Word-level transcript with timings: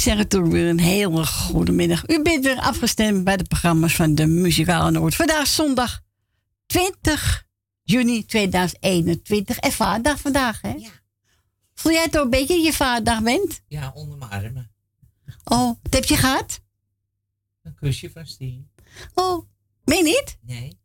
zeggen 0.00 0.28
toen 0.28 0.50
weer 0.50 0.68
een 0.68 0.80
hele 0.80 1.26
goede 1.26 1.72
middag. 1.72 2.08
U 2.08 2.22
bent 2.22 2.44
weer 2.44 2.58
afgestemd 2.58 3.24
bij 3.24 3.36
de 3.36 3.44
programma's 3.44 3.94
van 3.94 4.14
de 4.14 4.26
Muzikale 4.26 4.90
Noord. 4.90 5.14
Vandaag 5.14 5.46
zondag 5.46 6.00
20 6.66 7.46
juni 7.82 8.24
2021 8.24 9.58
en 9.58 9.72
vaderdag 9.72 10.20
vandaag, 10.20 10.60
hè? 10.60 10.72
Ja. 10.72 10.90
Voel 11.74 11.92
jij 11.92 12.02
het 12.02 12.18
ook 12.18 12.24
een 12.24 12.30
beetje 12.30 12.60
je 12.60 12.72
vaderdag 12.72 13.22
bent? 13.22 13.62
Ja, 13.66 13.90
onder 13.94 14.18
mijn 14.18 14.30
armen. 14.30 14.70
Oh, 15.44 15.66
wat 15.82 15.94
heb 15.94 16.04
je 16.04 16.16
gehad? 16.16 16.60
Een 17.62 17.74
kusje 17.74 18.10
van 18.10 18.26
Stien. 18.26 18.70
Oh, 19.14 19.48
meen 19.84 20.04
niet? 20.04 20.38
Nee. 20.42 20.78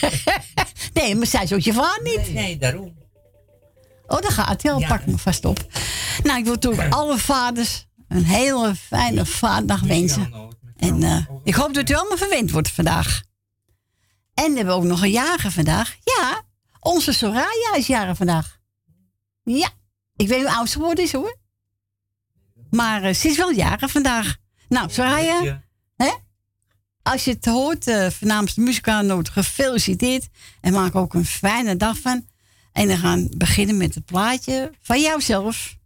nee, 0.94 1.14
maar 1.14 1.26
zij 1.26 1.42
is 1.42 1.52
ook 1.52 1.60
je 1.60 1.72
vader 1.72 2.02
niet. 2.02 2.16
Nee, 2.16 2.32
nee 2.32 2.58
daarom. 2.58 2.96
Oh, 4.06 4.20
daar 4.20 4.32
gaat 4.32 4.68
al. 4.68 4.78
Ja. 4.78 4.88
Pak 4.88 5.06
me 5.06 5.18
vast 5.18 5.44
op. 5.44 5.66
Nou, 6.22 6.38
ik 6.38 6.44
wil 6.44 6.58
toch 6.58 6.88
alle 6.98 7.18
vaders 7.18 7.86
een 8.08 8.24
hele 8.24 8.74
fijne 8.74 9.26
vaderdag 9.26 9.80
wensen. 9.80 10.52
En 10.76 11.00
uh, 11.00 11.26
ik 11.44 11.54
hoop 11.54 11.74
dat 11.74 11.90
u 11.90 11.94
allemaal 11.94 12.16
verwend 12.16 12.50
wordt 12.50 12.70
vandaag. 12.70 13.22
En 14.34 14.50
we 14.50 14.56
hebben 14.56 14.74
ook 14.74 14.84
nog 14.84 15.02
een 15.02 15.10
jager 15.10 15.50
vandaag. 15.50 15.96
Ja, 16.04 16.42
onze 16.80 17.12
Soraya 17.12 17.74
is 17.76 17.86
jarig 17.86 18.16
vandaag. 18.16 18.58
Ja, 19.42 19.70
ik 20.16 20.28
weet 20.28 20.40
hoe 20.40 20.54
oud 20.54 20.68
ze 20.68 20.76
geworden 20.76 21.04
is 21.04 21.12
hoor. 21.12 21.36
Maar 22.70 23.04
uh, 23.04 23.14
ze 23.14 23.28
is 23.28 23.36
wel 23.36 23.50
jarig 23.50 23.90
vandaag. 23.90 24.36
Nou, 24.68 24.90
Soraya, 24.90 25.62
hè? 25.96 26.12
als 27.02 27.24
je 27.24 27.30
het 27.30 27.44
hoort, 27.44 27.86
uh, 27.86 28.06
namens 28.20 28.54
de 28.54 28.60
muzikale 28.60 29.06
noot, 29.06 29.28
gefeliciteerd. 29.28 30.28
En 30.60 30.72
maak 30.72 30.94
ook 30.94 31.14
een 31.14 31.24
fijne 31.24 31.76
dag 31.76 31.98
van. 31.98 32.26
En 32.72 32.86
we 32.86 32.96
gaan 32.96 33.28
beginnen 33.36 33.76
met 33.76 33.94
het 33.94 34.04
plaatje 34.04 34.72
van 34.80 35.00
jouzelf. 35.00 35.76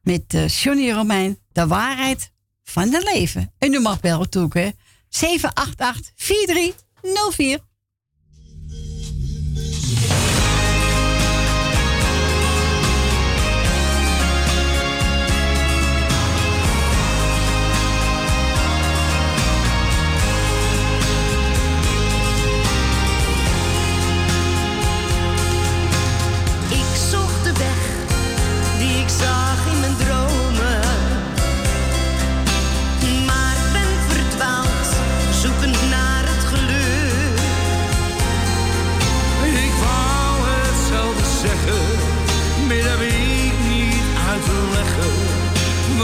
Met 0.00 0.34
uh, 0.34 0.48
Johnny 0.48 0.90
Romein, 0.90 1.38
de 1.54 1.66
waarheid 1.66 2.30
van 2.62 2.92
het 2.92 3.02
leven. 3.02 3.52
En 3.58 3.74
u 3.74 3.80
mag 3.80 4.00
bellen 4.00 4.30
toe, 4.30 4.48
hè. 4.52 4.70
788 5.08 6.12
4304. 6.16 7.58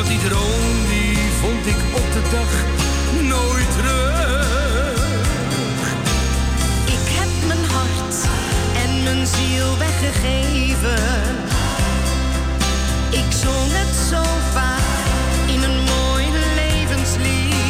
Die 0.08 0.18
droom 0.18 0.76
die 0.88 1.16
vond 1.40 1.66
ik 1.66 1.76
op 1.92 2.12
de 2.12 2.22
dag 2.30 2.52
nooit 3.22 3.70
terug. 3.76 4.98
Ik 6.84 7.06
heb 7.18 7.30
mijn 7.46 7.64
hart 7.70 8.14
en 8.84 9.02
mijn 9.02 9.26
ziel 9.26 9.78
weggegeven. 9.78 11.02
Ik 13.10 13.30
zong 13.42 13.70
het 13.78 13.94
zo 14.10 14.22
vaak 14.52 14.88
in 15.46 15.62
een 15.62 15.80
mooi 15.94 16.24
levenslied. 16.60 17.60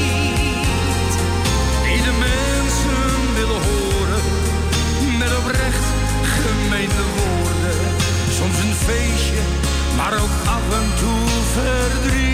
Die 1.84 2.02
de 2.08 2.14
mensen 2.28 3.34
willen 3.34 3.62
horen 3.68 4.24
met 5.18 5.36
oprecht 5.38 5.86
gemeende 6.38 7.04
woorden. 7.16 7.80
Soms 8.38 8.58
een 8.64 8.74
feestje, 8.86 9.42
maar 9.96 10.12
ook 10.12 10.34
af 10.56 10.66
en 10.80 10.88
toe 11.00 11.19
verdriet. 11.90 12.29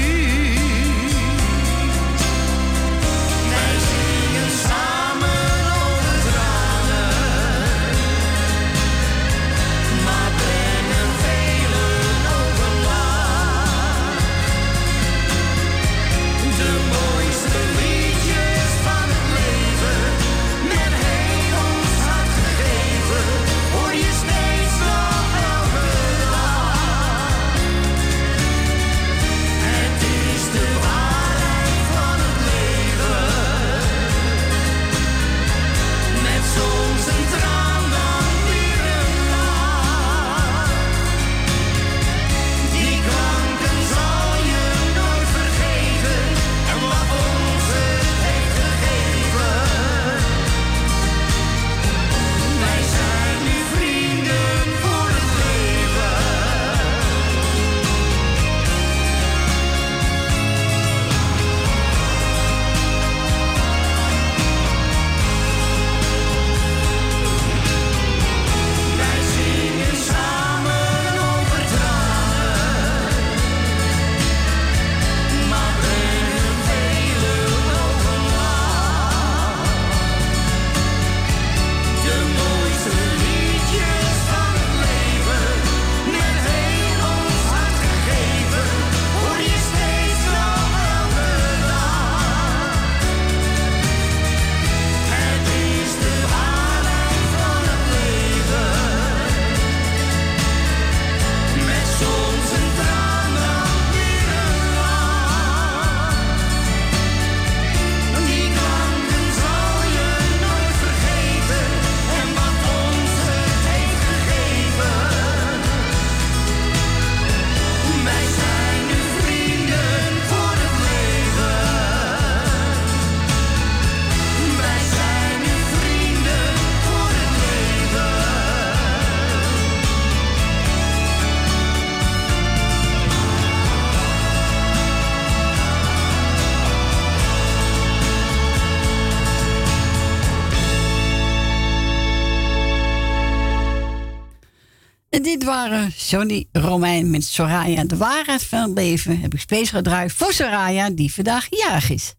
Waren 145.46 145.88
Johnny 145.88 146.48
Romein 146.52 147.10
met 147.10 147.24
Soraya. 147.24 147.84
De 147.84 147.96
waarheid 147.96 148.42
van 148.42 148.60
het 148.60 148.70
leven 148.70 149.20
heb 149.20 149.34
ik 149.34 149.40
speciaal 149.40 149.78
gedraaid 149.78 150.12
voor 150.12 150.32
Soraya, 150.32 150.90
die 150.90 151.14
vandaag 151.14 151.46
jarig 151.50 151.90
is. 151.90 152.14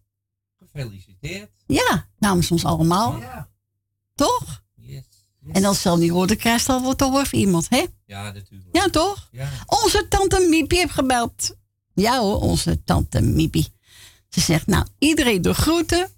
Gefeliciteerd. 0.58 1.50
Ja, 1.66 2.08
namens 2.18 2.50
ons 2.50 2.64
allemaal. 2.64 3.20
Ja. 3.20 3.48
Toch? 4.14 4.62
Yes, 4.74 5.04
En 5.52 5.64
als 5.64 5.82
ze 5.82 5.88
al 5.88 5.98
niet 5.98 6.10
hoort, 6.10 6.28
dan 6.28 6.36
krijgt 6.36 6.68
al 6.68 6.82
wat 6.82 7.00
horen 7.00 7.34
iemand, 7.34 7.66
hè? 7.68 7.84
Ja, 8.06 8.32
natuurlijk. 8.32 8.68
Ja, 8.76 8.88
toch? 8.88 9.28
Ja. 9.32 9.50
Onze 9.66 10.08
tante 10.08 10.46
Miepie 10.48 10.78
heeft 10.78 10.92
gebeld. 10.92 11.56
Ja 11.94 12.18
hoor, 12.18 12.40
onze 12.40 12.84
tante 12.84 13.20
Mipi. 13.20 13.66
Ze 14.28 14.40
zegt, 14.40 14.66
nou, 14.66 14.86
iedereen 14.98 15.42
de 15.42 15.54
groeten. 15.54 16.10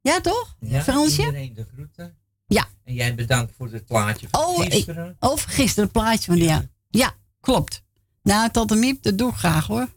Ja, 0.00 0.20
toch? 0.20 0.56
Ja, 0.60 0.82
Fransje? 0.82 1.24
iedereen 1.24 1.54
de 1.54 1.66
groeten. 1.72 2.17
Ja. 2.48 2.68
En 2.84 2.94
jij 2.94 3.14
bedankt 3.14 3.52
voor 3.56 3.68
het 3.72 3.86
plaatje 3.86 4.26
van 4.30 4.44
Oh, 4.44 4.64
ik- 4.64 4.72
gisteren. 4.72 5.16
Over 5.20 5.50
gisteren 5.50 5.84
het 5.84 5.92
plaatje 5.92 6.24
van 6.32 6.36
ja. 6.36 6.68
Ja, 6.90 7.14
klopt. 7.40 7.82
Nou, 8.22 8.50
tante 8.50 8.74
Miep, 8.74 9.02
dat 9.02 9.18
doe 9.18 9.30
ik 9.30 9.36
graag 9.36 9.66
hoor. 9.66 9.88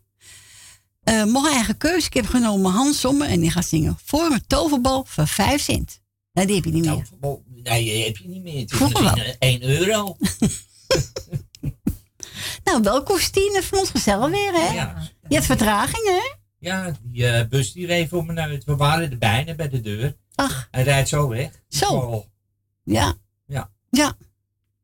Eh 1.03 1.23
mijn 1.25 1.45
eigen 1.45 1.77
keuze. 1.77 2.07
Ik 2.07 2.13
heb 2.13 2.25
genomen 2.25 2.71
Hans 2.71 2.99
Sommer 2.99 3.27
en 3.27 3.39
die 3.39 3.51
gaat 3.51 3.65
zingen 3.65 3.97
voor 4.03 4.29
mijn 4.29 4.43
toverbal 4.47 5.05
voor 5.07 5.27
5 5.27 5.61
cent. 5.61 6.01
Nou, 6.33 6.47
die 6.47 6.55
heb 6.55 6.65
je 6.65 6.71
niet 6.71 6.85
meer. 6.85 7.07
Nou, 7.21 7.39
nee, 7.63 7.83
die 7.83 8.03
heb 8.03 8.17
je 8.17 8.27
niet 8.27 8.41
meer. 8.43 8.59
Het 8.59 8.71
is 8.71 8.77
Vroeger 8.77 9.03
wel. 9.03 9.13
misschien 9.13 9.35
1 9.39 9.61
euro. 9.63 10.17
Nou, 12.63 12.81
welkom 12.83 13.19
Stine 13.19 13.59
van 13.63 13.79
ons 13.79 13.89
gezellig 13.89 14.29
weer, 14.29 14.53
hè? 14.53 14.73
Ja, 14.73 15.01
Je 15.27 15.33
hebt 15.35 15.45
vertraging, 15.45 16.05
hè? 16.05 16.35
ja 16.59 16.91
die 17.01 17.27
eh, 17.27 17.47
bus 17.47 17.71
die 17.73 17.85
reed 17.85 18.09
voor 18.09 18.25
me 18.25 18.35
uit. 18.35 18.63
We 18.63 18.75
waren 18.75 19.11
er 19.11 19.17
bijna 19.17 19.53
bij 19.55 19.69
de 19.69 19.81
deur. 19.81 20.17
Ach, 20.35 20.67
Hij 20.71 20.83
rijdt 20.83 21.09
zo 21.09 21.27
weg. 21.27 21.51
Zo. 21.69 21.85
Oh, 21.85 22.25
ja. 22.83 23.13
Ja. 23.45 23.69
Ja, 23.89 24.17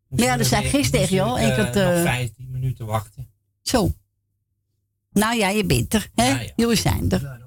moest 0.08 0.24
Ja, 0.24 0.38
dat 0.38 0.48
zei 0.48 0.64
ik 0.64 0.70
gisteren 0.70 1.02
tegen 1.02 1.16
jou. 1.16 1.40
Ik 1.40 1.58
eh, 1.58 1.60
had, 1.66 1.76
eh, 1.76 1.86
nog 1.86 2.02
15 2.02 2.52
minuten 2.52 2.86
wachten. 2.86 3.30
zo. 3.62 3.94
Nou 5.12 5.36
ja, 5.36 5.50
je 5.50 5.66
bent 5.66 5.94
er, 5.94 6.10
hè? 6.16 6.28
Ja, 6.28 6.40
ja. 6.40 6.52
Jullie 6.56 6.76
zijn 6.76 7.12
er. 7.12 7.40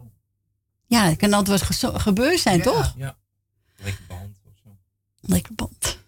Ja, 0.87 1.05
het 1.05 1.17
kan 1.17 1.33
altijd 1.33 1.81
wat 1.81 2.01
gebeurd 2.01 2.41
zijn, 2.41 2.63
toch? 2.63 2.95
Ja. 2.97 3.17
Lekker 3.77 4.05
band 4.09 4.39
of 4.45 4.53
zo. 4.65 4.77
Lekker 5.21 5.55
band. 5.55 5.99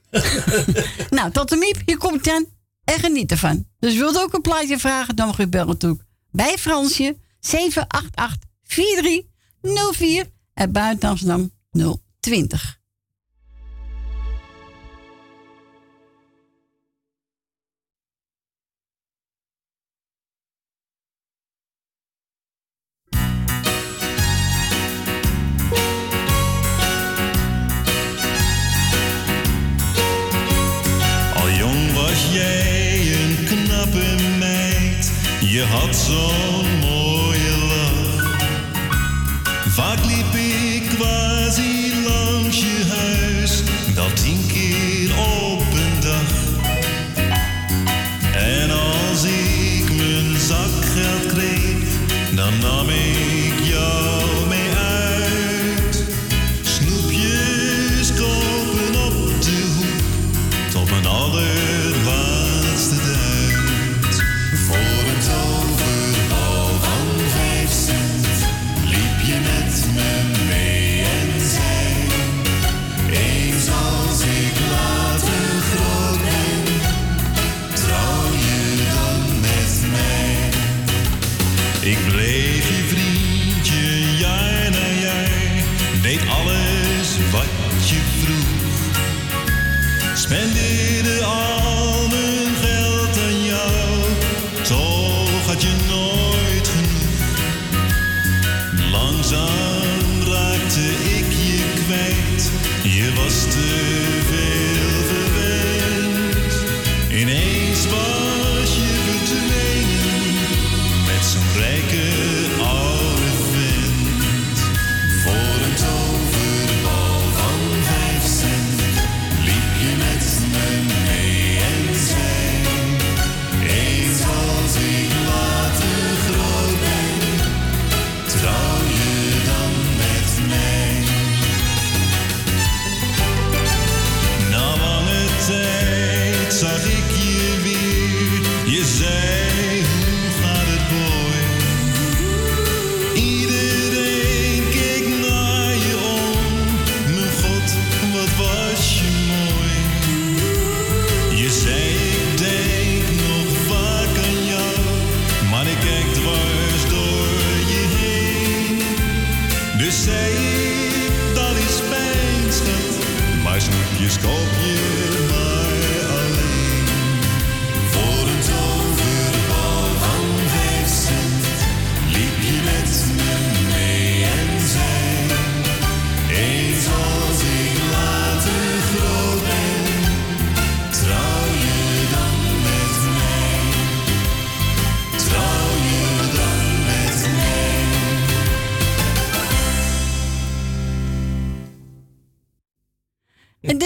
nou, 1.16 1.30
tot 1.30 1.48
de 1.48 1.56
miep, 1.56 1.82
hier 1.86 1.98
komt 1.98 2.28
aan. 2.28 2.44
En 2.84 2.98
geniet 2.98 3.30
ervan. 3.30 3.66
Dus 3.78 3.96
wilt 3.96 4.16
u 4.16 4.18
ook 4.18 4.34
een 4.34 4.40
plaatje 4.40 4.78
vragen, 4.78 5.16
dan 5.16 5.26
mag 5.26 5.38
u 5.38 5.46
bellen 5.46 5.78
toe. 5.78 5.98
Bij 6.30 6.58
Fransje 6.58 7.16
788-4304 7.40 7.44
en 10.54 10.72
buiten 10.72 11.08
Amsterdam 11.08 11.50
020. 12.20 12.80
Je 35.52 35.66
had 35.66 35.96
zo'n 35.96 36.61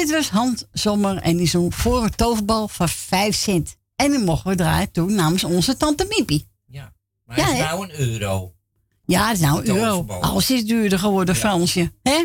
dit 0.06 0.14
was 0.14 0.28
Hans 0.30 0.64
Sommer 0.72 1.16
en 1.16 1.36
die 1.36 1.46
zong 1.46 1.74
voor 1.74 2.02
een 2.04 2.14
toverbal 2.14 2.68
van 2.68 2.88
5 2.88 3.36
cent. 3.36 3.76
En 3.96 4.10
die 4.10 4.18
mochten 4.20 4.50
we 4.50 4.56
draaien 4.56 4.90
toen 4.90 5.14
namens 5.14 5.44
onze 5.44 5.76
tante 5.76 6.06
Miepie. 6.08 6.48
Ja. 6.66 6.92
Maar 7.24 7.38
Ja, 7.38 7.44
het 7.44 7.54
is 7.54 7.60
nou 7.62 7.84
een 7.84 8.00
euro. 8.00 8.54
Ja, 9.04 9.26
dat 9.26 9.34
is 9.34 9.40
nou 9.40 9.58
een 9.60 9.76
euro. 9.76 10.06
Alles 10.06 10.50
is 10.50 10.64
duurder 10.64 10.98
geworden, 10.98 11.34
Ja. 11.34 11.40
Fransje. 11.40 11.92
Hè? 12.02 12.24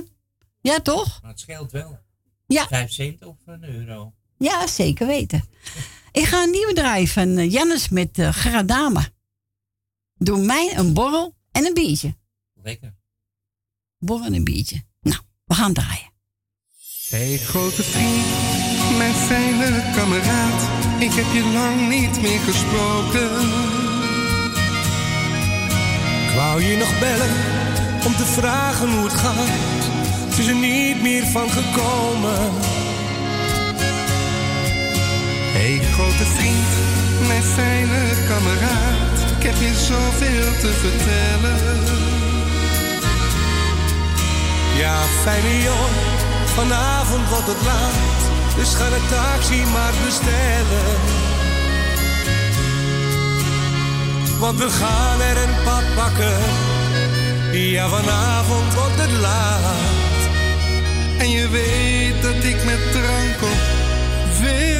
Ja, 0.61 0.79
toch? 0.79 1.19
Maar 1.21 1.31
het 1.31 1.39
scheelt 1.39 1.71
wel. 1.71 1.99
Ja. 2.47 2.67
Vijf 2.67 2.91
cent 2.91 3.25
of 3.25 3.35
een 3.45 3.63
euro. 3.63 4.13
Ja, 4.37 4.67
zeker 4.67 5.07
weten. 5.07 5.43
Ik 6.11 6.25
ga 6.25 6.43
een 6.43 6.51
nieuwe 6.51 6.73
draaien 6.73 7.07
van 7.07 7.37
eh, 7.37 7.51
Jannes 7.51 7.89
met 7.89 8.17
uh, 8.17 8.29
Gradama. 8.29 9.07
Doe 10.13 10.45
mij 10.45 10.77
een 10.77 10.93
borrel 10.93 11.35
en 11.51 11.65
een 11.65 11.73
biertje. 11.73 12.17
Lekker. 12.53 12.95
Borrel 13.97 14.25
en 14.25 14.33
een 14.33 14.43
biertje. 14.43 14.83
Nou, 15.01 15.21
we 15.45 15.53
gaan 15.53 15.73
draaien. 15.73 16.10
Hey 17.11 17.37
grote 17.37 17.83
vriend, 17.83 18.25
mijn 18.97 19.13
fijne 19.13 19.83
kameraad, 19.95 20.61
ik 20.99 21.13
heb 21.13 21.25
je 21.33 21.43
lang 21.53 21.89
niet 21.89 22.21
meer 22.21 22.39
gesproken. 22.39 23.31
Ik 26.27 26.35
wou 26.35 26.63
je 26.63 26.77
nog 26.77 26.99
bellen 26.99 27.35
om 28.05 28.15
te 28.15 28.25
vragen 28.25 28.89
hoe 28.89 29.03
het 29.03 29.13
gaat, 29.13 29.83
het 30.29 30.37
is 30.37 30.47
er 30.47 30.55
niet 30.55 31.01
meer 31.01 31.25
van 31.25 31.49
gekomen. 31.49 32.51
Hey 35.55 35.79
grote 35.93 36.25
vriend, 36.35 36.71
mijn 37.27 37.43
fijne 37.43 38.01
kameraad, 38.27 39.17
ik 39.37 39.43
heb 39.43 39.55
je 39.59 39.73
zoveel 39.73 40.51
te 40.59 40.71
vertellen. 40.83 41.79
Ja, 44.77 44.95
fijne 45.23 45.61
jongen, 45.63 46.10
vanavond 46.55 47.29
wordt 47.29 47.47
het 47.47 47.63
laat. 47.65 48.21
Dus 48.55 48.73
ga 48.73 48.89
de 48.89 49.01
taxi 49.09 49.63
maar 49.73 49.93
bestellen. 50.05 50.95
Want 54.39 54.59
we 54.59 54.69
gaan 54.69 55.21
er 55.21 55.37
een 55.37 55.63
pad 55.63 55.83
pakken. 55.95 56.39
Ja, 57.51 57.89
vanavond 57.89 58.73
wordt 58.73 59.01
het 59.01 59.11
laat. 59.11 60.21
En 61.17 61.29
je 61.29 61.47
weet 61.49 62.21
dat 62.21 62.43
ik 62.43 62.63
met 62.63 62.91
drank 62.91 63.41
op 63.41 63.59
veel 64.39 64.70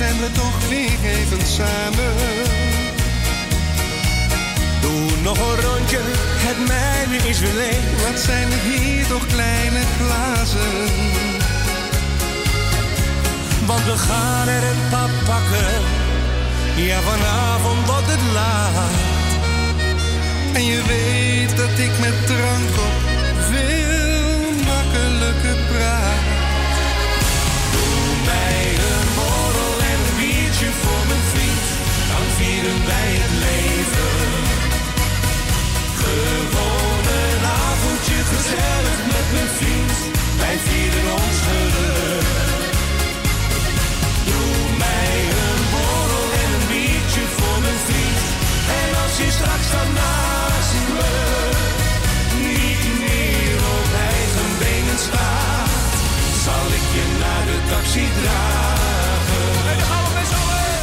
zijn 0.00 0.18
we 0.18 0.32
toch 0.32 0.68
weer 0.68 1.10
even 1.10 1.46
samen. 1.46 2.69
Doe 5.00 5.20
nog 5.22 5.38
een 5.38 5.60
rondje, 5.60 5.98
het 6.46 6.58
mijne 6.68 7.28
is 7.28 7.38
weer 7.38 7.54
leeg. 7.54 7.84
Wat 8.06 8.20
zijn 8.20 8.52
er 8.52 8.62
hier 8.70 9.06
toch 9.06 9.26
kleine 9.26 9.82
glazen? 9.96 10.76
Want 13.66 13.84
we 13.84 13.96
gaan 13.96 14.48
er 14.48 14.62
een 14.70 14.82
pap 14.90 15.10
pakken. 15.24 15.72
Ja, 16.76 17.00
vanavond 17.00 17.86
wordt 17.86 18.10
het 18.14 18.24
laat. 18.32 18.94
En 20.52 20.64
je 20.64 20.80
weet 20.92 21.56
dat 21.56 21.74
ik 21.86 21.92
met 22.04 22.16
drank 22.26 22.72
op 22.88 22.96
veel 23.50 24.50
makkelijker 24.72 25.58
praat. 25.70 26.24
Doe 27.72 28.04
mij 28.30 28.62
een 28.90 29.08
borrel 29.16 29.74
en 29.90 29.98
een 30.06 30.16
biertje 30.20 30.68
voor 30.82 31.02
mijn 31.10 31.24
vriend. 31.32 31.64
Dan 32.10 32.26
vieren 32.36 32.78
wij 32.86 33.10
het 33.22 33.34
leven. 33.44 33.69
Gezellig 38.34 39.00
met 39.14 39.26
mijn 39.34 39.50
vriend. 39.58 39.98
Wij 40.42 40.56
vieren 40.66 41.06
ons 41.20 41.38
geluk. 41.48 42.72
Doe 44.28 44.54
mij 44.84 45.14
een 45.44 45.62
borrel 45.74 46.28
en 46.42 46.50
een 46.56 46.66
biertje 46.72 47.24
voor 47.36 47.58
mijn 47.66 47.80
vriend. 47.86 48.22
En 48.80 48.90
als 49.02 49.14
je 49.20 49.28
straks 49.38 49.66
dan 49.76 49.88
naast 50.00 50.74
me 50.96 51.12
niet 52.48 52.84
meer 53.02 53.58
op 53.78 53.88
eigen 54.12 54.50
benen 54.62 54.98
staat, 55.06 55.92
zal 56.46 56.66
ik 56.78 56.86
je 56.96 57.06
naar 57.22 57.44
de 57.50 57.58
taxi 57.72 58.06
dragen. 58.20 59.48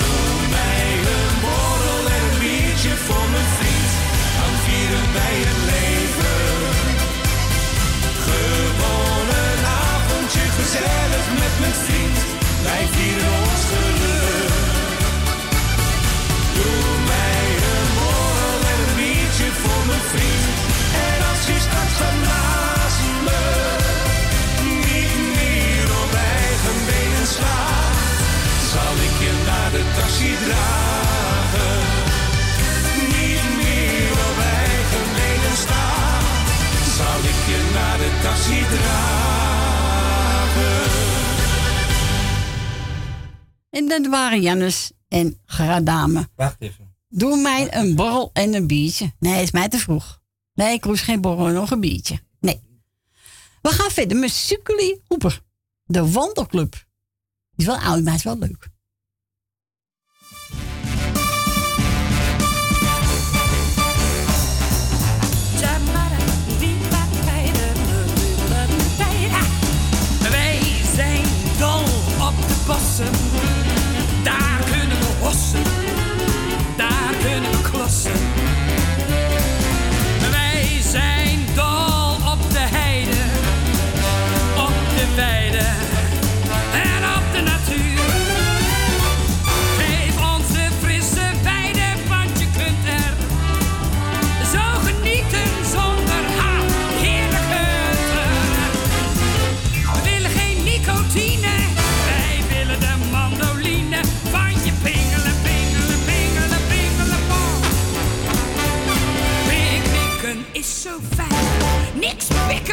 Doe 0.01 0.34
mij 0.56 0.88
een 1.16 1.36
borrel 1.46 2.04
en 2.16 2.24
een 2.30 2.39
biertje 2.44 2.94
voor 3.06 3.27
mijn 3.34 3.50
vriend, 3.58 3.92
dan 4.38 4.54
vieren 4.66 5.08
wij 5.18 5.36
het 5.44 5.56
mijn 11.59 11.77
vriend, 11.85 12.17
wij 12.63 12.83
vieren 12.91 13.31
ons 13.43 13.63
geluk. 13.71 14.53
Doe 16.57 16.83
mij 17.11 17.45
een 17.71 17.89
borrel 17.97 18.61
en 18.71 18.79
een 18.85 18.95
biertje 18.99 19.49
voor 19.61 19.83
mijn 19.89 20.05
vriend. 20.13 20.55
En 21.07 21.19
als 21.31 21.41
je 21.49 21.57
straks 21.67 21.95
dan 22.01 22.17
naast 22.29 23.01
me 23.27 23.43
niet 24.87 25.17
meer 25.37 25.87
op 26.03 26.11
eigen 26.39 26.77
benen 26.89 27.27
staat, 27.35 27.97
zal 28.73 28.95
ik 29.07 29.15
je 29.23 29.33
naar 29.49 29.71
de 29.75 29.83
taxi 29.97 30.31
dragen. 30.45 31.79
Niet 33.17 33.47
meer 33.61 34.11
op 34.29 34.37
eigen 34.63 35.05
benen 35.17 35.57
staat, 35.65 36.25
zal 36.97 37.19
ik 37.31 37.39
je 37.51 37.59
naar 37.77 37.97
de 38.03 38.11
taxi 38.23 38.59
dragen. 38.73 39.16
En 43.77 43.88
dat 43.88 44.07
waren 44.07 44.41
Jannes 44.41 44.91
en 45.07 45.41
Gradame. 45.46 46.29
Wacht 46.36 46.55
even. 46.60 46.96
Doe 47.10 47.41
mij 47.41 47.74
een 47.74 47.96
borrel 47.96 48.29
en 48.34 48.53
een 48.53 48.67
biertje. 48.67 49.13
Nee, 49.19 49.41
is 49.41 49.51
mij 49.51 49.67
te 49.67 49.77
vroeg. 49.77 50.22
Nee, 50.53 50.74
ik 50.74 50.84
hoef 50.84 51.00
geen 51.00 51.22
borrel, 51.22 51.48
nog 51.48 51.72
een 51.72 51.79
biertje. 51.79 52.19
Nee. 52.39 52.62
We 53.62 53.69
gaan 53.69 53.91
verder 53.91 54.17
met 54.17 54.29
Sukkeli 54.29 55.01
Hoeper. 55.07 55.41
De 55.84 56.12
Wandelclub. 56.12 56.72
Die 56.72 56.86
is 57.55 57.65
wel 57.65 57.77
oud, 57.77 58.03
maar 58.03 58.13
is 58.13 58.24
wel 58.24 58.38
leuk. 58.38 58.69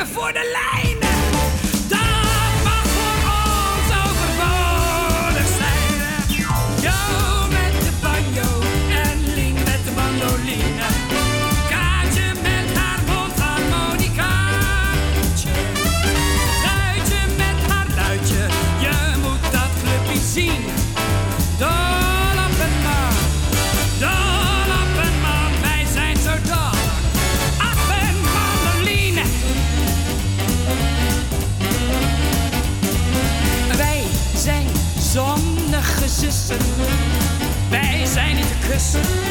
Pikken 0.05 0.21
voor 0.21 0.33
de 0.33 0.94
niet 38.95 39.24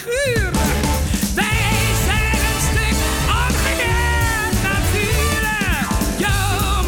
figuren. 0.00 0.52
Wij 1.34 1.94
zijn 2.06 2.38
een 2.48 2.60
stuk 2.70 2.96
ongeleerd 3.42 4.56
natuurlijk. 4.70 5.88
Jo 6.24 6.36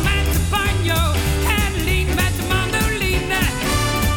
met 0.02 0.26
de 0.34 0.40
banjo, 0.50 1.02
Henlien 1.48 2.06
met 2.06 2.32
de 2.36 2.42
mandoline. 2.48 3.40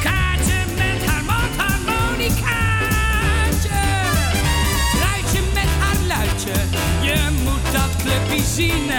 Kaartje 0.03 0.59
met 0.75 0.99
haar 1.09 1.23
mondharmonicaatje. 1.23 3.81
Truitje 4.97 5.41
met 5.53 5.69
haar 5.79 5.97
luidje, 6.07 6.53
je 7.01 7.29
moet 7.43 7.71
dat 7.71 7.89
clubje 8.03 8.43
zien. 8.55 8.91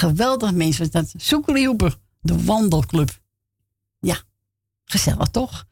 Geweldig 0.00 0.52
mensen 0.52 0.90
dat. 0.90 1.14
Soekelioeper, 1.16 1.98
de 2.20 2.44
wandelclub. 2.44 3.20
Ja, 3.98 4.22
gezellig 4.84 5.28
toch? 5.28 5.66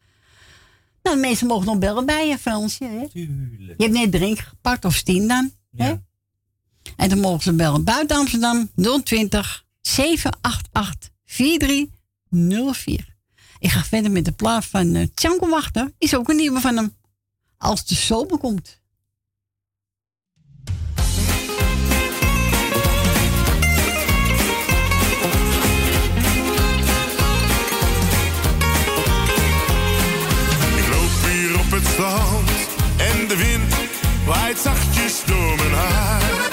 Nou, 1.03 1.15
de 1.15 1.21
mensen 1.21 1.47
mogen 1.47 1.65
nog 1.65 1.77
bellen 1.77 2.05
bij 2.05 2.27
je, 2.27 2.37
Fransje. 2.37 2.83
Hè? 2.83 3.09
Tuurlijk. 3.09 3.73
Je 3.77 3.83
hebt 3.83 3.97
net 3.97 4.11
drink 4.11 4.39
gepakt, 4.39 4.85
of 4.85 5.01
tien 5.01 5.27
dan. 5.27 5.51
Hè? 5.75 5.95
En 6.95 7.09
dan 7.09 7.19
mogen 7.19 7.43
ze 7.43 7.53
bellen 7.53 7.83
buiten 7.83 8.17
Amsterdam 8.17 8.69
020 9.03 9.65
788 9.81 11.09
4304. 11.25 13.15
Ik 13.59 13.69
ga 13.69 13.83
verder 13.83 14.11
met 14.11 14.25
de 14.25 14.31
plaat 14.31 14.65
van 14.65 14.95
uh, 14.95 15.07
Tjanko 15.13 15.49
Wachter. 15.49 15.93
Is 15.97 16.15
ook 16.15 16.29
een 16.29 16.35
nieuwe 16.35 16.59
van 16.59 16.75
hem. 16.75 16.95
Als 17.57 17.85
de 17.85 17.95
zomer 17.95 18.37
komt. 18.37 18.78
strand 31.99 32.49
en 32.97 33.27
de 33.27 33.35
wind 33.37 33.73
waait 34.25 34.59
zachtjes 34.59 35.23
door 35.25 35.55
mijn 35.55 35.73
haar. 35.73 36.48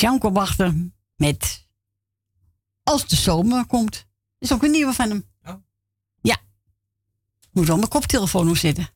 Janko 0.00 0.32
Wachter 0.32 0.74
met 1.16 1.66
Als 2.82 3.06
de 3.06 3.16
zomer 3.16 3.66
komt. 3.66 4.06
is 4.38 4.52
ook 4.52 4.62
een 4.62 4.70
nieuwe 4.70 4.92
van 4.92 5.08
hem. 5.08 5.24
Oh. 5.46 5.54
Ja. 6.20 6.36
Moet 7.52 7.66
wel 7.66 7.76
mijn 7.76 7.88
koptelefoon 7.88 8.46
nog 8.46 8.56
zitten. 8.56 8.88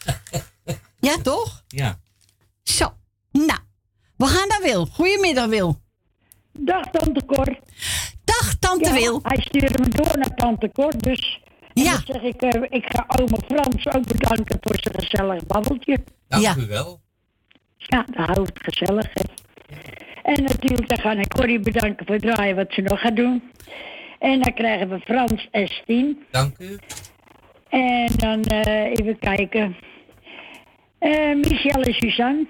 ja, 1.08 1.16
toch? 1.22 1.64
Ja. 1.68 1.98
Zo. 2.62 2.94
Nou, 3.32 3.60
we 4.16 4.26
gaan 4.26 4.48
naar 4.48 4.60
Wil. 4.62 4.86
Goedemiddag, 4.86 5.46
Wil. 5.46 5.80
Dag 6.52 6.84
Tante 6.90 7.24
Cor. 7.26 7.58
Dag 8.24 8.54
Tante 8.58 8.88
Ja, 8.88 8.92
Wil. 8.94 9.20
Hij 9.22 9.40
stuurde 9.40 9.78
me 9.78 9.88
door 9.88 10.18
naar 10.18 10.34
Tante 10.34 10.70
Cor, 10.72 10.98
dus... 10.98 11.40
En 11.74 11.82
Ja. 11.82 11.92
dan 11.92 12.02
zeg 12.06 12.22
ik, 12.22 12.42
eh, 12.42 12.62
ik 12.78 12.84
ga 12.88 13.04
oma 13.20 13.38
Frans 13.46 13.86
ook 13.86 14.06
bedanken 14.06 14.58
voor 14.60 14.76
zijn 14.80 14.94
gezellig 14.94 15.46
babbeltje. 15.46 16.04
Dank 16.28 16.42
Ja. 16.42 16.56
u 16.56 16.66
wel. 16.66 17.00
Ja, 17.76 18.02
dan 18.12 18.24
houdt 18.24 18.48
het 18.48 18.58
gezellig, 18.74 19.10
hè. 19.12 19.22
En 20.22 20.42
natuurlijk, 20.42 20.88
dan 20.88 20.98
ga 20.98 21.12
ik 21.12 21.28
Corrie 21.28 21.60
bedanken 21.60 22.06
voor 22.06 22.14
het 22.14 22.24
draaien 22.24 22.56
wat 22.56 22.72
ze 22.72 22.80
nog 22.80 23.00
gaat 23.00 23.16
doen. 23.16 23.42
En 24.18 24.40
dan 24.40 24.54
krijgen 24.54 24.88
we 24.88 25.00
Frans 25.00 25.48
en 25.50 25.68
Stien. 25.68 26.24
Dank 26.30 26.58
u. 26.58 26.78
En 27.68 28.10
dan 28.16 28.42
eh, 28.42 28.84
even 28.84 29.18
kijken. 29.18 29.76
Eh, 30.98 31.34
Michel 31.34 31.82
en 31.82 31.94
Suzanne. 31.94 32.46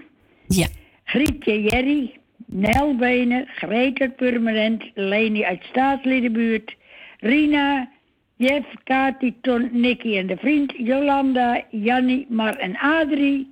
Ja. 0.46 0.66
Grietje 1.04 1.62
Jerry. 1.62 2.18
Nel 2.46 2.96
Benen. 2.96 3.46
Greta 3.46 4.08
Purmerend. 4.08 4.84
Leni 4.94 5.44
uit 5.44 5.62
Staatsliedenbuurt. 5.62 6.76
Rina. 7.18 7.94
Jeff, 8.38 8.66
Kati, 8.84 9.34
Ton, 9.40 9.68
Nicky 9.72 10.16
en 10.16 10.26
de 10.26 10.36
vriend. 10.36 10.72
Jolanda, 10.76 11.64
Jannie, 11.70 12.26
Mar 12.28 12.56
en 12.56 12.76
Adrie. 12.76 13.50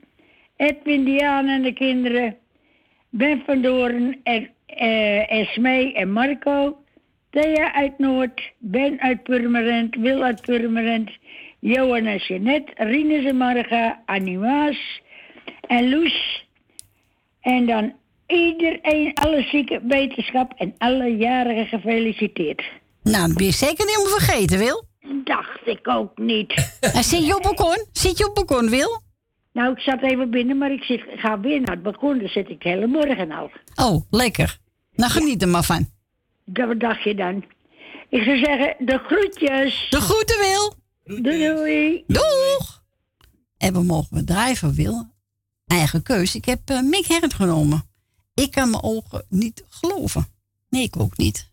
Edwin, 0.57 1.05
Diana 1.05 1.55
en 1.55 1.63
de 1.63 1.73
kinderen. 1.73 2.37
Ben 3.17 3.43
van 3.47 3.63
Doorn, 3.63 4.21
en, 4.23 4.51
Esmee 5.29 5.95
en 5.95 6.13
Marco. 6.13 6.77
Thea 7.31 7.75
uit 7.75 7.99
Noord, 7.99 8.53
Ben 8.59 9.01
uit 9.01 9.23
Purmerend, 9.23 9.97
Wil 9.97 10.23
uit 10.23 10.41
Purmerend, 10.41 11.11
Johan 11.59 12.07
en 12.07 12.17
Jeanette, 12.17 12.73
Rinus 12.75 13.25
en 13.25 13.37
Marga, 13.37 14.03
Annie 14.07 14.39
Maas 14.39 15.01
en 15.61 15.91
Loes. 15.91 16.47
En 17.41 17.67
dan 17.67 17.93
iedereen, 18.27 19.15
alle 19.15 19.43
zieke 19.43 19.81
wetenschap 19.89 20.53
en 20.57 20.75
alle 20.79 21.17
jarigen 21.17 21.67
gefeliciteerd. 21.67 22.63
Nou, 23.03 23.27
dat 23.27 23.37
ben 23.37 23.47
je 23.47 23.53
zeker 23.53 23.87
niet 23.87 23.99
om 23.99 24.05
te 24.05 24.21
vergeten, 24.21 24.59
Wil. 24.59 24.85
Dacht 25.25 25.61
ik 25.65 25.89
ook 25.89 26.19
niet. 26.19 26.53
Zit 27.11 27.27
je 27.27 27.37
op 27.37 27.43
balkon? 27.43 27.87
Zit 27.93 28.19
je 28.19 28.29
op 28.29 28.35
balkon, 28.35 28.71
Wil? 28.71 29.03
Nou, 29.55 29.73
ik 29.73 29.79
zat 29.79 30.03
even 30.03 30.31
binnen, 30.31 30.59
maar 30.59 30.73
ik 30.73 30.83
zit, 30.83 31.03
ga 31.15 31.41
weer 31.41 31.61
naar 31.61 31.75
het 31.75 31.83
balkon. 31.83 32.19
Daar 32.19 32.29
zit 32.29 32.49
ik 32.49 32.63
de 32.63 32.69
hele 32.69 32.87
morgen 32.87 33.31
al. 33.31 33.51
Oh, 33.75 34.03
lekker. 34.11 34.59
Nou, 34.93 35.11
geniet 35.11 35.43
er 35.43 35.49
maar 35.49 35.65
van. 35.65 35.89
Dat 36.45 36.81
dacht 36.81 37.03
je 37.03 37.15
dan? 37.15 37.45
Ik 38.09 38.23
zou 38.23 38.39
zeggen, 38.39 38.87
de 38.87 38.99
groetjes. 38.99 39.87
De 39.91 40.01
groeten, 40.01 40.39
Wil. 40.39 40.75
Doei 41.23 41.55
doei. 41.55 42.05
Doeg! 42.07 42.85
En 43.59 43.73
we 43.73 43.83
mogen 43.83 44.17
bedrijven, 44.17 44.75
Wil. 44.75 45.07
Eigen 45.67 46.03
keus. 46.03 46.35
Ik 46.35 46.45
heb 46.45 46.61
eh, 46.65 46.81
Mick 46.81 47.07
genomen. 47.35 47.83
Ik 48.35 48.51
kan 48.51 48.71
mijn 48.71 48.83
ogen 48.83 49.25
niet 49.29 49.65
geloven. 49.69 50.27
Nee, 50.69 50.83
ik 50.83 51.01
ook 51.01 51.17
niet. 51.17 51.53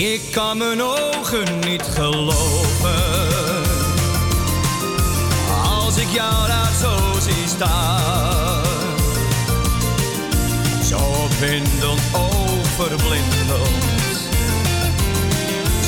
Ik 0.00 0.20
kan 0.30 0.58
mijn 0.58 0.82
ogen 0.82 1.58
niet 1.58 1.82
geloven. 1.82 3.02
Als 5.64 5.96
ik 5.96 6.08
jou 6.12 6.46
daar 6.46 6.72
zo 6.80 6.98
zie 7.20 7.48
staan. 7.48 8.64
Zo 10.88 10.98
opwindend, 10.98 12.00
overblindend. 12.12 13.68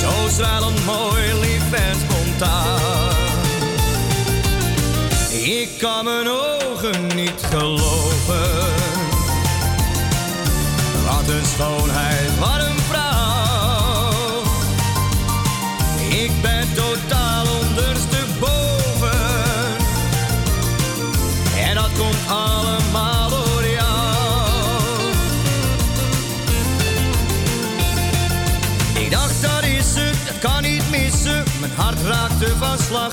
Zo 0.01 0.29
stralend 0.29 0.85
mooi, 0.85 1.35
lief 1.41 1.73
en 1.73 1.97
spontaan. 2.01 3.17
Ik 5.31 5.69
kan 5.79 6.05
mijn 6.05 6.29
ogen 6.29 7.07
niet 7.15 7.43
geloven. 7.51 8.51
Wat 11.07 11.29
een 11.29 11.47
schoonheid, 11.47 12.39
wat 12.39 12.61
een 12.61 12.72
Hart 31.77 32.03
raakte 32.03 32.57
van 32.59 32.79
slag. 32.79 33.13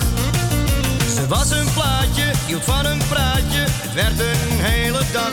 Ze 1.16 1.28
was 1.28 1.52
een 1.52 1.74
plaatje, 1.74 2.32
hield 2.46 2.64
van 2.64 2.86
een 2.86 3.02
praatje. 3.10 3.66
Het 3.68 3.94
werd 3.94 4.20
een 4.20 4.60
hele 4.60 5.02
dag. 5.14 5.32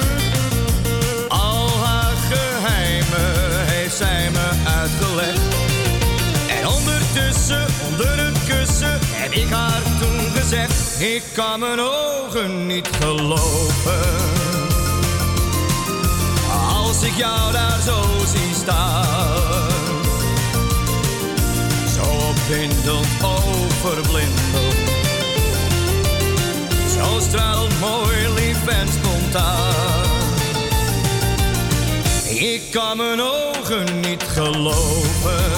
Al 1.29 1.69
haar 1.85 2.13
geheimen 2.31 3.67
heeft 3.67 3.97
zij 3.97 4.31
me 4.31 4.49
uitgelegd. 4.81 5.41
En 6.61 6.67
ondertussen, 6.69 7.67
onder 7.89 8.25
het 8.25 8.39
kussen, 8.49 8.99
heb 9.03 9.33
ik 9.33 9.51
haar 9.51 9.83
toen 10.01 10.31
gezegd: 10.35 11.01
Ik 11.01 11.23
kan 11.35 11.61
mijn 11.61 11.81
ogen 11.81 12.67
niet 12.67 12.89
geloven. 13.01 14.35
Als 16.69 17.03
ik 17.03 17.17
jou 17.17 17.53
daar 17.53 17.81
zo 17.81 18.03
zie 18.27 18.55
staan. 18.55 19.66
Zo 22.47 22.53
opwindend, 22.53 23.07
overblindend. 23.23 24.75
Zo 26.95 27.21
stralend 27.21 27.81
mooi, 27.81 28.29
lief 28.35 28.67
en 28.67 28.89
spontaan. 28.89 30.05
Ik 32.29 32.63
kan 32.71 32.97
mijn 32.97 33.21
ogen 33.21 34.01
niet 34.01 34.23
geloven. 34.23 35.51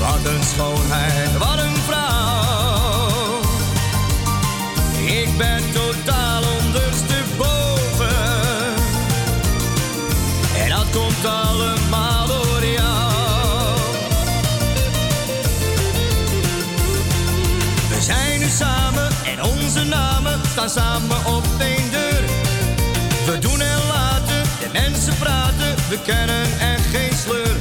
Wat 0.00 0.32
een 0.32 0.44
schoonheid, 0.44 1.38
wat 1.38 1.58
een 1.58 1.76
vrouw. 1.86 3.40
Ik 5.06 5.36
ben 5.36 5.72
totaal 5.72 6.49
staan 20.68 21.00
samen 21.00 21.26
op 21.26 21.44
één 21.58 21.90
deur. 21.90 22.22
We 23.26 23.38
doen 23.38 23.60
en 23.60 23.86
laten, 23.88 24.42
de 24.60 24.68
mensen 24.72 25.16
praten, 25.18 25.74
we 25.88 25.98
kennen 26.04 26.42
echt 26.60 26.86
geen 26.92 27.18
sleur. 27.24 27.56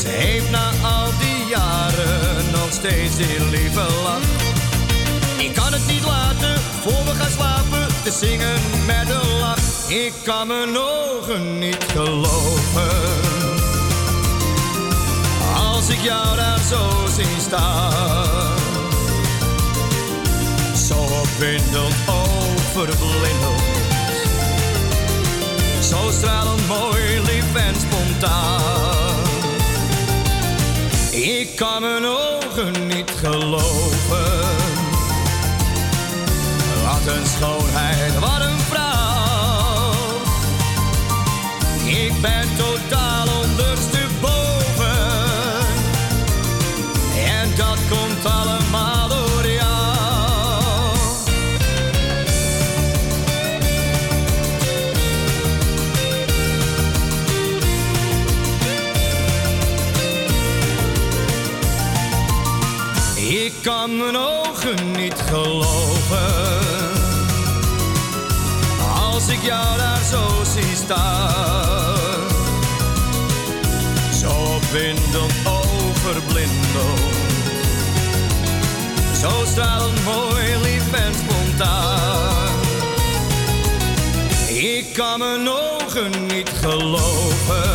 Ze 0.00 0.08
heeft 0.08 0.50
na 0.50 0.70
al 0.82 1.10
die 1.18 1.46
jaren 1.48 2.50
nog 2.50 2.68
steeds 2.70 3.16
die 3.16 3.48
lieve 3.50 3.86
lach. 4.02 4.28
Ik 5.36 5.54
kan 5.54 5.72
het 5.72 5.86
niet 5.86 6.04
laten, 6.04 6.60
voor 6.82 7.04
we 7.04 7.14
gaan 7.14 7.30
slapen, 7.30 7.86
te 8.02 8.10
zingen 8.10 8.60
met 8.86 9.10
een 9.10 9.38
lach. 9.38 9.88
Ik 9.88 10.12
kan 10.24 10.46
mijn 10.46 10.78
ogen 10.78 11.58
niet 11.58 11.84
geloven. 11.92 12.90
Als 15.56 15.88
ik 15.88 16.00
jou 16.00 16.36
daar 16.36 16.60
zo 16.70 17.06
zie 17.16 17.40
staan. 17.40 18.53
Zo 20.88 20.94
opwindend, 20.94 21.94
overblindend. 22.06 23.62
Zo 25.80 26.10
stralend 26.10 26.68
mooi, 26.68 27.20
lief 27.20 27.54
en 27.54 27.74
spontaan. 27.74 29.16
Ik 31.10 31.56
kan 31.56 31.80
mijn 31.80 32.04
ogen 32.04 32.86
niet 32.86 33.10
geloven. 33.16 34.40
Wat 36.82 37.14
een 37.14 37.26
schoonheid, 37.26 38.18
wat 38.18 38.40
een 38.40 38.58
vrouw. 38.58 39.92
Ik 41.84 42.20
ben 42.20 42.48
totaal 42.56 42.93
kon 63.84 63.96
mijn 63.96 64.16
ogen 64.16 64.90
niet 64.96 65.24
geloven. 65.28 66.58
Als 69.02 69.28
ik 69.28 69.42
jou 69.42 69.76
daar 69.76 70.02
zo 70.10 70.42
zie 70.54 70.76
staan. 70.76 72.28
Zo 74.20 74.30
opwindend 74.30 75.32
overblindend. 75.44 77.00
Zo 79.20 79.30
stralend 79.46 80.04
mooi, 80.04 80.44
lief 80.62 80.92
en 80.92 81.12
spontaan. 81.14 82.48
Ik 84.48 84.92
kan 84.92 85.18
mijn 85.18 85.48
ogen 85.48 86.26
niet 86.26 86.50
geloven. 86.60 87.70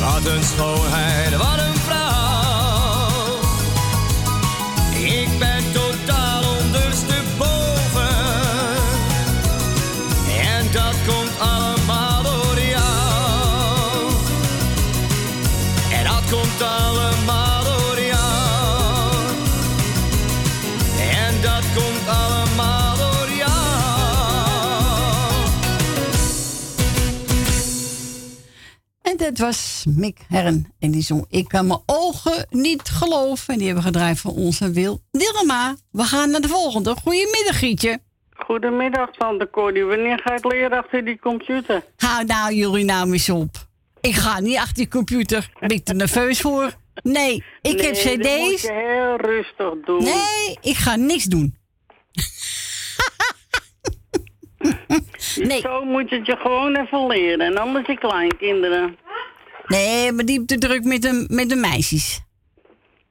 Wat 0.00 0.32
een 0.32 0.44
schoonheid, 0.44 1.36
wat 1.36 1.58
een 1.58 1.71
dat 10.72 10.94
komt 11.06 11.38
allemaal 11.38 12.22
door 12.22 12.60
jou. 12.60 14.12
En 15.92 16.04
dat 16.04 16.22
komt 16.30 16.62
allemaal 16.62 17.64
door 17.64 18.00
jou. 18.00 19.12
En 21.00 21.40
dat 21.42 21.64
komt 21.74 22.06
allemaal 22.06 22.96
door 22.96 23.30
jou. 23.36 23.52
En 29.02 29.16
dat 29.16 29.38
was 29.38 29.84
Mick 29.88 30.18
Herren. 30.28 30.72
En 30.78 30.90
die 30.90 31.02
zong 31.02 31.24
Ik 31.28 31.48
kan 31.48 31.66
mijn 31.66 31.80
ogen 31.86 32.46
niet 32.50 32.88
geloven. 32.88 33.52
En 33.52 33.58
die 33.58 33.66
hebben 33.66 33.84
gedraaid 33.84 34.18
voor 34.18 34.34
onze 34.34 34.70
Wil 34.70 35.00
Dilma. 35.10 35.76
We 35.90 36.02
gaan 36.02 36.30
naar 36.30 36.40
de 36.40 36.48
volgende. 36.48 36.94
Goedemiddag, 37.02 37.58
Gietje. 37.58 38.00
Goedemiddag, 38.34 39.10
Tante 39.10 39.50
Cordy. 39.50 39.82
Wanneer 39.82 40.20
ga 40.24 40.34
ik 40.34 40.44
leren 40.44 40.78
achter 40.78 41.04
die 41.04 41.18
computer? 41.18 41.82
Hou 41.96 42.24
nou 42.24 42.54
jullie 42.54 42.84
nou 42.84 43.12
eens 43.12 43.30
op. 43.30 43.50
Ik 44.00 44.14
ga 44.14 44.40
niet 44.40 44.56
achter 44.56 44.74
die 44.74 44.88
computer. 44.88 45.48
Ben 45.60 45.68
ik 45.68 45.84
te 45.84 45.94
nerveus 45.94 46.40
voor? 46.40 46.72
Nee, 47.02 47.44
ik 47.62 47.80
heb 47.80 47.94
Nee, 48.04 48.18
dat 48.18 48.38
moet 48.38 48.54
cd's. 48.54 48.62
je 48.62 48.72
heel 48.72 49.16
rustig 49.16 49.72
doen. 49.84 50.02
Nee, 50.02 50.58
ik 50.60 50.76
ga 50.76 50.96
niks 50.96 51.24
doen. 51.24 51.56
nee. 55.48 55.60
Zo 55.60 55.84
moet 55.84 56.08
je 56.10 56.16
het 56.16 56.26
je 56.26 56.36
gewoon 56.36 56.76
even 56.76 57.06
leren. 57.06 57.56
En 57.56 57.72
met 57.72 57.86
je 57.86 57.98
kleinkinderen. 57.98 58.96
Nee, 59.66 60.12
maar 60.12 60.24
die 60.24 60.44
te 60.44 60.58
druk 60.58 60.84
met 60.84 61.02
de, 61.02 61.24
met 61.28 61.48
de 61.48 61.56
meisjes. 61.56 62.20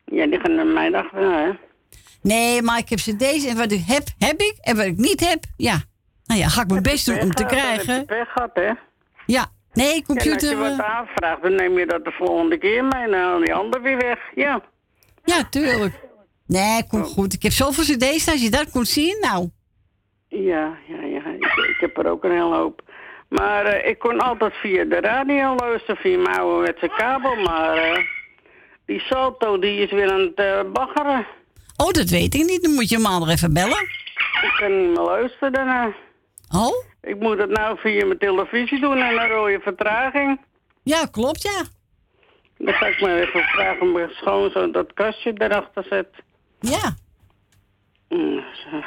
Ja, 0.06 0.26
die 0.26 0.40
gaan 0.40 0.56
naar 0.56 0.66
mij 0.66 0.94
achterna, 0.94 1.44
hè? 1.44 1.52
Nee, 2.22 2.62
maar 2.62 2.78
ik 2.78 2.90
heb 2.90 3.00
cd's 3.00 3.46
en 3.46 3.58
wat 3.58 3.72
ik 3.72 3.84
heb, 3.88 4.04
heb 4.18 4.40
ik. 4.42 4.56
En 4.62 4.76
wat 4.76 4.86
ik 4.86 4.98
niet 4.98 5.30
heb, 5.30 5.44
ja. 5.58 5.82
Nou 6.26 6.40
ja, 6.40 6.48
ga 6.48 6.62
ik 6.62 6.68
mijn 6.70 6.82
best 6.82 7.06
doen 7.06 7.20
om 7.20 7.32
te 7.32 7.46
krijgen. 7.46 7.94
heb 7.94 8.10
je 8.10 8.16
pech 8.16 8.32
gehad, 8.32 8.50
hè? 8.54 8.72
Ja, 9.26 9.46
nee, 9.74 9.94
En 9.96 10.04
computer. 10.04 10.34
als 10.34 10.50
je 10.50 10.56
wat 10.56 10.80
eh, 10.80 10.98
aanvraagt, 10.98 11.42
dan 11.42 11.56
neem 11.56 11.78
je 11.80 11.86
dat 11.86 12.04
de 12.06 12.12
volgende 12.12 12.58
keer 12.58 12.84
mee. 12.84 13.04
En 13.04 13.12
dan 13.12 13.20
haal 13.20 13.40
die 13.40 13.54
ander 13.54 13.82
weer 13.82 13.98
weg. 13.98 14.20
Ja. 14.36 14.62
Ja, 15.24 15.44
tuurlijk. 15.50 16.00
Nee, 16.48 16.88
komt 16.88 17.08
goed. 17.08 17.34
Ik 17.34 17.44
heb 17.44 17.52
zoveel 17.52 17.84
cd's, 17.84 18.30
als 18.30 18.42
je 18.42 18.50
dat 18.50 18.70
kon 18.70 18.86
zien, 18.86 19.18
nou. 19.22 19.50
Ja, 20.28 20.78
ja, 20.88 21.02
ja. 21.02 21.26
Ik, 21.26 21.46
ik 21.46 21.78
heb 21.80 21.98
er 21.98 22.10
ook 22.12 22.24
een 22.24 22.32
hele 22.32 22.56
hoop. 22.56 22.82
Maar 23.30 23.66
eh, 23.66 23.90
ik 23.90 24.00
kon 24.00 24.20
altijd 24.20 24.54
via 24.54 24.84
de 24.84 25.00
radio 25.00 25.56
luisteren, 25.56 25.96
via 26.02 26.18
mijn 26.18 26.40
ouderwetse 26.40 26.92
kabel. 26.98 27.36
Maar 27.36 27.78
eh, 27.78 28.04
die 28.86 29.00
salto, 29.00 29.60
die 29.60 29.80
is 29.82 29.92
weer 29.92 30.12
aan 30.12 30.32
het 30.36 30.74
baggeren. 30.74 31.26
Oh, 31.82 31.92
dat 31.92 32.10
weet 32.10 32.36
ik 32.36 32.44
niet. 32.46 32.64
Dan 32.64 32.74
moet 32.74 32.90
je 32.90 32.98
maandag 32.98 33.30
even 33.30 33.54
bellen. 33.54 33.82
Ik 34.42 34.54
kan 34.58 34.80
niet 34.82 34.88
meer 34.90 35.00
luisteren 35.06 35.54
daarna. 35.54 35.94
Oh? 36.56 36.86
Ik 37.02 37.20
moet 37.20 37.38
het 37.38 37.50
nou 37.50 37.78
via 37.80 38.06
mijn 38.06 38.18
televisie 38.20 38.80
doen 38.80 38.98
en 38.98 39.16
dan 39.16 39.28
rode 39.28 39.60
vertraging. 39.62 40.40
Ja, 40.84 41.06
klopt, 41.12 41.42
ja. 41.42 41.64
Dan 42.58 42.74
ga 42.74 42.86
ik 42.86 43.02
maar 43.02 43.16
even 43.16 43.42
vragen 43.44 43.82
om 43.82 43.92
mijn 43.92 44.10
schoonzoon 44.10 44.72
dat 44.72 44.94
kastje 44.94 45.34
erachter 45.38 45.84
zet. 45.90 46.08
Ja. 46.60 46.96
Mm, 48.10 48.44
zo. 48.54 48.84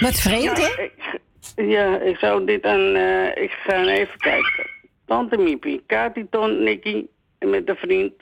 Wat 0.00 0.14
vreemd, 0.20 0.56
hè? 0.58 0.82
Ik- 0.82 1.20
ja, 1.56 1.98
ik 2.00 2.16
zou 2.16 2.44
dit 2.46 2.64
aan... 2.64 2.94
eh, 2.94 3.42
ik 3.42 3.50
ga 3.50 3.84
even 3.84 4.18
kijken. 4.18 4.66
Tante 5.06 5.36
Miepie, 5.36 5.82
Kati 5.86 6.26
Ton, 6.30 6.62
Nicky 6.62 7.06
en 7.38 7.50
met 7.50 7.66
de 7.66 7.74
vriend. 7.74 8.12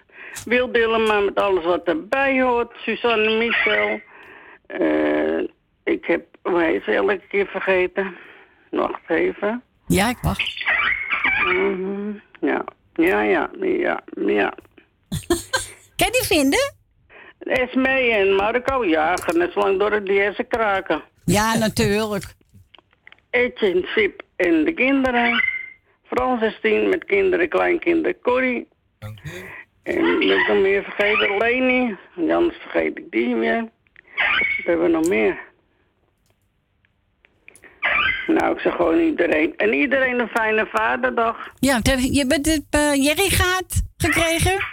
Wil 0.44 0.72
Dillema 0.72 1.20
met 1.20 1.34
alles 1.34 1.64
wat 1.64 1.84
erbij 1.84 2.42
hoort. 2.42 2.72
Suzanne 2.76 3.36
Michel. 3.38 4.00
Eh, 4.66 5.38
ik 5.84 6.04
heb... 6.06 6.24
Hoe 6.42 6.62
heet 6.62 6.82
ze 6.84 6.90
elke 6.92 7.20
keer 7.28 7.46
vergeten? 7.46 8.16
Wacht 8.70 9.00
even. 9.10 9.62
Ja, 9.86 10.08
ik 10.08 10.18
wacht. 10.22 10.64
Mhm, 11.44 12.12
Ja, 12.40 12.64
ja, 12.94 13.22
ja, 13.22 13.50
ja, 13.60 14.00
ja. 14.26 14.54
Kan 15.96 16.06
je 16.06 16.10
die 16.10 16.22
vinden? 16.26 16.74
Esmee 17.38 18.12
en 18.12 18.34
Marco, 18.34 18.84
ja, 18.84 19.16
gaan 19.16 19.38
net 19.38 19.52
zo 19.52 19.60
lang 19.60 19.78
door 19.78 19.90
het 19.92 20.06
diverse 20.06 20.42
kraken. 20.44 21.02
Ja, 21.24 21.54
natuurlijk. 21.58 22.34
Etienne, 23.30 23.86
Sip 23.86 24.22
en 24.36 24.64
de 24.64 24.72
kinderen. 24.72 25.42
Frans 26.04 26.42
en 26.42 26.52
Stien 26.52 26.88
met 26.88 27.04
kinderen, 27.04 27.48
kleinkinderen, 27.48 28.20
Corrie. 28.20 28.68
En 29.84 30.20
ik 30.22 30.48
nog 30.48 30.60
meer 30.62 30.82
vergeten? 30.82 31.36
Leni. 31.38 31.96
Anders 32.16 32.56
vergeet 32.56 32.98
ik 32.98 33.10
die 33.10 33.34
weer. 33.34 33.60
Wat 33.60 34.64
hebben 34.64 34.84
we 34.84 34.90
nog 34.92 35.08
meer? 35.08 35.38
Nou, 38.26 38.54
ik 38.54 38.60
zeg 38.60 38.74
gewoon 38.74 38.98
iedereen. 38.98 39.56
En 39.56 39.72
iedereen 39.72 40.18
een 40.20 40.28
fijne 40.28 40.66
vaderdag. 40.72 41.36
Ja, 41.58 41.78
heb- 41.82 41.98
je 41.98 42.26
bent 42.26 42.46
het 42.46 42.64
uh, 42.76 42.94
Jerry 43.04 43.28
gaat 43.30 43.82
gekregen? 43.96 44.64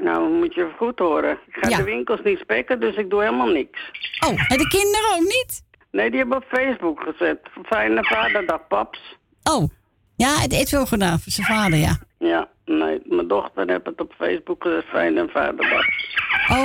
Nou, 0.00 0.32
moet 0.32 0.54
je 0.54 0.70
goed 0.76 0.98
horen. 0.98 1.38
Ik 1.46 1.56
ga 1.60 1.68
Ja. 1.68 1.76
de 1.76 1.82
winkels 1.82 2.20
niet 2.24 2.38
spekken, 2.38 2.80
dus 2.80 2.96
ik 2.96 3.10
doe 3.10 3.20
helemaal 3.22 3.46
niks. 3.52 3.80
Oh, 4.26 4.52
en 4.52 4.58
de 4.58 4.68
kinderen 4.68 5.10
ook 5.14 5.20
niet? 5.22 5.62
Nee, 5.90 6.10
die 6.10 6.18
hebben 6.18 6.36
op 6.36 6.44
Facebook 6.48 7.00
gezet. 7.00 7.38
Fijne 7.66 8.04
vaderdag, 8.04 8.66
paps. 8.68 9.16
Oh, 9.42 9.68
ja, 10.16 10.40
het 10.40 10.52
heeft 10.52 10.70
wel 10.70 10.86
gedaan 10.86 11.18
voor 11.20 11.32
zijn 11.32 11.46
vader, 11.46 11.78
ja. 11.78 11.98
Ja, 12.18 12.48
nee, 12.64 13.00
mijn 13.04 13.28
dochter 13.28 13.68
heeft 13.70 13.86
het 13.86 14.00
op 14.00 14.12
Facebook 14.18 14.62
gezet. 14.62 14.84
Fijne 14.84 15.28
vaderdag. 15.28 15.86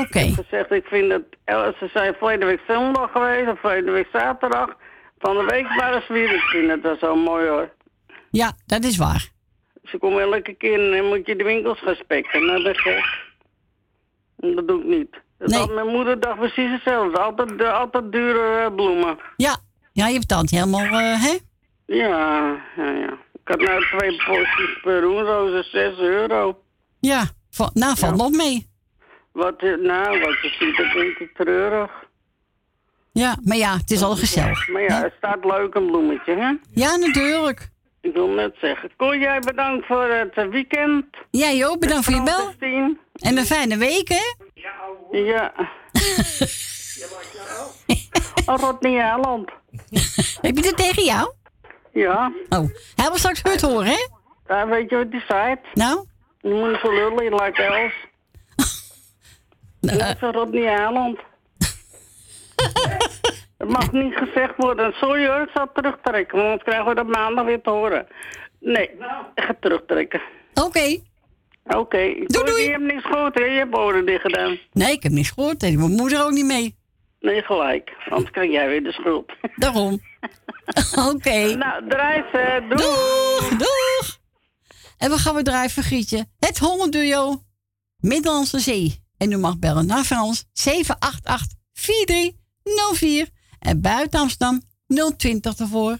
Oké. 0.01 0.19
Ze 0.19 0.43
zegt, 0.49 0.71
ik 0.71 0.85
vind 0.85 1.11
het... 1.11 1.23
el- 1.43 1.73
Ze 1.79 1.89
zei 1.93 2.13
vorige 2.19 2.45
week 2.45 2.61
zondag 2.67 3.11
geweest, 3.11 3.49
of 3.49 3.59
vorige 3.59 3.91
week 3.91 4.07
zaterdag. 4.11 4.69
Van 5.19 5.37
de 5.37 5.43
week 5.43 5.67
waren 5.75 6.01
ze 6.07 6.13
weer. 6.13 6.33
Ik 6.33 6.41
vind 6.41 6.69
het 6.69 6.81
wel 6.81 6.97
zo 6.99 7.15
mooi 7.15 7.47
hoor. 7.47 7.69
Ja, 8.31 8.51
dat 8.65 8.83
is 8.83 8.97
waar. 8.97 9.29
Ze 9.83 9.97
komen 9.97 10.21
elke 10.33 10.53
keer 10.53 10.93
en 10.93 11.05
moet 11.05 11.25
je 11.25 11.35
de 11.35 11.43
winkels 11.43 11.79
gaan 11.79 11.95
spekken. 11.95 12.45
Nou, 12.45 12.63
dat 12.63 12.75
is 12.75 12.81
gek. 12.81 13.05
En 14.39 14.55
Dat 14.55 14.67
doe 14.67 14.79
ik 14.79 14.85
niet. 14.87 15.21
Dat 15.37 15.73
mijn 15.73 15.87
moederdag 15.87 16.37
precies 16.37 16.71
hetzelfde. 16.71 17.19
Altijd, 17.19 17.57
de- 17.57 17.71
altijd 17.71 18.11
dure 18.11 18.63
eh, 18.63 18.75
bloemen. 18.75 19.17
Ja, 19.37 19.57
ja 19.93 20.07
je 20.07 20.19
betaalt 20.19 20.49
helemaal, 20.49 20.81
eh, 20.83 21.23
hè? 21.23 21.37
Ja, 21.85 22.55
ja, 22.77 22.89
ja. 22.91 23.17
Ik 23.45 23.49
had 23.49 23.59
nou 23.59 23.85
twee 23.97 24.15
postjes 24.25 24.79
per 24.81 25.01
roenroze, 25.01 25.63
6 25.71 25.97
euro. 25.99 26.59
Ja, 26.99 27.23
va- 27.49 27.69
nou, 27.73 27.97
valt 27.97 28.15
nog 28.15 28.31
mee. 28.31 28.69
Wat, 29.31 29.53
eh, 29.57 29.75
nou, 29.77 30.19
wat 30.19 30.41
je 30.41 30.55
ziet, 30.59 30.77
dat 30.77 30.93
denk 30.93 31.17
ik 31.17 31.33
treurig. 31.35 31.91
Ja, 33.11 33.35
maar 33.43 33.57
ja, 33.57 33.77
het 33.77 33.91
is 33.91 34.01
al 34.03 34.15
gezellig. 34.15 34.67
Maar 34.67 34.81
ja, 34.81 35.01
het 35.01 35.13
staat 35.17 35.45
leuk 35.45 35.75
een 35.75 35.85
bloemetje, 35.85 36.35
hè? 36.35 36.51
Ja, 36.73 36.95
natuurlijk. 36.95 37.69
Ik 38.01 38.13
wil 38.13 38.27
net 38.27 38.55
zeggen. 38.61 38.89
Kon 38.97 39.19
jij 39.19 39.39
bedankt 39.39 39.85
voor 39.85 40.03
het 40.09 40.33
eh, 40.33 40.47
weekend? 40.47 41.05
Ja, 41.31 41.51
joh, 41.51 41.77
bedankt 41.79 42.05
voor 42.05 42.13
je 42.13 42.23
bel. 42.23 42.53
En 43.13 43.37
een 43.37 43.45
fijne 43.45 43.77
week, 43.77 44.07
hè? 44.07 44.33
Ja. 45.11 45.53
oh, 48.45 48.55
Rodney 48.59 48.99
Eiland. 49.01 49.49
Heb 50.41 50.55
je 50.55 50.61
dit 50.61 50.77
tegen 50.77 51.03
jou? 51.03 51.31
Ja. 51.93 52.31
Oh, 52.49 52.69
hij 52.95 53.07
wil 53.07 53.17
straks 53.17 53.41
het 53.43 53.61
horen, 53.61 53.85
hè? 53.85 54.07
Ja, 54.47 54.67
weet 54.67 54.89
je 54.89 54.95
wat 54.97 55.11
die 55.11 55.23
zei? 55.27 55.55
Nou? 55.73 56.05
Je 56.41 56.49
moet 56.49 56.79
zo 56.79 56.91
lullen, 56.93 57.23
je 57.23 57.35
lijkt 57.35 57.59
Els. 57.59 57.93
Nou, 59.81 59.97
Dat 59.97 60.07
is 60.15 60.19
Rodney 60.35 60.67
Eiland. 60.67 61.19
Het 63.57 63.69
mag 63.69 63.91
niet 63.91 64.13
gezegd 64.15 64.53
worden. 64.57 64.93
Sorry 64.93 65.27
hoor, 65.27 65.41
ik 65.41 65.49
zal 65.53 65.67
terugtrekken, 65.73 66.37
want 66.37 66.43
anders 66.49 66.63
krijgen 66.63 66.85
we 66.87 66.95
dat 66.95 67.07
maandag 67.07 67.45
weer 67.45 67.61
te 67.61 67.69
horen. 67.69 68.07
Nee, 68.59 68.89
ik 69.35 69.43
ga 69.43 69.55
terugtrekken. 69.59 70.21
Oké. 70.53 70.99
Oké. 71.63 72.13
Doei, 72.25 72.45
doei. 72.45 72.63
Je 72.63 72.69
hebt 72.71 72.83
niks 72.83 73.05
gehoord, 73.05 73.39
hè? 73.39 73.43
Je 73.45 73.57
hebt 73.57 73.77
oren 73.77 74.05
dicht 74.05 74.21
gedaan. 74.21 74.57
Nee, 74.71 74.91
ik 74.91 75.03
heb 75.03 75.11
niks 75.11 75.29
gehoord. 75.29 75.63
En 75.63 75.77
mijn 75.79 75.91
moeder 75.91 76.23
ook 76.25 76.31
niet 76.31 76.45
mee. 76.45 76.75
Nee, 77.23 77.41
gelijk. 77.41 77.91
Anders 78.09 78.31
krijg 78.31 78.51
jij 78.51 78.67
weer 78.67 78.83
de 78.83 78.91
schuld. 78.91 79.31
Daarom. 79.55 80.01
Oké. 81.11 81.55
Nou, 81.55 81.83
ze. 82.31 82.65
Doei. 82.69 82.77
Doeg, 82.77 83.49
doeg. 83.49 84.19
En 84.97 85.09
we 85.09 85.17
gaan 85.17 85.35
we 85.35 85.41
draaien, 85.41 85.69
Gietje. 85.69 86.25
Het 86.39 86.59
hongerduo 86.59 87.43
Middellandse 87.97 88.59
Zee. 88.59 89.03
En 89.17 89.31
u 89.31 89.37
mag 89.37 89.59
bellen 89.59 89.85
naar 89.85 90.03
Frans 90.03 90.45
788 90.53 91.57
4304. 91.73 93.27
En 93.59 93.81
buiten 93.81 94.19
Amsterdam 94.19 94.61
020 95.17 95.59
ervoor. 95.59 95.97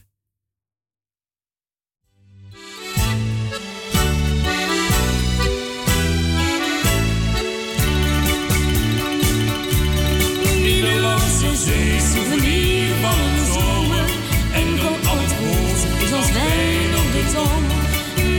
Zee, 11.56 12.00
souvenir 12.00 12.96
van 13.02 13.20
een 13.20 13.46
zomer. 13.54 14.06
Enkel 14.54 14.96
het 15.18 15.40
woord 15.40 16.02
is 16.04 16.14
als 16.14 16.32
wijn 16.32 16.92
op 17.02 17.12
de 17.12 17.32
tong. 17.34 17.66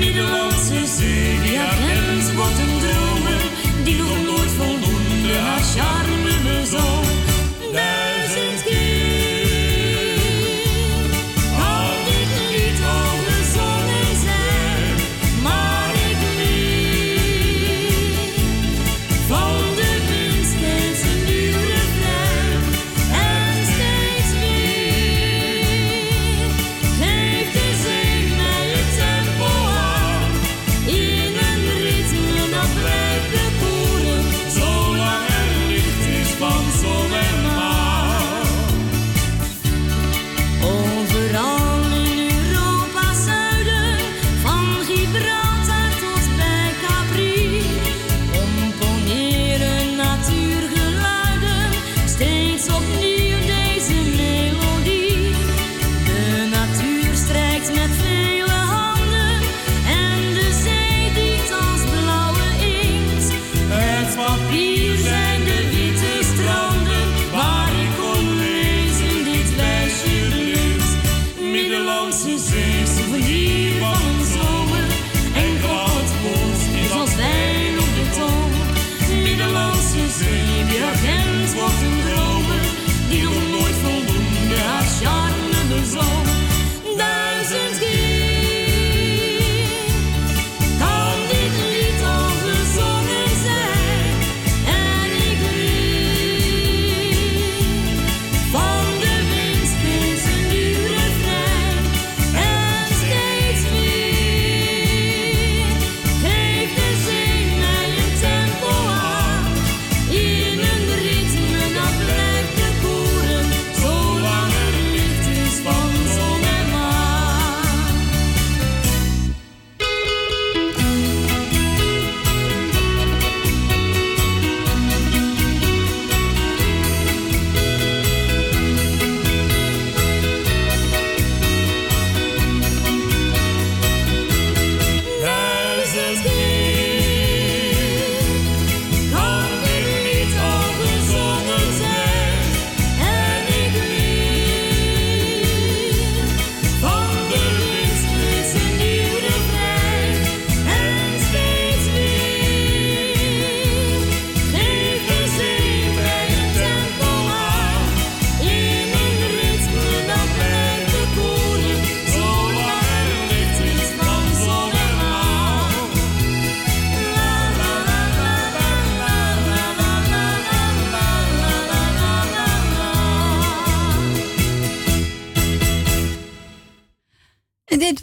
Nederlandse 0.01 0.87
zee, 0.87 1.44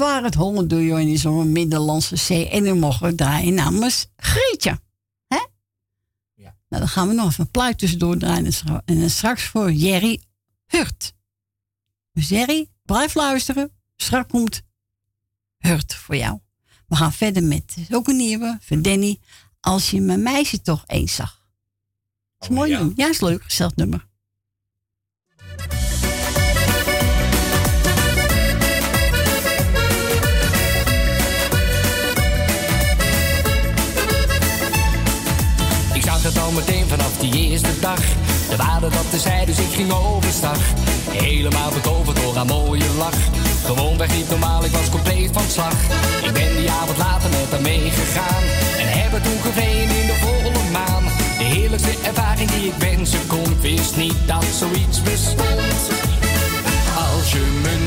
Waren 0.01 0.23
het 0.23 0.35
Holland 0.35 0.69
Duo 0.69 0.95
in 0.95 1.17
zo'n 1.17 1.51
Middellandse 1.51 2.15
Zee. 2.15 2.49
En 2.49 2.63
nu 2.63 2.73
mogen 2.73 3.07
we 3.07 3.15
draaien 3.15 3.53
namens 3.53 4.07
Grietje. 4.15 4.79
Hè? 5.27 5.45
Ja. 6.33 6.55
Nou, 6.69 6.81
dan 6.81 6.87
gaan 6.87 7.07
we 7.07 7.13
nog 7.13 7.29
even 7.29 7.43
een 7.43 7.51
pluit 7.51 7.77
tussendoor 7.77 8.17
draaien. 8.17 8.53
En 8.85 8.99
dan 8.99 9.09
straks 9.09 9.43
voor 9.43 9.71
Jerry 9.71 10.21
Hurt. 10.65 11.13
Dus 12.13 12.29
Jerry, 12.29 12.69
blijf 12.85 13.13
luisteren. 13.13 13.71
Straks 13.95 14.31
komt 14.31 14.61
Hurt 15.57 15.95
voor 15.95 16.15
jou. 16.15 16.39
We 16.87 16.95
gaan 16.95 17.13
verder 17.13 17.43
met 17.43 17.75
ook 17.91 18.07
een 18.07 18.15
nieuwe 18.15 18.57
van 18.61 18.81
Danny. 18.81 19.19
Als 19.59 19.91
je 19.91 20.01
mijn 20.01 20.23
meisje 20.23 20.61
toch 20.61 20.83
eens 20.87 21.15
zag. 21.15 21.45
Dat 22.37 22.49
is 22.49 22.55
mooi 22.55 22.71
nummer. 22.71 22.93
Ja, 22.95 23.09
is 23.09 23.21
leuk. 23.21 23.43
Gezellig 23.43 23.75
nummer. 23.75 24.07
Meteen 36.53 36.87
vanaf 36.87 37.17
die 37.19 37.49
eerste 37.49 37.79
dag. 37.79 37.99
De 38.49 38.55
waarde 38.55 38.89
dat 38.89 39.11
de 39.11 39.19
zij, 39.19 39.45
dus 39.45 39.57
ik 39.57 39.73
ging 39.73 39.91
overstag. 39.91 40.57
Helemaal 41.09 41.71
betoverd 41.71 42.21
door 42.21 42.35
haar 42.35 42.45
mooie 42.45 42.93
lach. 42.97 43.19
Gewoonweg 43.65 44.15
niet 44.15 44.29
normaal, 44.29 44.63
ik 44.63 44.71
was 44.71 44.89
compleet 44.89 45.29
van 45.33 45.43
slag. 45.49 45.73
Ik 46.23 46.33
ben 46.33 46.55
die 46.55 46.71
avond 46.71 46.97
later 46.97 47.29
met 47.29 47.51
haar 47.51 47.61
meegegaan. 47.61 48.43
En 48.79 48.87
heb 48.99 49.11
het 49.11 49.23
toen 49.23 49.41
gevreden 49.41 49.99
in 50.01 50.07
de 50.07 50.17
volle 50.19 50.69
maan. 50.71 51.03
De 51.37 51.43
heerlijkste 51.43 51.93
ervaring 52.03 52.51
die 52.51 52.67
ik 52.67 52.77
wensen 52.79 53.27
kon. 53.27 53.59
Wist 53.61 53.95
niet 53.95 54.17
dat 54.25 54.45
zoiets 54.59 55.01
bestond. 55.01 55.79
Als 56.95 57.31
je 57.31 57.59
mijn 57.61 57.80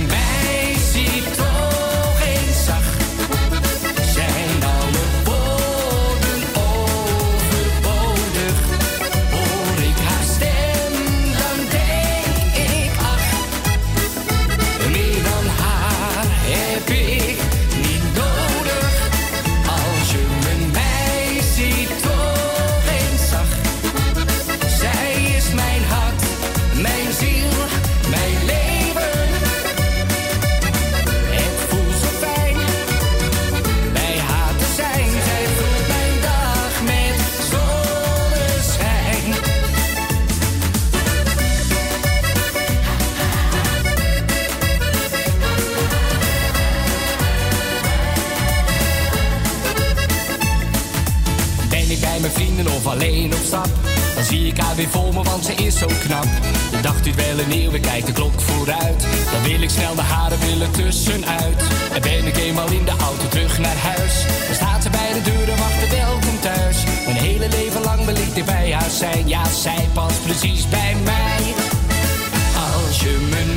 of 52.84 52.92
alleen 52.92 53.34
op 53.34 53.40
stap. 53.44 53.68
Dan 54.14 54.24
zie 54.24 54.46
ik 54.46 54.58
haar 54.58 54.76
weer 54.76 54.88
voor 54.88 55.14
me, 55.14 55.22
want 55.22 55.44
ze 55.44 55.54
is 55.54 55.78
zo 55.78 55.86
knap. 55.86 56.26
De 56.70 56.80
dag 56.80 57.02
duurt 57.02 57.16
wel 57.16 57.38
een 57.38 57.52
eeuw, 57.52 57.70
we 57.70 57.80
kijken 57.80 58.06
de 58.06 58.12
klok 58.12 58.40
vooruit. 58.40 59.06
Dan 59.32 59.42
wil 59.42 59.60
ik 59.62 59.70
snel 59.70 59.94
de 59.94 60.02
haren 60.02 60.38
willen 60.38 60.70
tussenuit. 60.70 61.62
En 61.92 62.02
ben 62.02 62.26
ik 62.26 62.36
eenmaal 62.36 62.70
in 62.70 62.84
de 62.84 62.90
auto 62.90 63.28
terug 63.28 63.58
naar 63.58 63.76
huis. 63.76 64.24
Dan 64.46 64.54
staat 64.54 64.82
ze 64.82 64.90
bij 64.90 65.12
de 65.12 65.22
deur 65.22 65.48
en 65.48 65.58
wacht 65.58 65.90
welkom 65.90 66.40
thuis. 66.40 66.84
Mijn 67.06 67.16
hele 67.16 67.48
leven 67.48 67.82
lang 67.82 68.04
wil 68.04 68.16
ik 68.16 68.44
bij 68.44 68.72
haar 68.72 68.90
zijn. 68.90 69.28
Ja, 69.28 69.44
zij 69.48 69.88
past 69.92 70.22
precies 70.22 70.68
bij 70.68 70.96
mij. 71.04 71.54
Als 72.72 73.00
je 73.00 73.26
mijn 73.30 73.53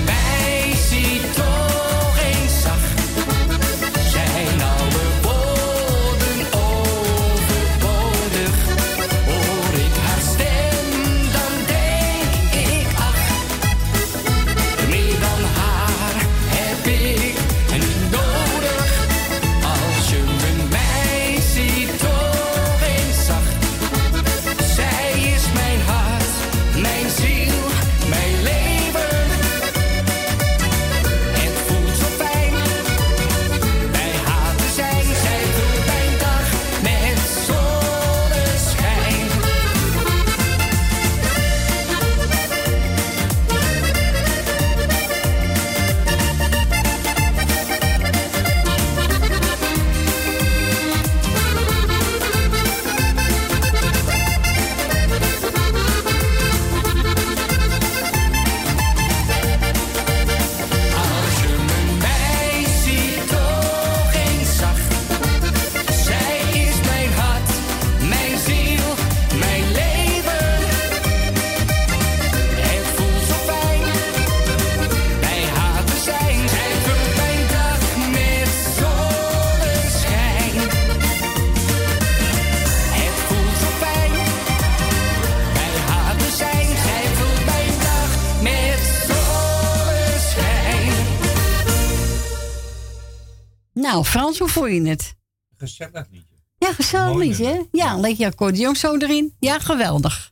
Frans, 94.37 94.53
hoe 94.53 94.63
vond 94.63 94.73
je 94.73 94.89
het? 94.89 95.15
Gezellig 95.57 96.07
liedje. 96.11 96.35
Ja, 96.57 96.73
gezellig 96.73 97.13
Mooi 97.13 97.27
liedje, 97.27 97.45
hè? 97.45 97.61
Ja, 97.71 97.93
een 97.93 97.99
lekker 97.99 98.25
accordeon 98.25 98.75
zo 98.75 98.97
erin. 98.97 99.35
Ja, 99.39 99.59
geweldig. 99.59 100.31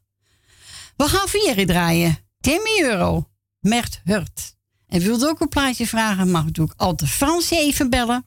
We 0.97 1.07
gaan 1.07 1.27
vieren 1.27 1.65
draaien. 1.65 2.17
Timmy 2.39 2.81
Euro, 2.81 3.29
Mert 3.59 4.01
Hurt. 4.03 4.55
En 4.87 5.01
wilt 5.01 5.27
ook 5.27 5.39
een 5.39 5.47
plaatje 5.47 5.87
vragen, 5.87 6.31
mag 6.31 6.43
natuurlijk 6.43 6.79
altijd 6.79 7.09
Frans 7.09 7.49
even 7.49 7.89
bellen. 7.89 8.25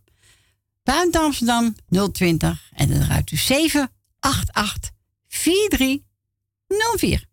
Buiten 0.83 1.20
Amsterdam 1.20 1.74
020 2.12 2.70
en 2.74 2.89
dan 2.89 3.03
eruit 3.03 3.31
u 3.31 3.37
788 3.37 4.91
4304. 5.26 7.26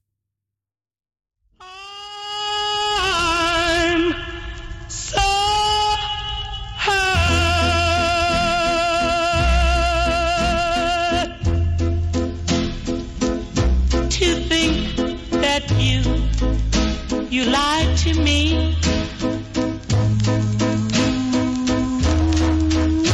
You 17.36 17.44
lied 17.44 17.98
to 17.98 18.14
me. 18.14 18.74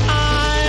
I'm 0.07 0.61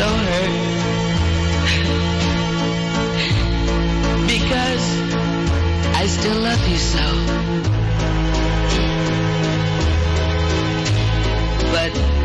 So 0.00 0.06
hurt 0.06 0.70
because 4.26 4.84
I 5.94 6.06
still 6.06 6.40
love 6.40 6.62
you 6.70 6.78
so. 6.78 7.06
But 11.74 12.19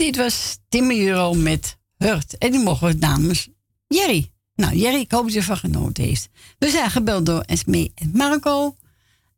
dit 0.00 0.16
was 0.16 0.58
Timmy 0.68 1.08
Euro 1.08 1.34
met 1.34 1.78
Hurt. 1.96 2.38
En 2.38 2.50
die 2.50 2.60
mogen 2.60 2.88
we 2.88 2.94
namens 2.94 3.48
Jerry. 3.86 4.30
Nou, 4.54 4.76
Jerry, 4.76 5.00
ik 5.00 5.10
hoop 5.10 5.22
dat 5.22 5.32
je 5.32 5.38
ervan 5.38 5.56
genoten 5.56 6.04
heeft. 6.04 6.28
We 6.58 6.70
zijn 6.70 6.90
gebeld 6.90 7.26
door 7.26 7.40
Esme 7.40 7.90
en 7.94 8.10
Marco. 8.14 8.76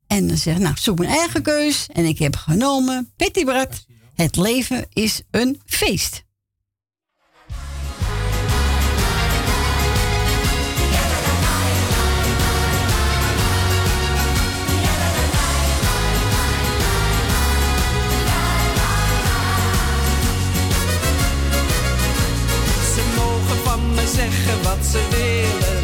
En 0.07 0.29
dan 0.29 0.37
zegt, 0.37 0.59
nou, 0.59 0.75
zoek 0.79 0.99
mijn 0.99 1.11
eigen 1.11 1.43
keus. 1.43 1.87
En 1.93 2.05
ik 2.05 2.19
heb 2.19 2.37
genomen 2.37 3.13
Betty 3.17 3.45
Brat. 3.45 3.87
Het 4.15 4.37
leven 4.37 4.87
is 4.93 5.23
een 5.31 5.61
feest. 5.67 6.25
zeggen 24.23 24.63
wat 24.63 24.85
ze 24.87 25.01
willen. 25.11 25.82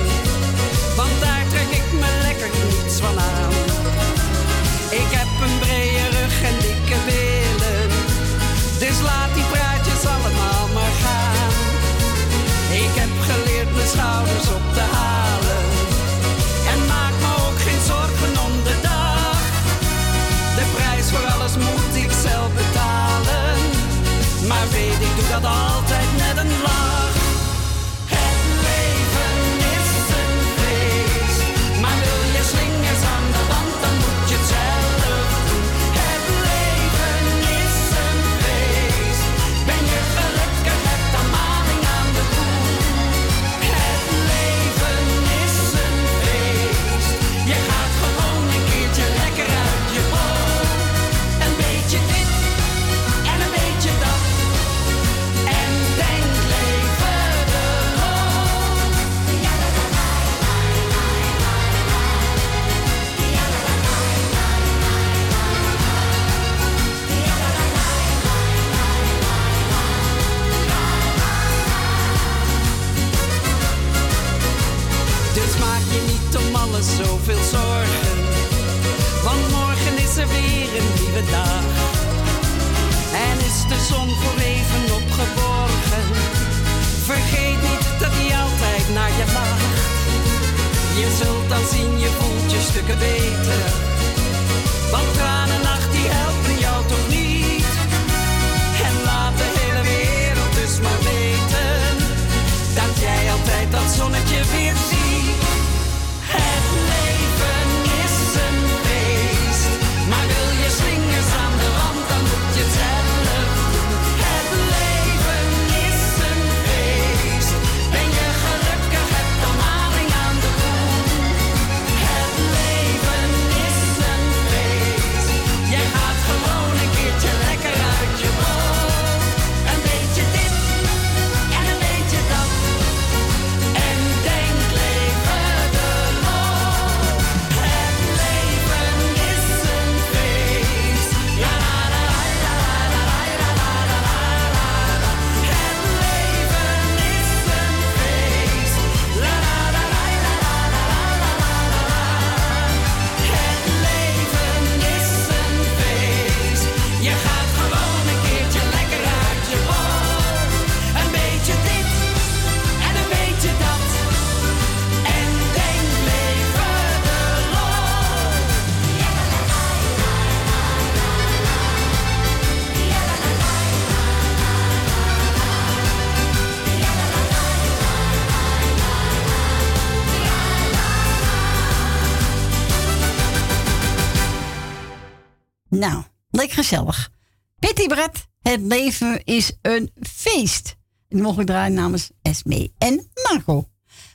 lekker 186.38 186.56
gezellig. 186.56 187.10
Pitty 187.58 187.86
Brett, 187.86 188.26
het 188.40 188.60
leven 188.60 189.24
is 189.24 189.52
een 189.62 189.90
feest. 190.00 190.76
Die 191.08 191.22
mogen 191.22 191.38
we 191.38 191.44
draaien 191.44 191.74
namens 191.74 192.10
Esme 192.22 192.72
en 192.78 193.10
Marco. 193.22 193.68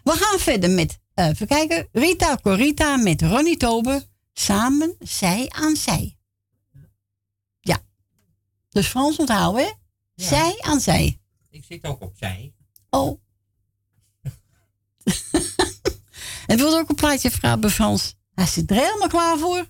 We 0.04 0.12
gaan 0.12 0.40
verder 0.40 0.70
met, 0.70 1.00
eh, 1.14 1.28
even 1.28 1.48
kijken, 1.48 1.88
Rita 1.92 2.38
Corita 2.42 2.98
met 2.98 3.22
Ronnie 3.22 3.58
Tobe 3.58 4.12
Samen 4.34 4.96
zij 5.00 5.50
aan 5.50 5.76
zij. 5.76 6.18
Ja. 7.60 7.84
Dus 8.70 8.88
Frans 8.88 9.18
onthouden. 9.18 9.78
Zij 10.16 10.58
aan 10.62 10.80
zij. 10.80 11.22
Ik 11.50 11.64
zit 11.64 11.86
ook 11.86 12.02
op 12.02 12.14
zij. 12.16 12.54
Oh. 12.90 13.22
en 16.48 16.58
wilde 16.58 16.78
ook 16.78 16.90
een 16.90 16.96
plaatje 16.96 17.32
vragen 17.32 17.60
bij 17.60 17.70
Frans. 17.70 18.16
Hij 18.34 18.46
zit 18.46 18.70
er 18.70 18.76
helemaal 18.76 19.08
klaar 19.08 19.38
voor. 19.38 19.68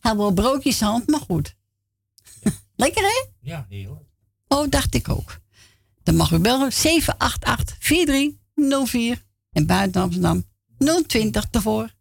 Hij 0.00 0.16
wil 0.16 0.32
broodjes 0.32 0.80
hand, 0.80 1.08
maar 1.08 1.20
goed. 1.20 1.56
Lekker 2.82 3.02
hè? 3.02 3.24
Ja, 3.40 3.66
heel. 3.68 4.06
Oh, 4.48 4.68
dacht 4.68 4.94
ik 4.94 5.08
ook. 5.08 5.40
Dan 6.02 6.16
mag 6.16 6.30
u 6.30 6.38
bellen 6.38 6.72
788-4304 6.72 6.76
en 9.52 9.66
buiten 9.66 10.02
Amsterdam 10.02 10.44
020 11.06 11.44
tevoren. 11.50 11.92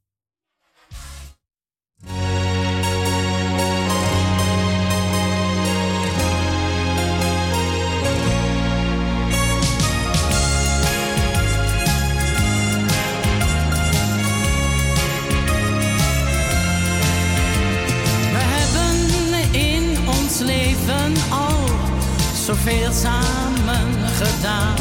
zoveel 22.56 22.92
samen 22.92 23.88
gedaan. 24.22 24.76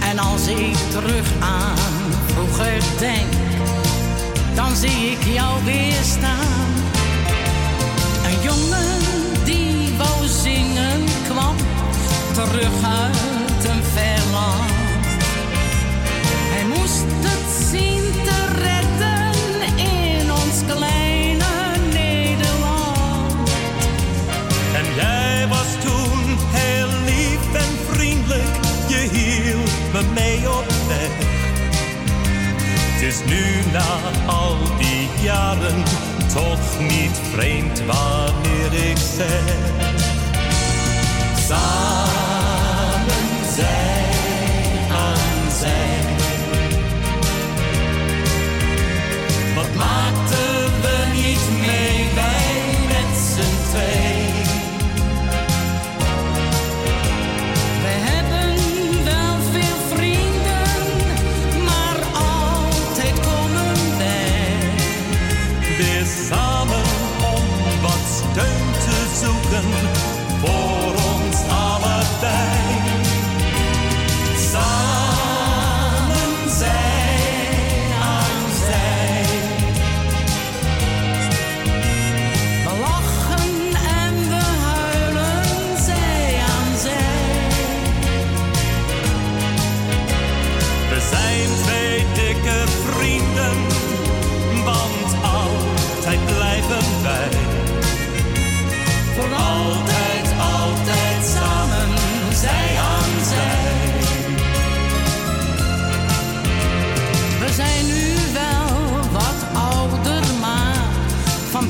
En 0.00 0.18
als 0.18 0.46
ik 0.46 0.76
terug 0.90 1.26
aan 1.40 1.76
vroeger 2.26 2.82
denk, 2.98 3.32
dan 4.54 4.76
zie 4.76 5.10
ik 5.10 5.24
jou 5.24 5.64
weer 5.64 6.02
staan. 6.02 6.70
Een 8.24 8.42
jongen 8.42 8.98
die 9.44 9.96
wou 9.96 10.26
kwam 11.28 11.56
terug 12.32 12.84
uit 12.84 13.64
een 13.64 13.82
ver 13.94 14.22
land. 14.32 14.70
Hij 16.52 16.66
moest 16.66 17.04
het 17.26 17.49
nemen 30.14 30.58
op 30.58 30.64
weg. 30.88 31.10
Het 32.92 33.02
is 33.02 33.24
nu 33.24 33.70
na 33.72 33.98
al 34.26 34.56
die 34.78 35.08
jaren 35.22 35.82
toch 36.34 36.80
niet 36.80 37.20
vreemd 37.32 37.82
wanneer 37.86 38.90
ik 38.90 38.96
zeg. 39.16 39.56
Samen 41.48 43.14
zijn 43.54 44.90
aan 44.90 45.50
zijn. 45.58 46.06
Wat 49.54 49.74
maakt 49.74 50.30
het? 50.30 50.59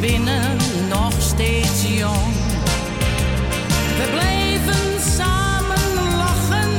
binnen 0.00 0.56
nog 0.88 1.12
steeds 1.18 1.82
jong. 1.98 2.34
We 3.98 4.08
blijven 4.12 5.00
samen 5.16 5.94
lachen, 6.16 6.70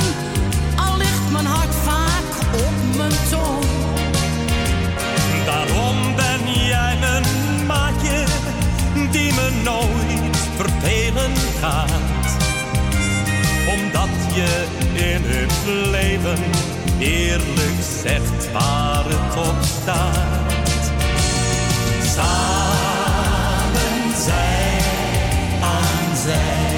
al 0.76 0.98
ligt 0.98 1.32
mijn 1.32 1.46
hart 1.46 1.76
vaak 1.76 2.54
op 2.54 2.98
mijn 2.98 3.12
tong. 3.30 3.66
Daarom 5.46 6.16
ben 6.16 6.64
jij 6.66 6.98
mijn 7.00 7.26
maatje, 7.66 8.24
die 9.12 9.34
me 9.34 9.62
nooit 9.64 10.38
vervelen 10.56 11.36
gaat. 11.60 12.38
Omdat 13.68 14.34
je 14.34 14.66
in 14.94 15.22
het 15.26 15.90
leven 15.92 16.44
eerlijk 17.00 17.82
zegt 18.02 18.52
waar 18.52 19.04
het 19.06 19.48
op 19.48 19.56
staat. 19.62 20.92
Samen 22.16 22.91
zijn. 26.22 26.71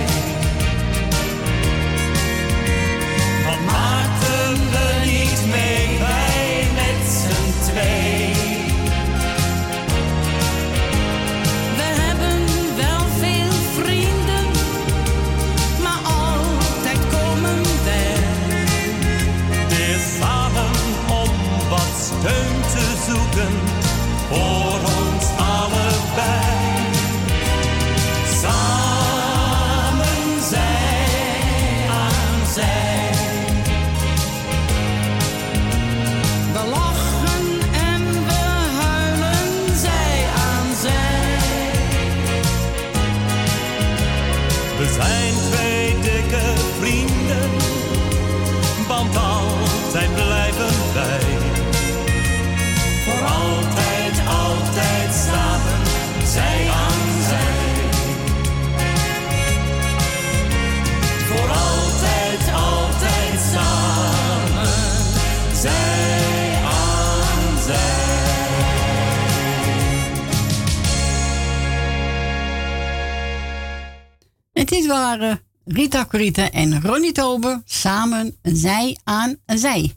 Dit 74.74 74.86
waren 74.86 75.42
Rita 75.66 76.06
Corita 76.06 76.52
en 76.52 76.82
Ronnie 76.82 77.12
Tobe 77.12 77.62
samen 77.66 78.38
zij 78.42 78.98
aan 79.04 79.36
zij. 79.46 79.96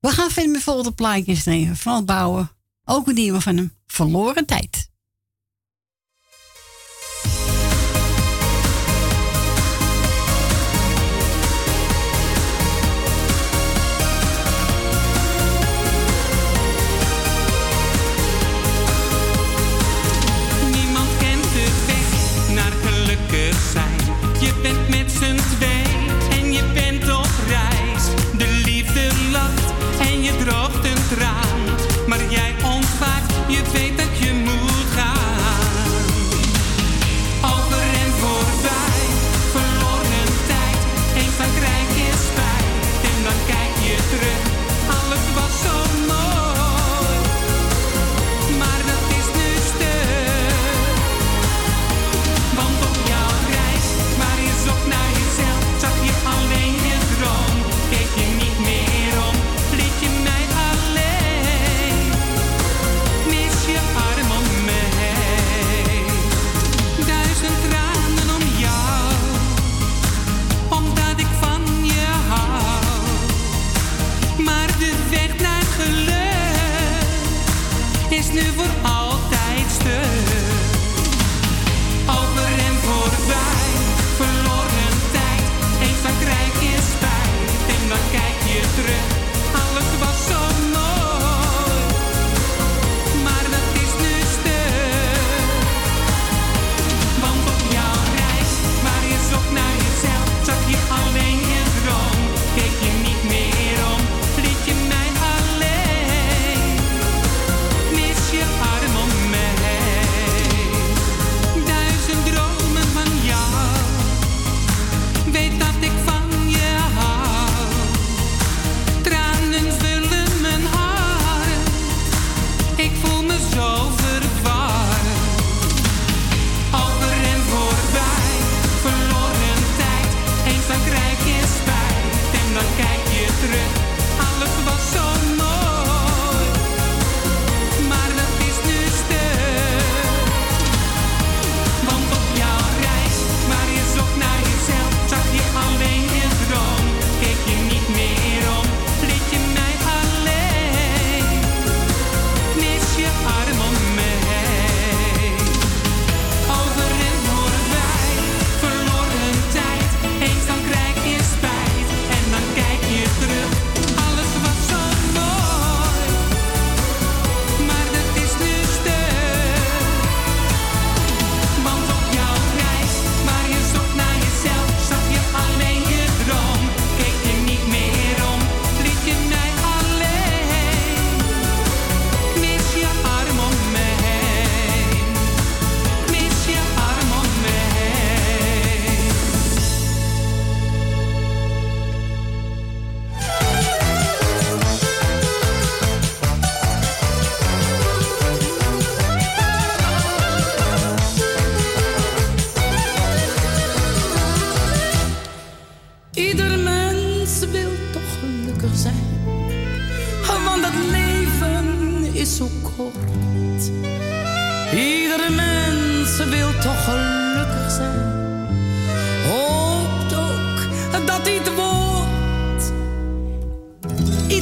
We 0.00 0.08
gaan 0.08 0.30
verder 0.30 0.52
met 0.52 0.84
de 0.84 0.92
plaatjes 0.92 1.42
tegen 1.42 1.76
van 1.76 2.04
Bouwen. 2.04 2.50
Ook 2.84 3.06
een 3.06 3.14
nieuwe 3.14 3.40
van 3.40 3.56
hem. 3.56 3.72
Verloren 3.86 4.46
tijd. 4.46 4.90
feita 33.72 34.05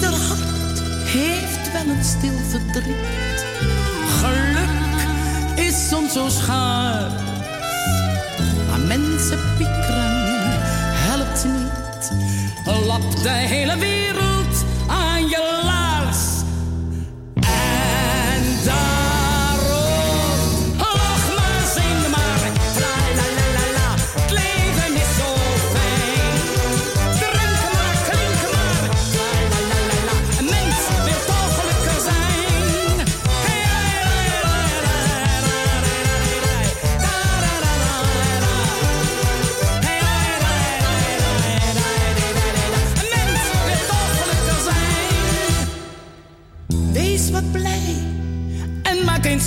Ieder 0.04 0.18
hart 0.18 0.80
heeft 1.04 1.72
wel 1.72 1.94
een 1.94 2.04
stil 2.04 2.38
verdriet. 2.48 3.44
Geluk 4.18 5.58
is 5.66 5.88
soms 5.88 6.12
zo 6.12 6.28
schaars. 6.28 7.12
Maar 8.68 8.80
mensen 8.80 9.38
piekeren 9.56 10.60
helpt 11.08 11.44
niet. 11.44 12.10
Lap 12.86 13.22
de 13.22 13.28
hele 13.28 13.78
wereld 13.78 14.33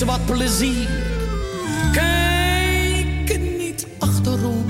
wat 0.06 0.26
plezier. 0.26 0.88
Kijk 1.92 3.40
niet 3.58 3.88
achterom. 4.00 4.66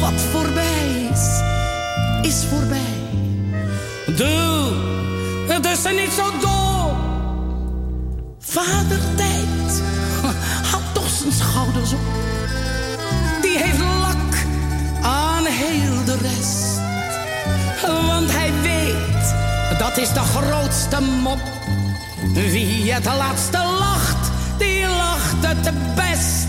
Wat 0.00 0.20
voorbij 0.32 1.08
is, 1.12 1.40
is 2.22 2.44
voorbij. 2.44 3.00
Doe 4.16 4.90
het 5.52 5.66
is 5.66 5.84
er 5.84 5.92
niet 5.92 6.12
zo 6.12 6.38
dom. 6.40 6.96
Vader 8.38 8.98
tijd, 9.16 9.82
had 10.70 10.82
toch 10.92 11.08
zijn 11.08 11.32
schouders 11.32 11.92
op. 11.92 11.98
Die 13.42 13.58
heeft 13.58 13.78
lak 13.78 14.34
aan 15.02 15.44
heel 15.44 16.04
de 16.04 16.16
rest. 16.16 16.80
Want 17.86 18.32
hij 18.32 18.52
weet, 18.62 19.34
dat 19.78 19.96
is 19.96 20.12
de 20.12 20.20
grootste 20.20 21.00
mop. 21.00 21.61
Wie 22.30 22.92
het 22.92 23.04
laatste 23.04 23.58
lacht, 23.58 24.30
die 24.58 24.86
lacht 24.86 25.46
het 25.46 25.94
best. 25.94 26.41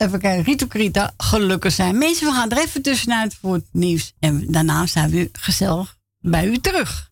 Even 0.00 0.18
kijken, 0.18 0.44
Rito 0.44 0.66
Krita, 0.66 1.14
gelukkig 1.16 1.72
zijn. 1.72 1.98
Mensen, 1.98 2.26
we 2.26 2.32
gaan 2.32 2.50
er 2.50 2.58
even 2.58 2.82
tussenuit 2.82 3.34
voor 3.34 3.54
het 3.54 3.66
nieuws. 3.72 4.12
En 4.18 4.52
daarna 4.52 4.86
zijn 4.86 5.10
we 5.10 5.28
gezellig 5.32 5.96
bij 6.18 6.46
u 6.46 6.58
terug. 6.58 7.09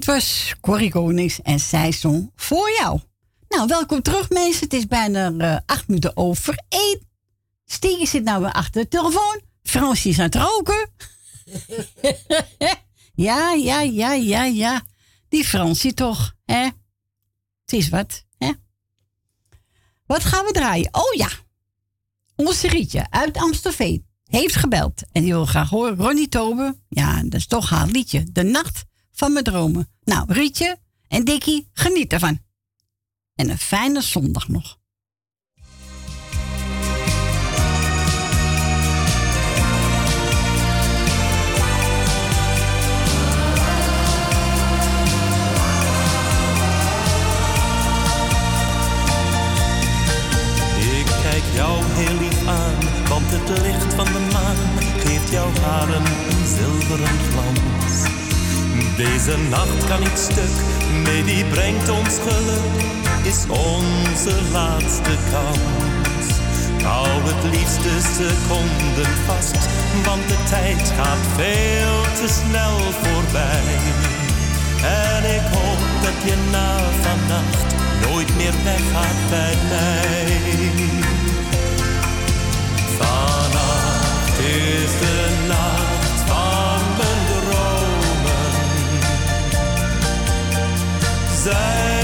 Dit 0.00 0.08
was 0.08 0.54
Corrie 0.60 0.90
Konings 0.90 1.42
en 1.42 1.60
zij 1.60 1.92
zong 1.92 2.30
voor 2.36 2.70
jou. 2.70 3.00
Nou, 3.48 3.66
welkom 3.66 4.02
terug 4.02 4.30
mensen. 4.30 4.64
Het 4.64 4.72
is 4.72 4.86
bijna 4.86 5.32
eh, 5.38 5.56
acht 5.66 5.88
minuten 5.88 6.16
over 6.16 6.62
één. 6.68 7.08
Stieke 7.64 8.06
zit 8.06 8.24
nou 8.24 8.42
weer 8.42 8.52
achter 8.52 8.82
de 8.82 8.88
telefoon. 8.88 9.40
Fransje 9.62 10.08
is 10.08 10.18
aan 10.18 10.24
het 10.24 10.34
roken. 10.34 10.90
ja, 13.28 13.52
ja, 13.52 13.80
ja, 13.80 14.12
ja, 14.12 14.44
ja. 14.44 14.82
Die 15.28 15.44
Fransie 15.44 15.94
toch, 15.94 16.34
hè? 16.44 16.64
Het 17.64 17.72
is 17.72 17.88
wat, 17.88 18.24
hè? 18.38 18.50
Wat 20.06 20.24
gaan 20.24 20.44
we 20.44 20.52
draaien? 20.52 20.94
Oh 20.94 21.14
ja. 21.14 21.28
Onze 22.36 22.68
Rietje 22.68 23.10
uit 23.10 23.36
Amstelveen 23.36 24.06
heeft 24.24 24.56
gebeld. 24.56 25.02
En 25.12 25.22
die 25.22 25.32
wil 25.32 25.46
graag 25.46 25.70
horen. 25.70 25.96
Ronnie 25.96 26.28
Tober. 26.28 26.74
Ja, 26.88 27.22
dat 27.22 27.34
is 27.34 27.46
toch 27.46 27.70
haar 27.70 27.86
liedje. 27.86 28.26
De 28.32 28.42
nacht 28.42 28.88
van 29.20 29.32
mijn 29.32 29.44
dromen. 29.44 29.88
Nou, 30.04 30.24
Rietje 30.32 30.78
en 31.08 31.24
Dikkie, 31.24 31.68
geniet 31.72 32.12
ervan. 32.12 32.38
En 33.34 33.50
een 33.50 33.58
fijne 33.58 34.00
zondag 34.00 34.48
nog. 34.48 34.78
Ik 50.78 51.06
kijk 51.22 51.44
jou 51.54 51.84
heel 51.84 52.18
lief 52.18 52.46
aan, 52.46 53.08
want 53.08 53.30
het 53.30 53.48
licht 53.62 53.94
van 53.94 54.04
de 54.04 54.28
maan 54.32 54.56
geeft 54.98 55.30
jouw 55.30 55.52
haren 55.60 56.04
een 56.04 56.46
zilveren 56.46 57.18
glans. 57.30 57.59
Deze 59.00 59.36
nacht 59.38 59.84
kan 59.88 60.00
niet 60.00 60.18
stuk, 60.18 60.56
nee 61.04 61.24
die 61.24 61.44
brengt 61.44 61.88
ons 61.88 62.18
geluk, 62.18 62.82
is 63.22 63.44
onze 63.48 64.34
laatste 64.52 65.14
kans. 65.32 66.26
Hou 66.82 67.08
het 67.22 67.44
liefste 67.54 67.94
seconden 68.16 69.12
vast, 69.26 69.68
want 70.04 70.28
de 70.28 70.36
tijd 70.48 70.92
gaat 70.96 71.24
veel 71.36 72.00
te 72.20 72.32
snel 72.40 72.78
voorbij. 73.00 73.74
En 74.82 75.22
ik 75.36 75.46
hoop 75.54 75.82
dat 76.02 76.18
je 76.24 76.36
na 76.50 76.76
vannacht 77.02 77.74
nooit 78.06 78.36
meer 78.36 78.54
weggaat 78.64 79.20
bij 79.30 79.56
mij. 79.68 80.38
Vannacht 82.98 84.38
is 84.38 84.92
de 85.00 85.39
Zijn 91.42 91.99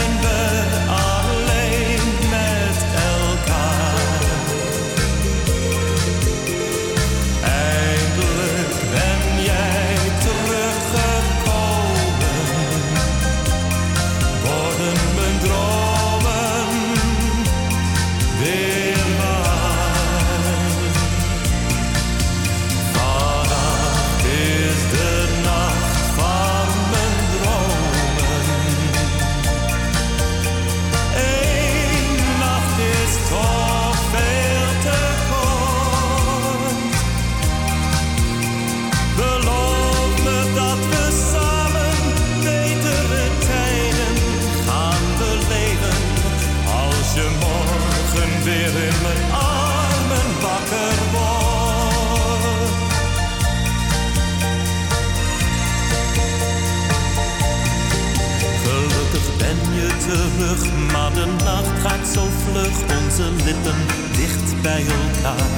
de 61.26 61.44
nacht 61.44 61.80
gaat 61.84 62.06
zo 62.14 62.28
vlug. 62.44 62.76
Onze 63.02 63.30
lippen 63.44 63.80
dicht 64.16 64.62
bij 64.62 64.84
elkaar. 65.02 65.50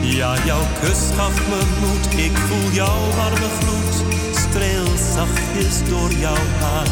Ja, 0.00 0.34
jouw 0.44 0.66
kus 0.80 1.00
gaf 1.16 1.36
me 1.48 1.60
moed, 1.80 2.24
ik 2.26 2.36
voel 2.36 2.70
jouw 2.72 3.02
warme 3.16 3.50
gloed. 3.60 3.94
Streel 4.36 4.86
zachtjes 5.14 5.88
door 5.88 6.12
jouw 6.12 6.44
haar. 6.60 6.86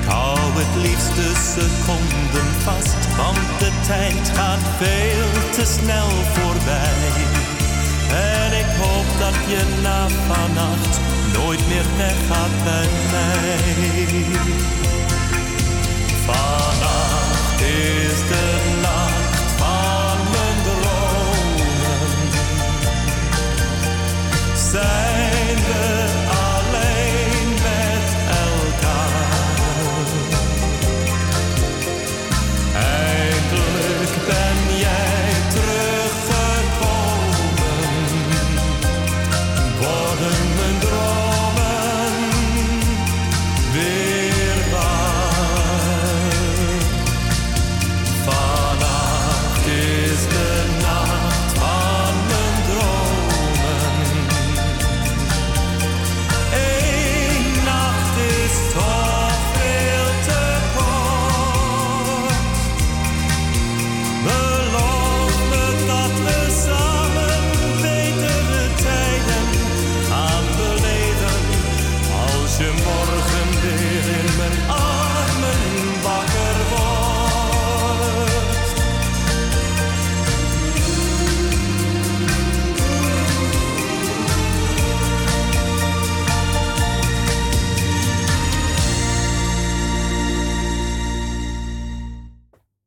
Ik 0.00 0.10
hou 0.10 0.38
het 0.38 0.74
liefste 0.84 1.26
seconden 1.52 2.50
vast, 2.64 3.16
want 3.16 3.58
de 3.58 3.70
tijd 3.86 4.28
gaat 4.36 4.64
veel 4.78 5.52
te 5.56 5.64
snel 5.76 6.10
voorbij. 6.34 7.12
En 8.10 8.50
ik 8.62 8.70
hoop 8.80 9.08
dat 9.18 9.38
je 9.50 9.62
na 9.82 10.08
vannacht 10.08 11.00
nooit 11.36 11.68
meer 11.68 11.86
weggaat 11.96 12.54
bij 12.64 12.88
mij. 13.12 13.64
Vannacht 16.80 17.60
is 17.60 18.18
de 18.28 18.78
nacht 18.82 19.52
van 19.56 20.18
mijn. 20.30 20.62
Zijn 24.70 25.13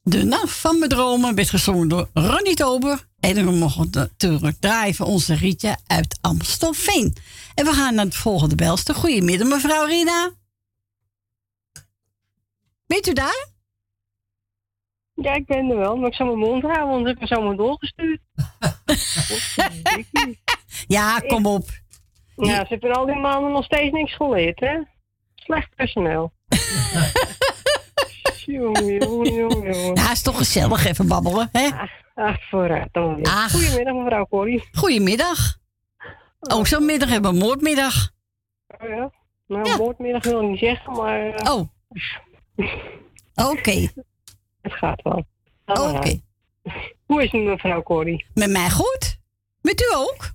De 0.09 0.23
nacht 0.23 0.59
van 0.59 0.79
mijn 0.79 0.89
dromen 0.89 1.35
werd 1.35 1.49
gezongen 1.49 1.87
door 1.87 2.09
Ronnie 2.13 2.55
Tober. 2.55 3.07
En 3.19 3.45
we 3.45 3.51
mogen 3.51 3.87
natuurlijk 3.91 4.55
draaien 4.59 5.05
onze 5.05 5.35
Rietje 5.35 5.77
uit 5.87 6.17
Amstelveen. 6.21 7.15
En 7.55 7.65
we 7.65 7.73
gaan 7.73 7.95
naar 7.95 8.05
het 8.05 8.15
volgende 8.15 8.55
belster. 8.55 8.95
Goedemiddag, 8.95 9.47
mevrouw 9.47 9.85
Rina. 9.85 10.31
Bent 12.85 13.07
u 13.07 13.13
daar? 13.13 13.47
Ja, 15.13 15.33
ik 15.33 15.45
ben 15.45 15.69
er 15.69 15.77
wel, 15.77 15.95
maar 15.95 16.07
ik 16.07 16.15
zal 16.15 16.25
mijn 16.25 16.37
mond 16.37 16.63
houden, 16.63 16.87
want 16.87 17.07
ik 17.07 17.19
ben 17.19 17.27
zomaar 17.27 17.55
doorgestuurd. 17.55 18.21
Ja, 20.87 21.19
kom 21.19 21.45
op. 21.45 21.69
Ja, 22.35 22.59
ze 22.59 22.65
hebben 22.67 22.93
al 22.93 23.05
die 23.05 23.15
maanden 23.15 23.51
nog 23.51 23.63
steeds 23.65 23.91
niks 23.91 24.15
geleerd, 24.15 24.59
hè? 24.59 24.79
Slecht 25.35 25.75
personeel. 25.75 26.31
jongen, 28.53 28.93
jongen, 28.97 29.33
jongen, 29.33 29.73
jongen. 29.73 29.95
Ja, 29.95 30.11
is 30.11 30.21
toch 30.21 30.37
gezellig 30.37 30.85
even 30.85 31.07
babbelen, 31.07 31.49
hè? 31.51 31.69
Ach, 32.15 32.49
vooruit 32.49 32.89
dan 32.91 33.15
weer. 33.15 33.27
Goedemiddag, 33.27 33.93
mevrouw 33.95 34.25
Corrie. 34.27 34.69
Goedemiddag. 34.71 35.57
Ook 36.39 36.67
zo'n 36.67 36.85
middag 36.85 37.09
hebben 37.09 37.31
we 37.31 37.37
moordmiddag. 37.37 38.09
Oh 38.67 38.89
ja? 38.89 39.11
Nou, 39.47 39.77
woordmiddag 39.77 40.23
wil 40.23 40.41
ik 40.41 40.47
niet 40.49 40.59
zeggen, 40.59 40.93
maar... 40.93 41.29
eh, 41.33 41.51
Oh. 41.53 41.67
Oké. 43.35 43.87
Het 44.61 44.73
gaat 44.73 45.01
wel. 45.01 45.25
Oké. 45.65 46.19
Hoe 47.05 47.23
is 47.23 47.31
het 47.31 47.41
mevrouw 47.41 47.83
Corrie? 47.83 48.25
Met 48.33 48.49
mij 48.49 48.69
goed. 48.69 49.17
Met 49.61 49.81
u 49.81 49.95
ook? 49.95 50.31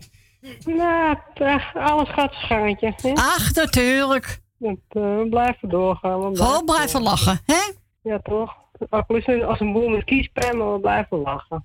Nou, 0.65 1.17
eh, 1.35 1.75
alles 1.75 2.09
gaat 2.09 2.35
gangetje. 2.35 2.93
Hè? 2.97 3.13
Ach, 3.15 3.55
natuurlijk. 3.55 4.41
Eh, 4.59 4.73
we 4.89 5.27
blijven 5.31 5.69
doorgaan. 5.69 6.31
We 6.31 6.37
Gewoon 6.37 6.65
blijven 6.65 7.03
lachen, 7.03 7.41
hè? 7.47 7.61
Ja, 8.03 8.18
toch? 8.18 8.55
Als 9.46 9.61
een 9.61 9.72
boel 9.72 9.88
met 9.88 10.05
kiespijn, 10.05 10.72
we 10.72 10.78
blijven 10.80 11.18
lachen. 11.18 11.64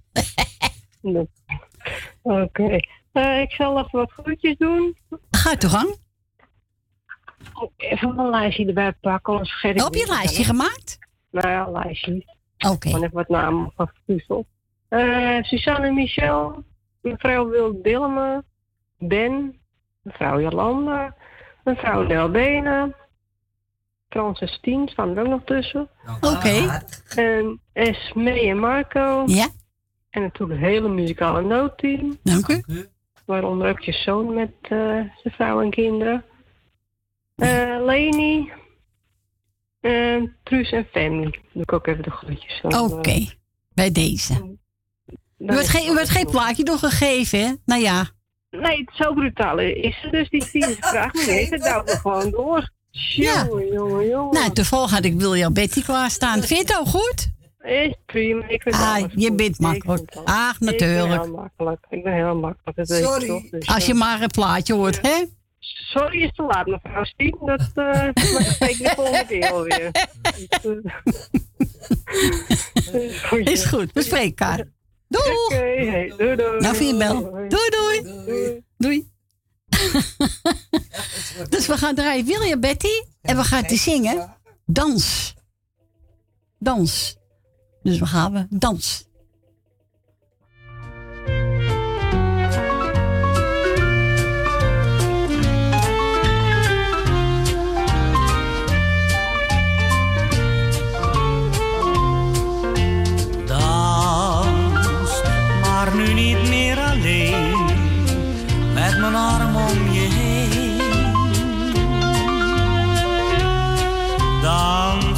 Oké. 2.22 2.80
Eh, 3.12 3.42
ik 3.42 3.52
zal 3.52 3.78
even 3.78 4.00
wat 4.00 4.12
groetjes 4.12 4.58
doen. 4.58 4.98
Ga 5.30 5.50
je 5.52 5.58
toch 5.58 5.72
gang? 5.72 5.98
Even 7.78 8.16
mijn 8.16 8.30
lijstje 8.30 8.66
erbij 8.66 8.94
pakken, 8.94 9.34
anders 9.34 9.52
vergeet 9.52 9.76
ik 9.76 9.84
Heb 9.84 9.94
je 9.94 10.02
een 10.02 10.16
lijstje 10.18 10.44
gemaakt? 10.44 10.98
Nou 11.32 11.48
ja, 11.48 11.66
een 11.66 11.72
lijstje. 11.72 12.36
Oké. 12.58 12.90
Gewoon 12.90 13.04
even 13.04 13.16
wat 13.16 13.30
namen 13.30 13.72
van 13.76 13.88
verpuzeld. 13.94 14.48
Eh 14.88 15.44
Suzanne 15.44 15.92
Michel, 15.92 16.64
mevrouw 17.02 17.50
Wil 17.50 17.82
Dillema, 17.82 18.44
Ben, 18.98 19.60
mevrouw 20.02 20.40
Jolanda, 20.40 21.16
mevrouw 21.64 22.04
Nelbena, 22.04 22.96
Francis 24.10 24.60
Tien 24.62 24.88
staan 24.88 25.18
er 25.18 25.24
ook 25.24 25.30
nog 25.30 25.42
tussen. 25.46 25.90
Oké. 26.22 26.82
En 27.16 27.60
Esme 27.74 28.40
en 28.42 28.60
Marco. 28.60 29.24
Ja. 29.26 29.48
En 30.10 30.22
natuurlijk 30.22 30.60
het 30.60 30.70
hele 30.70 30.90
muzikale 30.90 31.42
noodteam. 31.42 32.18
Dank 32.24 32.48
u. 32.48 32.64
Waaronder 33.26 33.70
ook 33.70 33.80
je 33.80 33.92
zoon 33.94 34.34
met 34.34 34.52
eh, 34.62 34.70
zijn 34.70 35.34
vrouw 35.34 35.62
en 35.62 35.70
kinderen. 35.70 36.24
Eh 37.36 37.78
Leni. 37.86 38.52
En 39.82 40.36
Truus 40.44 40.72
en 40.72 40.88
Fanny. 40.92 41.40
Doe 41.54 41.62
ik 41.62 41.74
ook 41.74 41.88
even 41.88 42.04
de 42.04 42.12
groetjes. 42.12 42.60
Dan, 42.62 42.92
Oké. 42.92 43.10
eh, 43.10 43.28
Bij 43.74 43.92
deze. 43.92 44.58
U 45.38 45.46
werd, 45.46 45.70
geen, 45.70 45.92
u 45.92 45.94
werd 45.94 46.10
geen 46.10 46.26
plaatje 46.30 46.64
doorgegeven, 46.64 47.40
hè? 47.40 47.54
Nou 47.66 47.82
ja. 47.82 48.06
Nee, 48.50 48.86
zo 48.94 49.14
brutaal 49.14 49.60
is 49.60 49.98
het 50.02 50.12
dus. 50.12 50.30
Die 50.30 50.44
vierde 50.44 50.76
vraag 50.80 51.14
me 51.14 51.20
niet. 51.20 51.50
Het 51.50 51.64
duwt 51.64 51.90
er 51.90 51.98
gewoon 51.98 52.32
door. 52.32 52.70
Ja. 52.92 53.46
Jongen, 53.50 53.74
jongen, 53.74 54.08
jongen. 54.08 54.34
Nou, 54.34 54.52
toevallig 54.54 54.92
had 54.92 55.06
ik 55.06 55.14
William 55.20 55.54
Betty 55.54 55.82
klaarstaan. 55.84 56.34
Vind 56.44 56.50
je 56.50 56.74
het 56.74 56.78
ook 56.80 56.88
goed? 56.88 57.28
Is 57.62 57.94
prima. 58.06 58.48
Ik 58.48 58.62
vind 58.62 58.76
Ah, 58.76 58.96
alles 58.96 59.12
je 59.16 59.28
goed. 59.28 59.36
bent 59.38 59.50
Ik 59.56 59.60
makkelijk. 59.60 60.16
Ach, 60.24 60.54
Ik 60.54 60.60
ben 60.60 60.72
natuurlijk. 60.72 61.24
heel 61.24 61.32
makkelijk. 61.36 61.86
Ik 61.90 62.04
ben 62.04 62.14
heel 62.14 62.36
makkelijk. 62.36 62.78
Dat 62.78 62.88
je 62.88 63.26
toch? 63.28 63.50
Dus, 63.50 63.68
Als 63.68 63.86
je 63.86 63.92
eh, 63.94 64.00
maar 64.00 64.22
een 64.22 64.28
plaatje 64.30 64.74
hoort, 64.74 65.02
hè? 65.02 65.26
Sorry 65.60 66.24
is 66.24 66.32
te 66.36 66.44
laat, 66.44 66.66
mevrouw 66.66 67.04
Stien. 67.04 67.38
Dat 67.46 67.72
eh 67.76 68.08
spreek 68.54 68.70
ik 68.70 68.78
de 68.78 68.92
volgende 68.96 69.26
keer 69.28 69.52
alweer. 69.52 69.92
Is 73.54 73.66
goed, 73.66 73.92
we 73.94 74.02
spreken 74.02 74.28
elkaar. 74.28 74.68
Doeg! 75.08 75.46
Oké, 75.46 75.56
hey, 75.56 76.14
doei 76.18 76.36
doei. 76.36 76.60
Nou, 76.60 76.76
vind 76.76 76.90
je 76.92 76.98
bel. 76.98 77.22
Doei, 77.48 77.70
doei. 77.70 78.64
Doei. 78.78 79.12
dus 81.50 81.68
we 81.68 81.78
gaan 81.78 81.96
draaien 81.96 82.26
William 82.26 82.60
Betty 82.60 83.04
en 83.22 83.38
we 83.38 83.44
gaan 83.44 83.64
te 83.64 83.76
zingen 83.76 84.36
Dans. 84.68 85.34
Dans. 86.60 87.18
Dus 87.84 88.00
we 88.00 88.06
gaan 88.06 88.34
we. 88.34 88.46
Dans, 88.50 89.07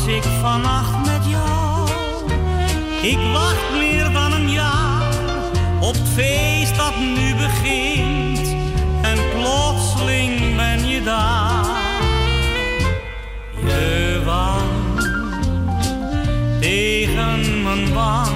ik 0.10 0.24
vannacht 0.42 1.06
met 1.06 1.26
jou, 1.26 1.90
ik 3.02 3.20
wacht 3.34 3.72
meer 3.78 4.12
dan 4.14 4.34
een 4.34 4.50
jaar 4.50 5.14
op 5.80 5.94
het 5.94 6.08
feest 6.14 6.76
dat 6.76 7.00
nu 7.00 7.36
begint. 7.36 8.56
En 9.02 9.18
plotseling 9.34 10.56
ben 10.56 10.88
je 10.88 11.04
daar, 11.04 11.66
je 13.66 14.22
wang 14.26 14.80
tegen 16.60 17.64
mijn 17.64 17.94
wang. 17.94 18.28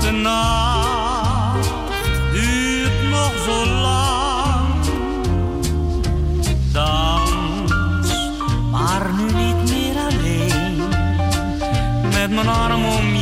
De 0.00 0.10
nacht 0.10 1.70
duurt 2.32 3.10
nog 3.10 3.32
zo 3.46 3.66
lang. 3.66 4.03
Mijn 12.34 12.48
arm 12.48 12.84
om 12.84 13.13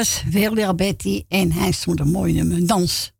was 0.00 0.24
William 0.30 0.76
Betty 0.76 1.24
en 1.28 1.52
hij 1.52 1.72
stond 1.72 2.00
een 2.00 2.10
mooi 2.10 2.32
nummer, 2.32 2.66
Dans. 2.66 3.12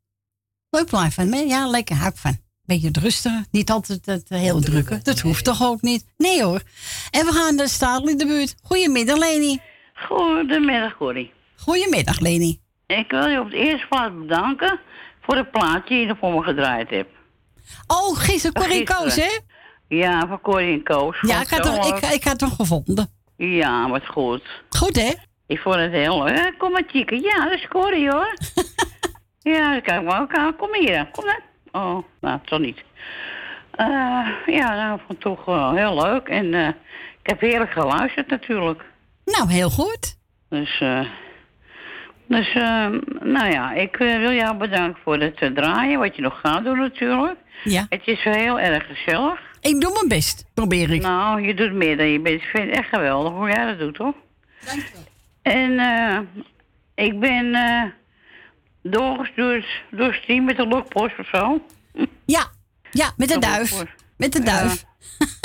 Leuk 0.71 0.87
plaat 0.87 1.15
van 1.15 1.29
me, 1.29 1.47
ja, 1.47 1.67
lekker 1.67 1.97
hak 1.97 2.17
van. 2.17 2.39
Beetje 2.63 2.87
het 2.87 2.97
rustiger. 2.97 3.45
Niet 3.51 3.71
altijd 3.71 4.07
het 4.07 4.29
eh, 4.29 4.39
heel 4.39 4.61
drukke. 4.61 5.01
Dat 5.03 5.21
hoeft 5.21 5.45
toch 5.45 5.63
ook 5.63 5.83
niet? 5.83 6.05
Nee 6.17 6.43
hoor. 6.43 6.63
En 7.11 7.27
we 7.27 7.33
gaan 7.33 7.57
de 7.57 7.69
stadel 7.69 8.09
in 8.09 8.17
de 8.17 8.27
buurt. 8.27 8.55
Goedemiddag, 8.63 9.19
Leni. 9.19 9.61
Goedemiddag, 9.95 10.97
Corrie. 10.97 11.33
Goedemiddag, 11.57 12.21
Leni. 12.21 12.61
Ik 12.87 13.11
wil 13.11 13.27
je 13.27 13.41
op 13.41 13.51
de 13.51 13.57
eerste 13.57 13.87
plaats 13.89 14.15
bedanken 14.19 14.81
voor 15.23 15.37
het 15.37 15.51
plaatje 15.51 15.95
die 15.95 16.07
je 16.07 16.17
voor 16.21 16.33
me 16.33 16.43
gedraaid 16.43 16.91
hebt. 16.91 17.11
Oh, 17.87 18.19
gisteren 18.19 18.63
Corrie. 18.63 18.85
Koos, 18.85 19.15
hè? 19.15 19.39
Ja, 19.89 20.27
van 20.27 20.41
Corrie 20.41 20.73
en 20.73 20.83
Koos. 20.83 21.21
Ja, 21.21 21.41
ik 21.41 21.49
had, 21.49 21.65
hem, 21.65 21.95
ik, 21.95 22.11
ik 22.13 22.25
had 22.25 22.41
hem 22.41 22.51
gevonden. 22.51 23.11
Ja, 23.37 23.89
wat 23.89 24.07
goed. 24.07 24.43
Goed, 24.71 24.97
hè? 24.97 25.13
Ik 25.51 25.59
vond 25.59 25.75
het 25.77 25.93
heel 25.93 26.23
leuk. 26.23 26.37
Eh, 26.39 26.59
Kom 26.59 26.73
maar, 26.73 26.83
Chieke. 26.87 27.21
Ja, 27.21 27.45
dat 27.45 27.53
is 27.53 27.69
Corrie, 27.69 28.11
hoor. 28.11 28.37
ja, 29.55 29.81
kijk 29.81 30.03
maar 30.03 30.21
ook 30.21 30.35
aan. 30.35 30.57
Kom 30.57 30.75
hier. 30.75 31.09
Kom 31.13 31.25
dan. 31.25 31.83
Oh, 31.83 32.05
nou, 32.21 32.39
toch 32.45 32.59
niet. 32.59 32.83
Eh, 33.71 33.87
ja, 34.47 34.75
nou, 34.75 34.95
ik 34.95 35.01
vond 35.07 35.09
het 35.09 35.21
toch 35.21 35.49
eh, 35.49 35.73
heel 35.73 36.03
leuk. 36.03 36.29
En 36.29 36.55
eh, 36.55 36.69
ik 37.23 37.27
heb 37.31 37.41
heerlijk 37.41 37.71
geluisterd, 37.71 38.27
natuurlijk. 38.31 38.85
Nou, 39.25 39.51
heel 39.51 39.71
goed. 39.71 40.17
Dus, 40.49 40.81
eh, 40.81 41.01
dus 42.27 42.55
eh, 42.55 42.87
nou 43.21 43.51
ja, 43.51 43.73
ik 43.73 43.97
wil 43.97 44.33
jou 44.33 44.57
bedanken 44.57 45.03
voor 45.03 45.19
het 45.19 45.51
draaien, 45.55 45.99
wat 45.99 46.17
je 46.17 46.23
nog 46.23 46.41
gaat 46.41 46.65
doen 46.65 46.79
natuurlijk. 46.79 47.39
Ja. 47.65 47.87
Het 47.89 48.07
is 48.07 48.25
wel 48.25 48.35
heel 48.35 48.59
erg 48.61 48.87
gezellig. 48.87 49.41
Ik 49.61 49.81
doe 49.81 49.93
mijn 49.93 50.09
best, 50.09 50.45
probeer 50.55 50.91
ik. 50.91 51.03
Nou, 51.03 51.43
je 51.43 51.55
doet 51.55 51.73
meer 51.73 51.97
dan 51.97 52.07
je 52.07 52.21
bent. 52.21 52.43
Ik 52.43 52.49
vind 52.49 52.69
het 52.69 52.79
echt 52.79 52.89
geweldig 52.89 53.33
hoe 53.33 53.49
jij 53.49 53.67
dat 53.67 53.79
doet, 53.79 53.95
toch? 53.95 54.15
Dankjewel. 54.65 55.09
En 55.55 55.79
eh, 55.79 56.19
ik 57.07 57.21
ben 57.21 57.55
eh 57.55 57.83
doorgestuurd 58.83 59.67
door 59.91 60.15
Stien 60.15 60.45
met 60.45 60.57
de 60.57 60.67
lokpost 60.67 61.19
of 61.19 61.29
zo. 61.33 61.63
Ja, 62.25 62.47
ja, 62.91 63.13
met 63.17 63.29
de 63.29 63.35
De 63.35 63.41
duif. 63.41 63.85
Met 64.17 64.33
de 64.33 64.43
duif. 64.43 64.85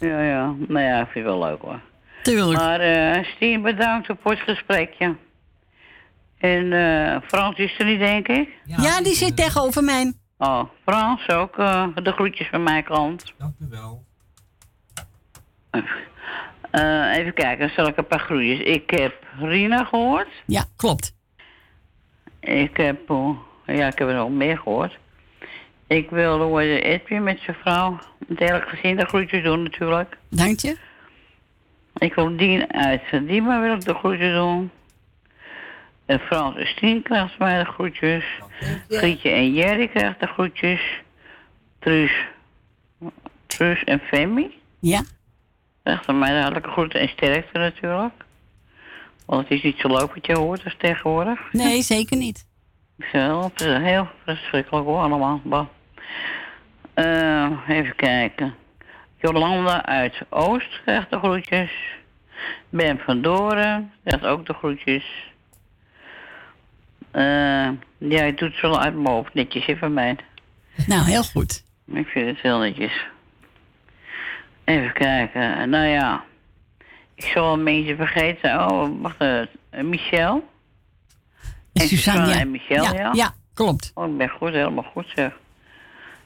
Ja, 0.00 0.20
ja. 0.22 0.54
Nou 0.68 0.84
ja, 0.84 1.00
ik 1.00 1.08
vind 1.08 1.24
het 1.26 1.34
wel 1.34 1.48
leuk 1.48 1.60
hoor. 1.60 1.80
Tuurlijk. 2.22 2.58
Maar 2.58 2.80
eh 2.80 3.24
Stien, 3.24 3.62
bedankt 3.62 4.06
voor 4.22 4.30
het 4.32 4.40
gesprekje. 4.40 5.16
En 6.38 6.72
eh 6.72 7.20
Frans 7.26 7.56
is 7.58 7.78
er 7.78 7.84
niet, 7.84 7.98
denk 7.98 8.28
ik? 8.28 8.48
Ja, 8.64 9.00
die 9.02 9.14
zit 9.14 9.36
tegenover 9.36 9.84
mij. 9.84 10.12
Oh, 10.38 10.62
Frans 10.84 11.28
ook. 11.28 11.58
eh, 11.58 11.86
de 11.94 12.12
groetjes 12.12 12.48
van 12.48 12.62
mijn 12.62 12.84
kant. 12.84 13.32
Dank 13.38 13.54
u 13.60 13.66
wel. 13.70 14.04
Eh, 16.70 17.16
even 17.16 17.34
kijken, 17.34 17.70
zal 17.70 17.86
ik 17.86 17.96
een 17.96 18.06
paar 18.06 18.20
groetjes. 18.20 18.58
Ik 18.58 18.90
heb 18.90 19.26
Rina 19.38 19.84
gehoord. 19.84 20.28
Ja, 20.46 20.64
klopt. 20.76 21.14
Ik 22.40 22.76
heb, 22.76 23.10
oh, 23.10 23.38
ja, 23.66 23.86
ik 23.86 23.98
heb 23.98 24.08
er 24.08 24.14
nog 24.14 24.30
meer 24.30 24.58
gehoord. 24.58 24.98
Ik 25.86 26.10
wil 26.10 26.54
de 26.54 26.80
Edwin 26.80 27.22
met 27.22 27.40
zijn 27.40 27.56
vrouw, 27.56 27.98
het 28.28 28.38
hele 28.38 28.60
gezin 28.60 28.96
de 28.96 29.04
groetjes 29.04 29.42
doen 29.42 29.62
natuurlijk. 29.62 30.16
Dank 30.28 30.58
je. 30.58 30.76
Ik 31.98 32.14
wil 32.14 32.36
Dien 32.36 32.72
uit 32.72 33.02
Diemen 33.10 33.62
wil 33.62 33.74
ik 33.74 33.84
de 33.84 33.94
groetjes 33.94 34.32
doen. 34.32 34.70
En 36.06 36.18
Frans 36.18 36.56
en 36.56 36.66
Stien 36.66 37.02
krijgt 37.02 37.38
mij 37.38 37.58
de 37.58 37.64
groetjes. 37.64 38.24
Grietje 38.88 39.30
en 39.30 39.52
Jerry 39.52 39.88
krijgt 39.88 40.20
de 40.20 40.26
groetjes. 40.26 40.80
Truus, 41.78 42.12
Truus 43.46 43.84
en 43.84 44.00
Femi. 44.00 44.60
Ja. 44.78 45.02
Krijgt 45.82 46.04
van 46.04 46.18
mij 46.18 46.40
hartelijke 46.40 46.70
groeten 46.70 47.00
en 47.00 47.08
sterkte 47.08 47.58
natuurlijk. 47.58 48.12
Want 49.26 49.42
het 49.42 49.50
is 49.50 49.62
niet 49.62 49.78
zo 49.78 49.88
leuk 49.88 50.14
wat 50.14 50.26
je 50.26 50.36
hoort 50.36 50.64
als 50.64 50.76
tegenwoordig. 50.78 51.52
Nee, 51.52 51.82
zeker 51.82 52.16
niet. 52.16 52.46
Zo, 53.12 53.42
het 53.42 53.60
is 53.60 53.66
heel 53.66 54.08
verschrikkelijk 54.24 54.86
hoor, 54.86 54.98
allemaal. 54.98 55.68
Eh, 56.94 57.50
even 57.68 57.96
kijken. 57.96 58.54
Jolanda 59.16 59.86
uit 59.86 60.22
Oost 60.28 60.80
krijgt 60.82 61.10
de 61.10 61.18
groetjes. 61.18 61.70
Ben 62.68 62.98
van 62.98 63.22
Doren 63.22 63.92
krijgt 64.04 64.24
ook 64.24 64.46
de 64.46 64.52
groetjes. 64.52 65.04
Eh, 67.10 67.68
ja, 67.98 68.24
het 68.24 68.54
zo 68.54 68.74
uit 68.74 68.94
mijn 68.94 69.06
hoofd, 69.06 69.34
netjes 69.34 69.78
van 69.78 69.94
mij. 69.94 70.16
Nou, 70.86 71.04
heel 71.04 71.22
goed. 71.22 71.64
Ik 71.86 72.06
vind 72.06 72.26
het 72.26 72.40
heel 72.40 72.58
netjes. 72.58 73.06
Even 74.70 74.92
kijken, 74.92 75.70
nou 75.70 75.86
ja. 75.86 76.24
Ik 77.14 77.24
zal 77.24 77.58
mensen 77.58 77.96
vergeten. 77.96 78.70
Oh, 78.70 78.88
wacht, 79.00 79.16
eh, 79.18 79.82
Michel. 79.82 80.48
En 81.72 81.88
Suzanne, 81.88 82.28
ja. 82.28 82.38
en 82.40 82.50
Michel, 82.50 82.82
ja. 82.82 82.92
Ja, 82.92 83.10
ja, 83.12 83.34
klopt. 83.54 83.90
Oh, 83.94 84.10
ik 84.10 84.16
ben 84.16 84.28
goed, 84.28 84.50
helemaal 84.50 84.84
goed 84.92 85.12
zeg. 85.14 85.32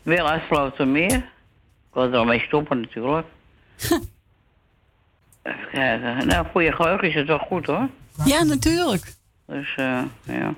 Wel 0.02 0.28
uit 0.28 0.42
Slotermeer. 0.48 1.14
Ik 1.14 1.92
wil 1.92 2.12
er 2.12 2.16
al 2.16 2.24
mee 2.24 2.40
stoppen 2.40 2.80
natuurlijk. 2.80 3.26
Even 5.42 5.68
kijken. 5.72 6.26
Nou, 6.26 6.46
voor 6.52 6.62
je 6.62 6.72
geheugen 6.72 7.08
is 7.08 7.14
het 7.14 7.26
wel 7.26 7.38
goed 7.38 7.66
hoor. 7.66 7.88
Ja, 8.24 8.42
natuurlijk. 8.42 9.12
Dus, 9.46 9.74
eh, 9.76 10.02
ja. 10.22 10.54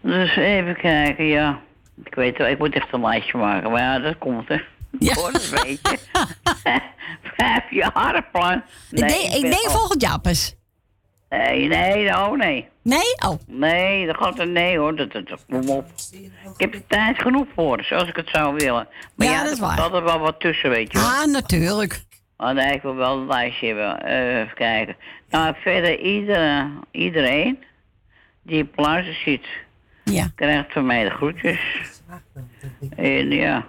Dus 0.00 0.36
even 0.36 0.76
kijken, 0.76 1.24
ja. 1.24 1.60
Ik 2.04 2.14
weet 2.14 2.38
wel, 2.38 2.46
ik 2.46 2.58
moet 2.58 2.74
echt 2.74 2.92
een 2.92 3.00
lijstje 3.00 3.38
maken. 3.38 3.70
Maar 3.70 3.80
ja, 3.80 3.98
dat 3.98 4.18
komt 4.18 4.48
hè. 4.48 4.60
Ja. 4.98 5.14
Hoor, 5.14 5.32
dat 5.32 5.48
weet 5.48 5.80
je. 5.82 5.98
Vijf 7.36 7.70
jaar 7.70 8.24
plan. 8.32 8.62
ik 8.90 8.98
denk, 9.08 9.54
ik 9.54 9.68
volgend 9.68 10.02
jaar 10.02 10.20
pas. 10.20 10.54
Nee, 11.28 11.68
nee, 11.68 12.08
oh 12.08 12.32
nee. 12.36 12.68
Nee? 12.82 13.16
Oh. 13.26 13.38
Nee, 13.46 14.06
dat 14.06 14.16
gaat 14.16 14.38
er 14.38 14.48
nee 14.48 14.78
hoor. 14.78 14.96
Dat, 14.96 15.12
dat, 15.12 15.28
dat- 15.28 15.44
kom 15.50 15.68
op. 15.68 15.86
Ik 16.10 16.54
heb 16.56 16.74
er 16.74 16.86
tijd 16.86 17.20
genoeg 17.22 17.46
voor, 17.54 17.84
zoals 17.84 18.08
ik 18.08 18.16
het 18.16 18.28
zou 18.28 18.54
willen. 18.54 18.88
Maar 19.14 19.26
Ja, 19.26 19.32
ja, 19.32 19.38
dat 19.38 19.46
er 19.46 19.52
is 19.52 19.58
waar. 19.58 19.80
altijd 19.80 20.02
wel 20.04 20.18
wat 20.18 20.40
tussen, 20.40 20.70
weet 20.70 20.92
je 20.92 20.98
wel. 20.98 21.06
Ah, 21.06 21.24
natuurlijk. 21.26 22.02
Oh 22.36 22.50
nee, 22.50 22.74
ik 22.74 22.82
wil 22.82 22.94
wel 22.94 23.16
een 23.18 23.26
lijstje 23.26 23.66
hebben. 23.66 24.02
Eh, 24.04 24.40
even 24.40 24.54
kijken. 24.54 24.96
Nou, 25.30 25.54
verder 25.60 25.98
ieder, 26.00 26.70
iedereen 26.90 27.64
die 28.42 28.62
op 28.62 28.78
luister 28.78 29.14
zit, 29.14 29.46
Ja. 30.04 30.30
krijgt 30.34 30.72
van 30.72 30.86
mij 30.86 31.04
de 31.04 31.10
groetjes. 31.10 31.60
En 32.96 33.30
ja, 33.30 33.66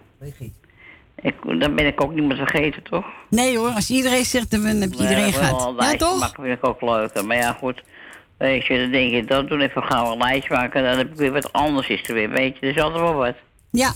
ik, 1.23 1.59
dan 1.59 1.75
ben 1.75 1.85
ik 1.85 2.01
ook 2.01 2.13
niemand 2.13 2.39
vergeten, 2.39 2.83
toch? 2.83 3.05
Nee 3.29 3.57
hoor, 3.57 3.69
als 3.69 3.89
iedereen 3.89 4.25
zegt, 4.25 4.51
dan 4.51 4.61
heb 4.65 4.93
je 4.93 5.01
iedereen 5.01 5.31
Nee. 5.31 5.67
Een 5.67 5.75
Ja, 5.75 5.95
toch? 5.97 6.19
maken 6.19 6.43
vind 6.43 6.57
ik 6.57 6.67
ook 6.67 6.81
leuk. 6.81 7.23
Maar 7.23 7.37
ja, 7.37 7.53
goed. 7.53 7.83
Weet 8.37 8.65
je, 8.65 8.77
dan 8.79 8.91
denk 8.91 9.11
je, 9.11 9.25
dat 9.25 9.47
doen 9.47 9.61
even 9.61 9.83
gauw 9.83 10.11
een 10.11 10.17
lijstje 10.17 10.53
maken. 10.53 10.83
Dan 10.83 10.97
heb 10.97 11.11
ik 11.11 11.15
weer 11.15 11.31
wat 11.31 11.53
anders 11.53 11.87
is 11.87 12.07
er 12.07 12.13
weer, 12.13 12.29
weet 12.29 12.57
je. 12.59 12.65
Er 12.65 12.75
is 12.75 12.81
altijd 12.81 13.01
wel 13.01 13.13
wat. 13.13 13.35
Ja. 13.71 13.91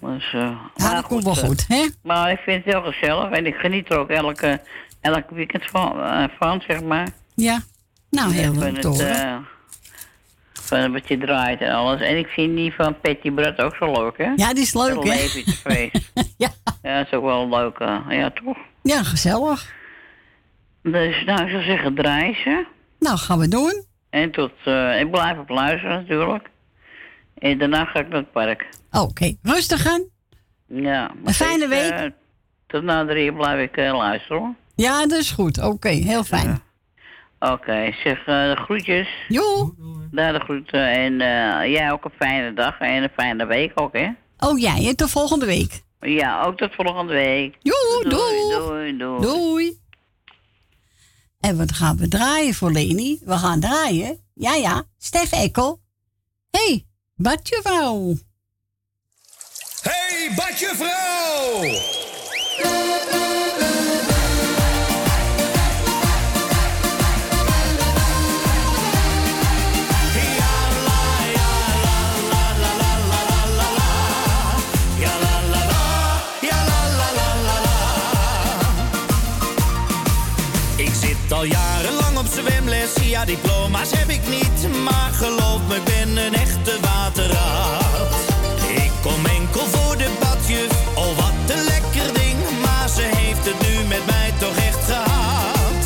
Dus, 0.00 0.32
eh, 0.32 0.40
Ja, 0.40 0.58
maar 0.76 0.94
dat 0.94 1.06
komt 1.06 1.24
wel 1.24 1.36
eh, 1.36 1.44
goed, 1.44 1.64
hè? 1.68 1.86
Maar 2.02 2.30
ik 2.30 2.38
vind 2.38 2.64
het 2.64 2.74
heel 2.74 2.82
gezellig 2.82 3.30
en 3.30 3.46
ik 3.46 3.54
geniet 3.54 3.90
er 3.90 3.98
ook 3.98 4.10
elke, 4.10 4.60
elke 5.00 5.34
weekend 5.34 5.64
van, 5.64 6.00
eh, 6.00 6.24
van, 6.38 6.62
zeg 6.66 6.82
maar. 6.82 7.08
Ja. 7.34 7.60
Nou, 8.10 8.32
heel 8.32 8.52
leuk 8.52 8.84
eh, 8.84 9.36
van 10.66 10.92
wat 10.92 11.08
je 11.08 11.18
draait 11.18 11.60
en 11.60 11.72
alles. 11.72 12.00
En 12.00 12.18
ik 12.18 12.26
vind 12.26 12.56
die 12.56 12.74
van 12.74 13.00
Patty 13.00 13.30
Brad 13.30 13.58
ook 13.58 13.76
zo 13.76 13.92
leuk, 14.02 14.18
hè? 14.18 14.32
Ja, 14.36 14.52
die 14.54 14.62
is 14.62 14.74
leuk, 14.74 14.90
Een 14.96 15.10
hè? 15.10 15.16
levensfeest. 15.16 16.10
ja. 16.36 16.48
Ja, 16.82 16.96
dat 16.98 17.06
is 17.06 17.12
ook 17.12 17.24
wel 17.24 17.42
een 17.42 17.48
leuke, 17.48 18.00
ja 18.08 18.30
toch? 18.30 18.56
Ja, 18.82 19.02
gezellig. 19.02 19.74
Dus 20.82 21.24
nou, 21.24 21.44
ik 21.44 21.50
zou 21.50 21.62
zeggen, 21.62 21.94
draai 21.94 22.34
ze. 22.34 22.66
Nou, 22.98 23.18
gaan 23.18 23.38
we 23.38 23.48
doen. 23.48 23.84
En 24.10 24.30
tot, 24.30 24.52
eh, 24.64 25.00
ik 25.00 25.10
blijf 25.10 25.38
op 25.38 25.48
luisteren 25.48 25.96
natuurlijk. 26.00 26.48
En 27.38 27.58
daarna 27.58 27.84
ga 27.84 27.98
ik 28.00 28.08
naar 28.08 28.18
het 28.18 28.32
park. 28.32 28.66
Oké, 28.90 29.34
rustig 29.42 29.86
aan. 29.86 30.04
Ja. 30.68 31.10
Een 31.24 31.34
fijne 31.34 31.68
week. 31.68 31.90
eh, 31.90 32.04
tot 32.66 32.82
na 32.82 33.06
drie 33.06 33.32
blijf 33.32 33.68
ik 33.70 33.76
eh, 33.76 33.96
luisteren 33.96 34.38
hoor. 34.38 34.54
Ja, 34.74 35.06
dat 35.06 35.18
is 35.18 35.30
goed. 35.30 35.62
Oké, 35.64 35.88
heel 35.88 36.24
fijn. 36.24 36.60
Oké, 37.38 37.92
zeg 38.04 38.18
eh, 38.18 38.26
de 38.26 38.56
groetjes. 38.56 39.08
Jo. 39.28 39.74
Daar 40.10 40.32
de 40.32 40.38
groeten. 40.38 40.88
En 40.88 41.20
eh, 41.20 41.70
jij 41.72 41.92
ook 41.92 42.04
een 42.04 42.10
fijne 42.18 42.54
dag 42.54 42.78
en 42.78 43.02
een 43.02 43.10
fijne 43.16 43.46
week 43.46 43.72
ook, 43.74 43.92
hè? 43.92 44.08
Oh 44.38 44.58
jij, 44.58 44.82
hè? 44.82 44.94
tot 44.94 45.10
volgende 45.10 45.46
week. 45.46 45.82
Ja, 46.00 46.42
ook 46.42 46.56
tot 46.56 46.74
volgende 46.74 47.12
week. 47.12 47.56
Joe, 47.58 48.04
doei. 48.08 48.14
doei. 48.14 48.58
Doei, 48.58 48.96
doei. 48.96 49.20
Doei. 49.20 49.78
En 51.40 51.56
wat 51.56 51.72
gaan 51.72 51.96
we 51.96 52.08
draaien 52.08 52.54
voor 52.54 52.72
Leni? 52.72 53.20
We 53.24 53.36
gaan 53.36 53.60
draaien. 53.60 54.20
Ja, 54.34 54.54
ja. 54.54 54.82
Stef 54.98 55.32
Ekkel. 55.32 55.80
hey, 56.50 56.86
Badje 57.14 57.60
vrouw. 57.62 58.14
Hey, 59.82 60.32
badje 60.36 60.74
ja 83.16 83.24
diploma's 83.24 83.90
heb 83.90 84.08
ik 84.08 84.28
niet. 84.28 84.58
Maar 84.84 85.10
geloof 85.12 85.60
me, 85.68 85.74
ik 85.74 85.84
ben 85.84 86.16
een 86.16 86.34
echte 86.34 86.74
waterraad. 86.80 88.14
Ik 88.84 88.92
kom 89.02 89.26
enkel 89.26 89.36
enkel 89.38 89.66
voor 89.66 89.96
de 89.96 90.10
badjuf. 90.20 90.72
Oh, 90.94 91.12
wat 91.16 91.56
een 91.56 91.64
lekker 91.64 92.08
ding, 92.20 92.38
maar 92.64 92.88
ze 92.88 93.04
heeft 93.20 93.44
het 93.50 93.58
nu 93.66 93.74
met 93.88 94.06
mij 94.06 94.30
toch 94.38 94.56
echt 94.56 94.84
gehad. 94.84 95.80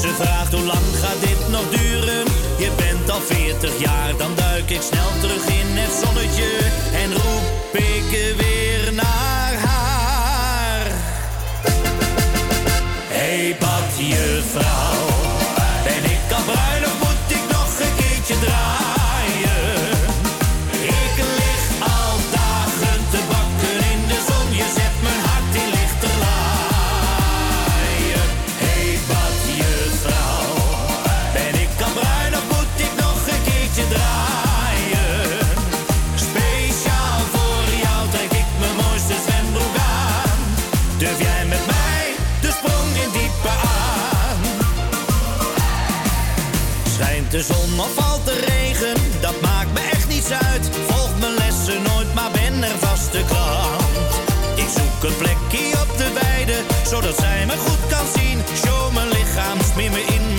Ze 0.00 0.10
vraagt 0.20 0.52
hoe 0.52 0.66
lang 0.72 0.86
gaat 1.02 1.20
dit 1.20 1.48
nog 1.48 1.66
duren? 1.70 2.24
Je 2.58 2.70
bent 2.76 3.10
al 3.10 3.20
40 3.20 3.78
jaar, 3.78 4.16
dan 4.16 4.32
duik 4.34 4.70
ik 4.70 4.82
snel 4.82 5.10
terug 5.20 5.44
in 5.46 5.55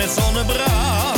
met 0.08 0.16
zonnebrand. 0.16 1.17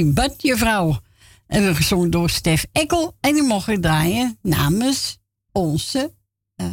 Hey, 0.00 0.12
badjuffrouw. 0.12 0.98
En 1.46 1.64
we 1.66 1.74
gezongen 1.74 2.10
door 2.10 2.30
Stef 2.30 2.66
Ekkel. 2.72 3.16
En 3.20 3.34
die 3.34 3.42
mogen 3.42 3.80
draaien 3.80 4.38
namens 4.42 5.18
onze... 5.52 6.14
eh, 6.56 6.66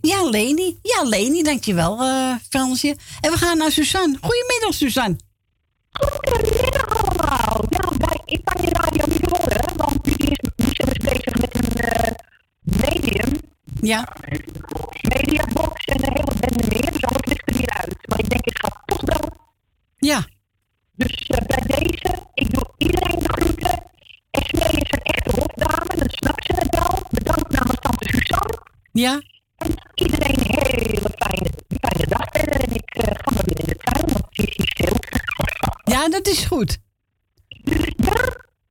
ja, 0.00 0.22
Leni. 0.28 0.78
Ja, 0.82 1.02
Leni, 1.02 1.42
dankjewel, 1.42 2.02
eh 2.02 2.34
Fransje. 2.48 2.96
En 3.20 3.30
we 3.30 3.36
gaan 3.36 3.58
naar 3.58 3.70
Suzanne. 3.72 4.18
Goedemiddag, 4.20 4.74
Suzanne. 4.74 5.16
Goedemiddag 5.90 7.04
allemaal. 7.04 7.64
Ja, 7.68 7.90
bij, 7.98 8.20
ik 8.24 8.44
kan 8.44 8.62
je 8.62 8.68
radio 8.70 9.04
niet 9.06 9.30
horen, 9.30 9.76
want 9.76 10.04
die 10.04 10.16
is, 10.16 10.38
zijn 10.56 10.88
dus 10.88 11.12
bezig 11.12 11.40
met 11.40 11.54
een 11.54 11.76
eh, 11.78 12.12
medium. 12.62 13.32
Ja. 13.80 14.16
Mediabox 15.02 15.84
en 15.84 16.04
een 16.04 16.12
hele 16.12 16.32
bende 16.40 16.64
meer, 16.68 16.92
dus 16.92 17.04
alles 17.04 17.24
ligt 17.24 17.50
er 17.50 17.56
hier 17.56 17.70
uit. 17.70 18.08
Maar 18.08 18.18
ik 18.18 18.28
denk, 18.30 18.44
ik 18.46 18.58
ga 18.58 18.82
toch 18.86 19.00
wel. 19.00 19.28
Ja. 19.96 20.26
Dus 20.96 21.26
eh, 21.26 21.46
bij 21.46 21.62
deze, 21.66 22.14
ik 22.34 22.54
doe 22.54 22.64
iedereen 22.76 23.18
de 23.18 23.28
groeten. 23.32 23.82
Esmee 24.30 24.80
is 24.82 24.90
een 24.90 25.02
echte 25.02 25.30
hofdame, 25.30 25.96
dan 25.96 26.08
snapt 26.10 26.44
ze 26.46 26.52
het 26.54 26.78
wel. 26.78 27.02
Bedankt 27.10 27.50
namens 27.50 27.78
tante 27.80 28.08
Suzanne. 28.08 28.58
Ja. 28.92 29.22
En 29.56 29.74
iedereen 29.94 30.38
een 30.38 30.46
hele 30.46 31.10
fijne, 31.16 31.50
fijne 31.80 32.06
dag 32.08 32.26
verder. 32.30 32.60
En 32.60 32.74
ik 32.74 32.94
eh, 32.94 33.14
ga 33.14 33.30
maar 33.34 33.44
weer 33.44 33.58
in 33.58 33.66
de 33.66 33.76
tuin, 33.76 34.06
want 34.12 34.24
het 34.30 34.48
is 34.48 34.56
hier 34.56 34.68
stil. 34.68 34.96
Ja, 35.94 36.08
dat 36.08 36.26
is 36.26 36.44
goed. 36.44 36.78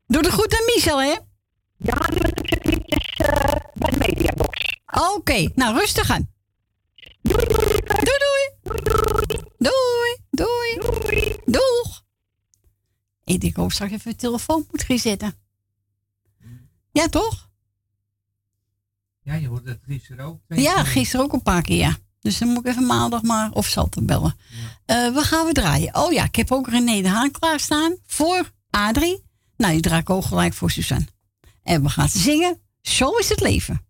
Doe 0.07 0.21
de 0.21 0.31
goed 0.31 0.53
aan 0.53 0.65
Michel, 0.75 1.01
hè? 1.01 1.15
Ja, 1.77 1.97
die 2.07 2.21
was 2.21 2.31
op 2.31 2.47
zijn 2.47 2.85
eh, 3.17 3.55
bij 3.73 3.89
de 3.91 3.97
Mediabox. 3.97 4.79
Oké, 5.15 5.51
nou 5.55 5.77
rustig 5.77 6.09
aan. 6.09 6.29
Doei 7.21 7.45
doei. 7.45 7.65
Doei 7.85 8.17
Ik 13.25 13.41
denk 13.41 13.57
ook 13.57 13.71
straks 13.71 13.91
even 13.91 14.11
de 14.11 14.17
telefoon 14.17 14.65
moet 14.71 14.83
resetten. 14.83 15.33
Ja, 16.91 17.07
toch? 17.07 17.49
Ja, 19.21 19.33
je 19.33 19.47
hoort 19.47 19.65
dat 19.65 19.77
gisteren 19.87 20.25
ook. 20.25 20.39
Ja, 20.47 20.83
gisteren 20.83 21.25
ook 21.25 21.33
een 21.33 21.41
paar 21.41 21.61
keer, 21.61 21.77
ja. 21.77 21.97
Dus 22.19 22.37
dan 22.37 22.47
moet 22.47 22.65
ik 22.65 22.71
even 22.71 22.85
maandag 22.85 23.21
maar 23.21 23.51
of 23.51 23.67
zal 23.67 23.89
te 23.89 24.03
bellen. 24.03 24.35
Eh, 24.85 25.13
wat 25.13 25.23
gaan 25.23 25.45
we 25.45 25.51
draaien? 25.51 25.95
Oh 25.95 26.11
ja, 26.11 26.23
ik 26.23 26.35
heb 26.35 26.51
ook 26.51 26.69
René 26.69 27.01
de 27.01 27.09
Haan 27.09 27.31
klaarstaan 27.31 27.95
voor 28.05 28.51
Adrie. 28.69 29.23
Nou, 29.57 29.71
die 29.73 29.81
draai 29.81 30.01
ik 30.01 30.09
ook 30.09 30.25
gelijk 30.25 30.53
voor 30.53 30.71
Suzanne. 30.71 31.07
En 31.63 31.83
we 31.83 31.89
gaan 31.89 32.09
zingen. 32.09 32.59
Zo 32.81 33.11
is 33.11 33.29
het 33.29 33.39
leven. 33.39 33.84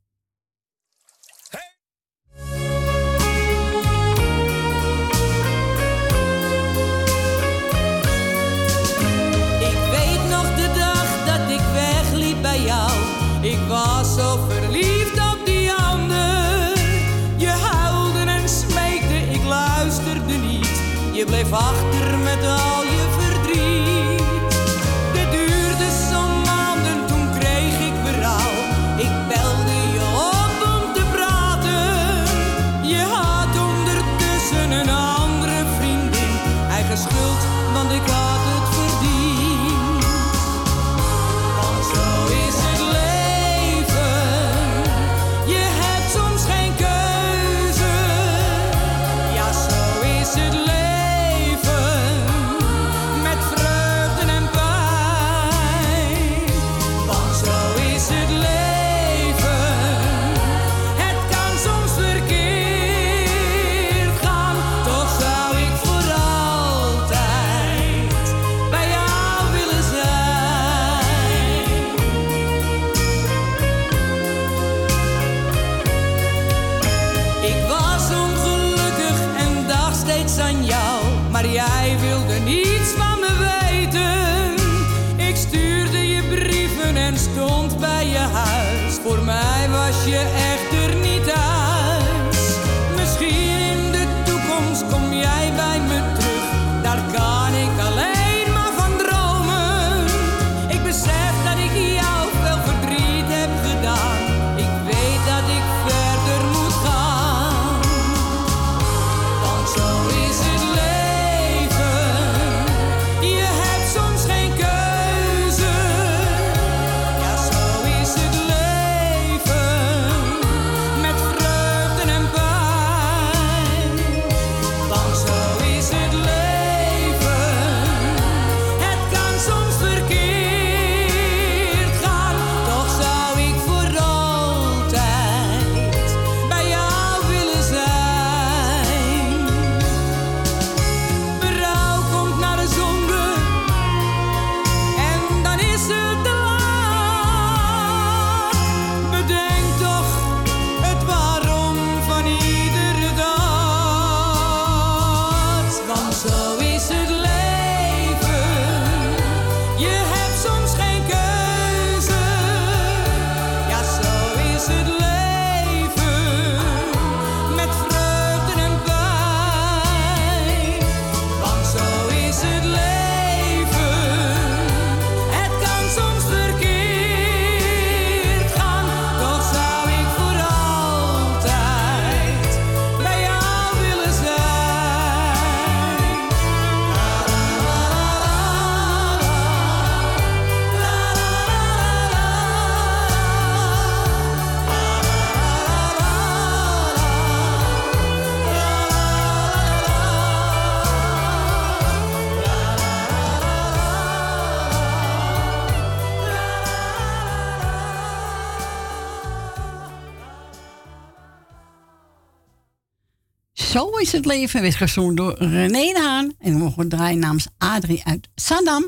Zo 213.76 213.90
is 213.90 214.12
het 214.12 214.26
leven. 214.26 214.62
Werd 214.62 214.76
gezongen 214.76 215.16
door 215.16 215.36
René 215.38 215.94
de 215.94 216.00
Haan. 216.00 216.34
En 216.40 216.54
we 216.54 216.58
mogen 216.60 216.90
draaien 216.90 217.20
namens 217.20 217.48
Adrie 217.58 218.02
uit 218.06 218.30
Saddam. 218.36 218.84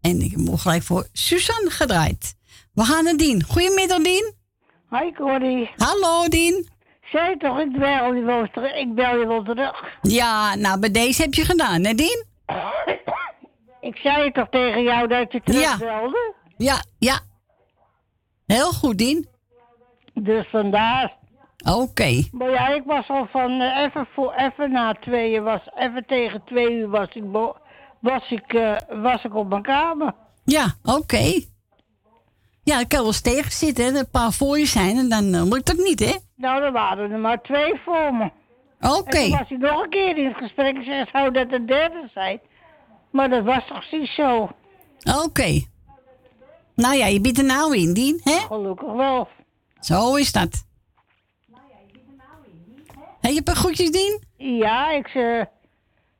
En 0.00 0.20
ik 0.20 0.30
heb 0.30 0.56
gelijk 0.58 0.82
voor 0.82 1.06
Suzanne 1.12 1.70
gedraaid. 1.70 2.34
We 2.74 2.84
gaan 2.84 3.04
naar 3.04 3.16
Dien. 3.16 3.42
Goedemiddag, 3.42 4.02
Dien. 4.02 4.34
Hoi 4.88 5.12
Corrie. 5.12 5.70
Hallo, 5.76 6.28
Dien. 6.28 6.68
Zeg 7.12 7.36
toch, 7.36 7.58
ik 7.58 7.72
bel 7.78 8.14
je 8.14 8.22
wel 8.22 8.46
terug. 8.52 8.74
Ik 8.74 8.94
bel 8.94 9.18
je 9.18 9.26
wel 9.26 9.42
terug. 9.42 9.84
Ja, 10.02 10.54
nou, 10.54 10.80
bij 10.80 10.90
deze 10.90 11.22
heb 11.22 11.34
je 11.34 11.44
gedaan, 11.44 11.84
hè, 11.84 11.94
Dien? 11.94 12.24
Ik 13.80 13.96
zei 13.96 14.32
toch 14.32 14.48
tegen 14.50 14.82
jou 14.82 15.08
dat 15.08 15.32
je 15.32 15.40
terug 15.44 15.60
Ja. 15.60 15.76
belde? 15.78 16.34
Ja, 16.56 16.84
ja. 16.98 17.20
Heel 18.46 18.72
goed, 18.72 18.98
Dien. 18.98 19.28
Dus 20.14 20.46
vandaar. 20.50 21.15
Oké. 21.64 22.22
Maar 22.32 22.50
ja, 22.50 22.68
ik 22.68 22.82
was 22.84 23.08
al 23.08 23.26
van 23.30 23.60
eh, 23.60 23.82
even 23.82 24.06
voor 24.14 24.34
even 24.34 24.72
na 24.72 24.94
tweeën 24.94 25.42
was 25.42 25.60
even 25.74 26.06
tegen 26.06 26.42
twee 26.44 26.72
uur 26.72 26.88
was 26.88 27.08
ik 27.12 27.24
was 28.00 28.30
ik 28.30 28.52
eh, 28.52 28.76
was 29.02 29.24
ik 29.24 29.34
op 29.34 29.48
mijn 29.48 29.62
kamer. 29.62 30.14
Ja, 30.44 30.74
oké. 30.84 31.40
Ja, 32.62 32.80
ik 32.80 32.88
kan 32.88 32.98
wel 32.98 33.06
eens 33.06 33.20
tegen 33.20 33.52
zitten, 33.52 33.84
hè. 33.84 33.98
Een 33.98 34.10
paar 34.10 34.32
voor 34.32 34.58
je 34.58 34.66
zijn 34.66 34.96
en 34.96 35.08
dan 35.08 35.34
eh, 35.34 35.44
lukt 35.44 35.68
het 35.68 35.78
niet, 35.78 36.00
hè? 36.00 36.16
Nou, 36.36 36.62
er 36.62 36.72
waren 36.72 37.10
er 37.10 37.18
maar 37.18 37.42
twee 37.42 37.80
voor 37.84 38.14
me. 38.14 38.30
Oké. 38.80 39.16
En 39.16 39.30
toen 39.30 39.38
was 39.38 39.50
ik 39.50 39.58
nog 39.58 39.82
een 39.82 39.90
keer 39.90 40.18
in 40.18 40.26
het 40.26 40.36
gesprek. 40.36 40.76
Ik 40.76 40.84
zei, 40.84 41.06
zou 41.12 41.30
dat 41.30 41.50
de 41.50 41.64
derde 41.64 42.08
zijn? 42.14 42.40
Maar 43.10 43.30
dat 43.30 43.44
was 43.44 43.66
toch 43.66 43.90
niet 43.90 44.08
zo? 44.08 44.50
Oké. 45.24 45.64
Nou 46.74 46.94
ja, 46.94 47.06
je 47.06 47.20
bent 47.20 47.38
er 47.38 47.44
nou 47.44 47.76
in, 47.76 47.94
Dien, 47.94 48.20
hè? 48.24 48.38
Gelukkig 48.38 48.92
wel. 48.92 49.28
Zo 49.80 50.14
is 50.14 50.32
dat. 50.32 50.64
Heb 53.26 53.34
je 53.34 53.40
een 53.40 53.44
paar 53.54 53.62
groetjes, 53.62 53.90
Dien? 53.90 54.22
Ja, 54.36 54.90
ik, 54.90 55.06
eh, 55.06 55.42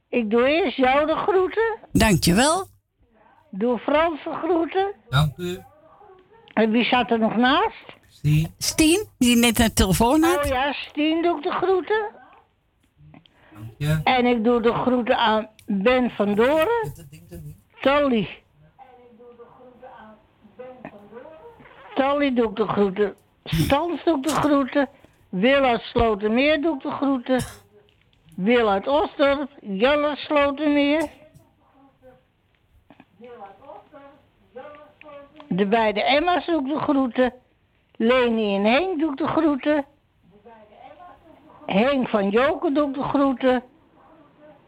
ik 0.09 0.31
doe 0.31 0.47
eerst 0.49 0.77
jou 0.77 1.07
de 1.07 1.17
groeten. 1.17 1.79
Dankjewel. 1.93 2.67
Doe 3.51 3.79
Frans 3.79 4.25
de 4.25 4.33
groeten. 4.33 4.93
Dank 5.09 5.37
u. 5.37 5.59
En 6.53 6.71
wie 6.71 6.85
zat 6.85 7.11
er 7.11 7.19
nog 7.19 7.37
naast? 7.37 7.85
Stien. 8.09 8.55
Stien, 8.59 9.07
die 9.19 9.37
net 9.37 9.59
een 9.59 9.75
telefoon 9.75 10.23
had. 10.23 10.37
Oh 10.37 10.45
ja, 10.45 10.73
Stien 10.73 11.23
doe 11.23 11.37
ik 11.37 11.43
de 11.43 11.51
groeten. 11.51 12.11
je. 13.79 14.01
En 14.05 14.27
ik 14.27 14.45
doe 14.45 14.63
de 14.63 14.73
groeten 14.73 15.17
aan 15.17 15.49
Ben 15.67 16.11
van 16.11 16.35
Doren. 16.35 16.93
Tolly. 17.81 18.29
Tolly 21.95 22.35
doe 22.35 22.51
ik 22.51 22.57
de 22.57 22.67
groeten. 22.67 23.15
Stans 23.45 24.05
doe 24.05 24.17
ik 24.17 24.23
de 24.23 24.35
groeten. 24.35 24.89
Wil 25.29 25.65
uit 25.65 25.83
Slotermeer 25.83 26.61
doe 26.63 26.75
ik 26.75 26.83
de 26.83 26.91
groeten. 26.91 27.45
Wil 28.37 28.71
uit 28.71 28.87
Osdorp. 28.87 29.51
Jelle 29.61 30.17
Slotermeer. 30.17 31.11
De 35.49 35.67
beide 35.67 36.03
Emma's 36.03 36.47
doe 36.47 36.61
ik 36.61 36.67
de 36.67 36.79
groeten. 36.79 37.33
Leni 37.97 38.55
en 38.55 38.65
Henk 38.65 39.01
doe 39.01 39.11
ik 39.11 39.17
de 39.17 39.27
groeten. 39.27 39.85
Henk 41.67 42.09
van 42.09 42.31
Joken 42.31 42.75
doe 42.75 42.89
ik 42.89 42.95
de 42.95 43.03
groeten. 43.03 43.63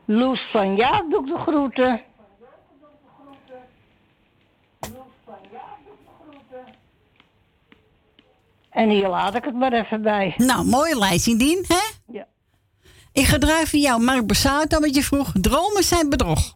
Loes 0.05 0.40
van 0.51 0.76
Jaap 0.76 1.10
doe 1.10 1.20
ik 1.20 1.26
de 1.26 1.39
groeten. 1.39 2.02
En 8.79 8.89
hier 8.89 9.09
laat 9.09 9.35
ik 9.35 9.45
het 9.45 9.55
maar 9.55 9.73
even 9.73 10.03
bij. 10.03 10.35
Nou, 10.37 10.65
mooie 10.67 10.99
lijstje, 10.99 11.37
Dien, 11.37 11.65
hè? 11.69 12.13
Ja. 12.19 12.27
Ik 13.13 13.25
ga 13.25 13.39
draaien 13.39 13.67
voor 13.67 13.79
jou, 13.79 14.03
Mark 14.03 14.27
Besato, 14.27 14.81
wat 14.81 14.95
je 14.95 15.03
vroeg. 15.03 15.33
Dromen 15.41 15.83
zijn 15.83 16.09
bedrog. 16.09 16.55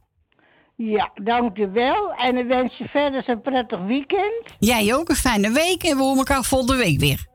Ja, 0.77 1.11
dankjewel. 1.15 2.13
En 2.13 2.37
ik 2.37 2.47
wens 2.47 2.77
je 2.79 2.89
verder 2.89 3.29
een 3.29 3.41
prettig 3.41 3.81
weekend. 3.81 4.43
Jij 4.59 4.95
ook 4.95 5.09
een 5.09 5.15
fijne 5.15 5.51
week 5.51 5.83
en 5.83 5.97
we 5.97 6.03
horen 6.03 6.19
elkaar 6.19 6.45
volgende 6.45 6.77
week 6.77 6.99
weer. 7.01 7.27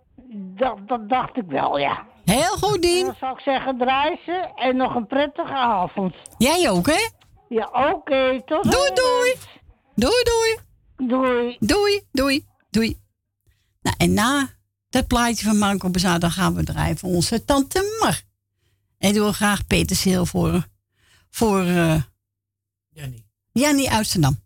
Dat, 0.56 0.78
dat 0.88 1.10
dacht 1.10 1.38
ik 1.38 1.46
wel, 1.48 1.78
ja. 1.78 2.06
Heel 2.26 2.58
goed, 2.58 2.82
Dien. 2.82 3.06
Dan 3.06 3.16
zou 3.20 3.34
ik 3.34 3.40
zeggen, 3.40 3.78
draai 3.78 4.20
ze 4.26 4.52
en 4.56 4.76
nog 4.76 4.96
een 4.96 5.08
prettige 5.08 5.54
avond. 5.54 6.16
Jij 6.38 6.70
ook, 6.70 6.88
hè? 6.88 7.10
Ja, 7.50 7.70
oké. 7.72 8.42
tot 8.46 8.64
Doei, 8.64 8.86
ziens. 8.86 9.00
doei. 9.00 9.36
Doei, 9.96 10.24
doei. 10.24 10.58
Doei. 11.08 11.58
Doei, 11.60 12.02
doei, 12.12 12.46
doei. 12.70 12.98
Nou, 13.82 13.96
en 13.98 14.14
na 14.14 14.56
dat 14.90 15.08
plaatje 15.08 15.46
van 15.46 15.58
Marco 15.58 15.90
Bezato 15.90 16.30
gaan 16.30 16.54
we 16.54 16.64
draaien 16.64 16.98
voor 16.98 17.10
onze 17.10 17.46
tante 17.46 17.98
Mar. 18.00 18.22
En 18.98 19.14
doen 19.14 19.28
we 19.28 19.34
graag 19.34 19.68
Peter 19.68 19.96
Seel 19.96 20.26
voor, 20.26 20.68
voor 21.30 21.66
eh 21.66 22.02
Jannie. 22.90 23.26
Jannie 23.52 23.92
Amsterdam. 23.92 24.40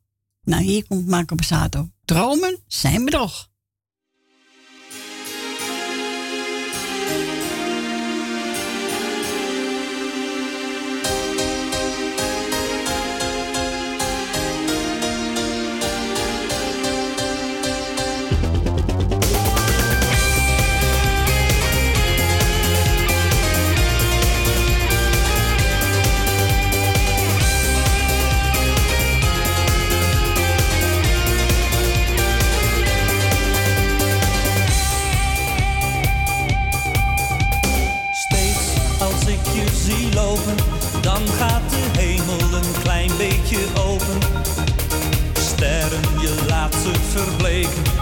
Nou, 0.43 0.63
hier 0.63 0.87
komt 0.87 1.07
Marco 1.07 1.35
Bezato. 1.35 1.89
Dromen 2.05 2.59
zijn 2.67 3.05
bedrog. 3.05 3.50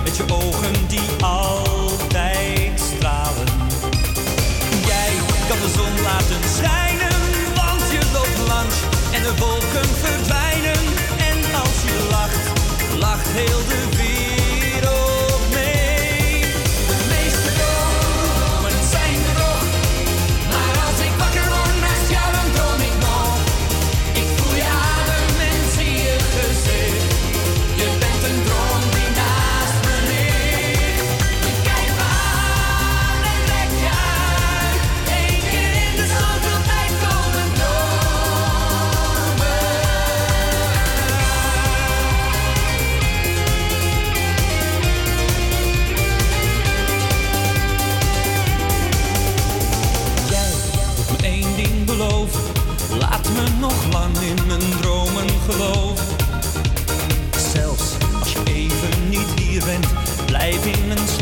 Met 0.10 0.18
je 0.18 0.34
ogen 0.34 0.88
die 0.88 1.23
altijd 1.23 1.68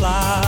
in 0.07 0.46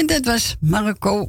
En 0.00 0.06
dat 0.06 0.24
was 0.24 0.56
Marco 0.60 1.28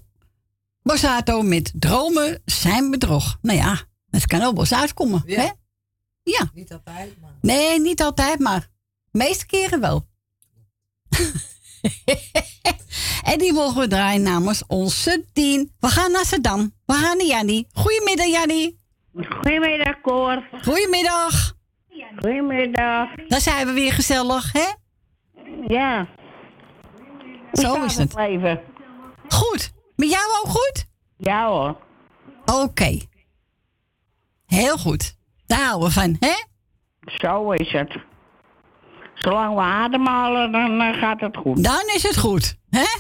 Borsato 0.84 1.42
met 1.42 1.72
Dromen 1.76 2.42
zijn 2.46 2.92
bedrog. 2.92 3.38
Nou 3.42 3.58
ja, 3.58 3.76
het 4.10 4.26
kan 4.26 4.42
ook 4.42 4.52
wel 4.52 4.60
eens 4.60 4.74
uitkomen. 4.74 5.24
Ja. 5.26 5.42
Hè? 5.42 5.50
Ja. 6.24 6.50
Niet 6.54 6.74
altijd, 6.74 7.22
maar... 7.22 7.32
Nee, 7.42 7.80
niet 7.80 8.02
altijd, 8.02 8.40
maar 8.40 8.60
de 9.12 9.18
meeste 9.18 9.46
keren 9.46 9.80
wel. 9.80 10.08
en 13.32 13.38
die 13.38 13.54
mogen 13.54 13.82
we 13.82 13.88
draaien 13.88 14.22
namens 14.22 14.64
onze 14.68 15.26
tien. 15.34 15.72
We 15.80 15.88
gaan 15.88 16.12
naar 16.12 16.26
Saddam. 16.26 16.74
We 16.86 16.94
gaan 16.94 17.18
naar 17.18 17.28
Jannie. 17.28 17.68
Goedemiddag, 17.74 18.28
Jannie. 18.28 18.80
Goedemiddag, 19.14 20.02
Cor. 20.02 20.48
Goedemiddag. 20.62 21.54
Goedemiddag. 22.16 23.16
Daar 23.28 23.42
zijn 23.42 23.68
we 23.68 23.74
weer 23.74 23.94
gezellig, 23.94 24.52
hè? 24.52 24.68
Ja. 25.68 26.08
Zo 27.54 27.84
is 27.84 27.98
het. 27.98 28.14
Goed. 29.28 29.74
Met 29.96 30.10
jou 30.10 30.24
ook 30.44 30.50
goed? 30.50 30.86
Ja 31.18 31.48
hoor. 31.48 31.78
Oké. 32.46 33.00
Heel 34.46 34.78
goed. 34.78 35.16
Daar 35.46 35.60
houden 35.66 35.88
we 35.88 35.94
van, 35.94 36.18
hè? 36.20 36.34
Zo 37.06 37.52
is 37.52 37.72
het. 37.72 37.98
Zolang 39.14 39.56
we 39.56 39.62
ademhalen, 39.62 40.52
dan 40.52 40.82
eh, 40.82 41.00
gaat 41.00 41.20
het 41.20 41.38
goed. 41.38 41.64
Dan 41.64 41.84
is 41.96 42.04
het 42.04 42.18
goed, 42.18 42.58
hè? 42.70 42.84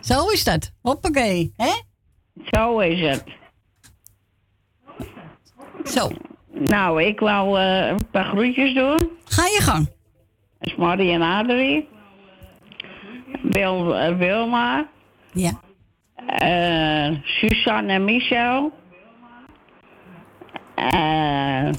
Zo 0.00 0.28
is 0.28 0.44
dat. 0.44 0.70
Hoppakee, 0.82 1.52
hè? 1.56 1.72
Zo 2.50 2.78
is 2.78 3.00
het. 3.00 3.24
Zo. 5.84 6.10
Nou, 6.52 7.02
ik 7.02 7.20
wou 7.20 7.58
eh, 7.60 7.86
een 7.86 8.10
paar 8.10 8.24
groetjes 8.24 8.74
doen. 8.74 9.10
Ga 9.24 9.44
je 9.46 9.58
gang. 9.60 9.95
Dat 10.58 10.68
is 10.68 10.74
Marie 10.76 11.12
en 11.12 11.22
Adrie. 11.22 11.88
Wil, 13.42 13.96
eh, 13.96 14.16
Wilma. 14.16 14.88
Ja. 15.32 15.60
Eh, 16.26 17.16
Suzanne 17.22 17.92
en 17.92 18.04
Michel. 18.04 18.72
Eh 20.74 21.70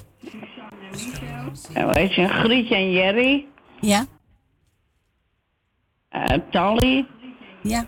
weet 1.93 2.13
je, 2.13 2.27
Grietje 2.27 2.75
en 2.75 2.91
Jerry. 2.91 3.45
Ja. 3.79 4.05
Eh 6.09 6.37
Tally. 6.49 7.05
Ja. 7.61 7.85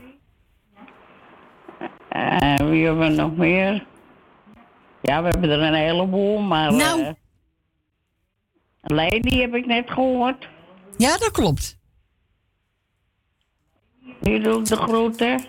Eh, 2.09 2.55
wie 2.67 2.85
hebben 2.85 3.07
we 3.09 3.15
nog 3.15 3.35
meer? 3.35 3.85
Ja, 5.01 5.21
we 5.21 5.27
hebben 5.27 5.49
er 5.49 5.61
een 5.61 5.73
heleboel, 5.73 6.39
maar... 6.39 6.73
Nou. 6.73 7.01
eh, 7.03 7.11
Lady 8.81 9.39
heb 9.39 9.55
ik 9.55 9.65
net 9.65 9.89
gehoord. 9.91 10.47
Ja, 10.99 11.17
dat 11.17 11.31
klopt. 11.31 11.77
Die 14.21 14.39
doet 14.39 14.67
de 14.67 14.75
groeten. 14.75 15.45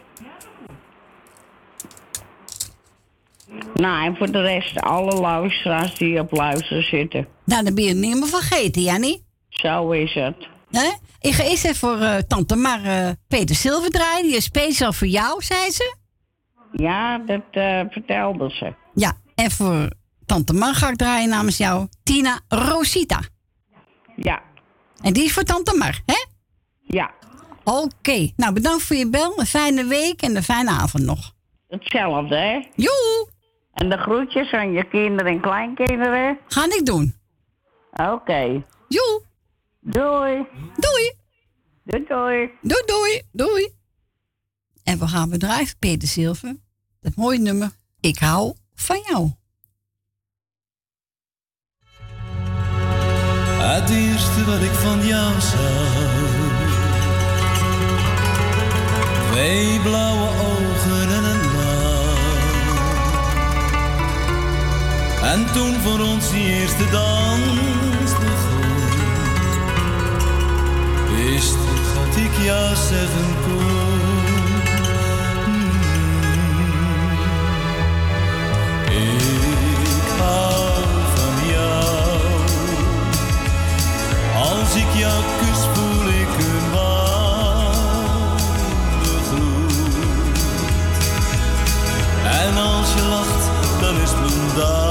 Nou, 3.74 4.04
en 4.04 4.16
voor 4.16 4.30
de 4.30 4.40
rest 4.40 4.80
alle 4.80 5.20
luisteraars 5.20 5.98
die 5.98 6.20
op 6.20 6.32
luisteren 6.32 6.82
zitten. 6.82 7.26
Nou, 7.44 7.64
dan 7.64 7.74
ben 7.74 7.84
je 7.84 7.90
het 7.90 7.98
niet 7.98 8.14
meer 8.14 8.28
vergeten, 8.28 8.82
Jannie. 8.82 9.24
Zo 9.48 9.90
is 9.90 10.14
het. 10.14 10.48
Hè? 10.70 10.90
Ik 11.20 11.32
ga 11.32 11.42
eerst 11.42 11.64
even 11.64 11.76
voor 11.76 11.98
eh, 12.00 12.16
tante 12.16 12.56
Mar 12.56 12.84
eh, 12.84 13.10
Peter 13.28 13.56
Silver 13.56 13.90
draaien. 13.90 14.26
Die 14.26 14.36
is 14.36 14.44
speciaal 14.44 14.92
voor 14.92 15.06
jou, 15.06 15.42
zei 15.42 15.70
ze. 15.70 15.96
Ja, 16.72 17.18
dat 17.18 17.42
eh, 17.50 17.80
vertelde 17.90 18.50
ze. 18.50 18.74
Ja, 18.94 19.12
en 19.34 19.50
voor 19.50 19.90
tante 20.26 20.52
Mar 20.52 20.74
ga 20.74 20.88
ik 20.88 20.96
draaien 20.96 21.28
namens 21.28 21.56
jou. 21.56 21.86
Tina 22.02 22.40
Rosita. 22.48 23.20
Ja. 24.16 24.48
En 25.02 25.12
die 25.12 25.24
is 25.24 25.32
voor 25.32 25.42
tante 25.42 25.76
Mar, 25.76 26.00
hè? 26.06 26.26
Ja. 26.80 27.10
Oké, 27.64 28.30
nou 28.36 28.52
bedankt 28.52 28.82
voor 28.82 28.96
je 28.96 29.10
bel. 29.10 29.38
Een 29.38 29.46
fijne 29.46 29.84
week 29.84 30.22
en 30.22 30.36
een 30.36 30.42
fijne 30.42 30.70
avond 30.70 31.04
nog. 31.04 31.34
Hetzelfde, 31.68 32.36
hè? 32.36 32.66
Joe! 32.76 33.28
En 33.72 33.90
de 33.90 33.96
groetjes 33.96 34.52
aan 34.52 34.72
je 34.72 34.88
kinderen 34.88 35.32
en 35.32 35.40
kleinkinderen? 35.40 36.38
Ga 36.46 36.64
ik 36.64 36.86
doen. 36.86 37.14
Oké. 37.92 38.64
Joe! 38.88 39.22
Doei. 39.80 40.46
Doei. 40.76 41.12
Doei, 41.84 42.04
doei. 42.08 42.50
Doei, 42.60 42.82
doei, 42.86 43.22
doei. 43.32 43.72
En 44.84 44.98
we 44.98 45.06
gaan 45.06 45.30
bedrijven, 45.30 45.78
Peter 45.78 46.08
Zilver. 46.08 46.56
Dat 47.00 47.16
mooie 47.16 47.38
nummer. 47.38 47.70
Ik 48.00 48.18
hou 48.18 48.54
van 48.74 49.02
jou. 49.08 49.30
Het 53.72 53.90
eerste 53.90 54.44
wat 54.44 54.60
ik 54.60 54.72
van 54.72 55.06
jou 55.06 55.40
zag. 55.40 55.94
Twee 59.30 59.80
blauwe 59.80 60.28
ogen 60.28 61.10
en 61.10 61.24
een 61.24 61.40
lach. 61.56 62.02
En 65.32 65.52
toen 65.52 65.74
voor 65.74 66.00
ons 66.00 66.30
die 66.30 66.48
eerste 66.60 66.90
dans 66.90 68.12
begon. 68.18 68.68
Wist 71.16 71.54
ik 71.54 71.84
wat 71.94 72.16
ik 72.16 72.44
jou 72.44 72.76
zeggen 72.76 73.34
kon. 73.44 73.88
Ik 78.90 80.18
hou 80.18 80.69
Als 84.70 84.78
ik 84.78 84.94
jou 84.94 85.22
kus, 85.38 85.58
voel 85.74 86.08
ik 86.08 86.28
een 86.38 86.70
warme. 86.72 87.70
En 92.24 92.56
als 92.56 92.92
je 92.94 93.02
lacht, 93.02 93.50
dan 93.80 93.96
is 93.96 94.10
mijn 94.12 94.54
dag 94.56 94.89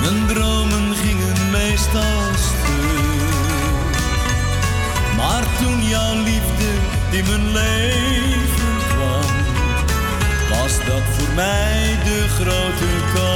Mijn 0.00 0.26
dromen 0.26 0.94
gingen 0.96 1.50
meestal 1.50 2.34
stuk. 2.34 3.90
Maar 5.16 5.44
toen 5.58 5.82
jouw 5.82 6.14
liefde 6.14 6.70
in 7.10 7.24
mijn 7.26 7.52
leven 7.52 8.78
kwam, 8.88 9.36
was 10.48 10.78
dat 10.86 11.02
voor 11.16 11.34
mij 11.34 11.98
de 12.04 12.26
grote 12.28 13.14
kans. 13.14 13.29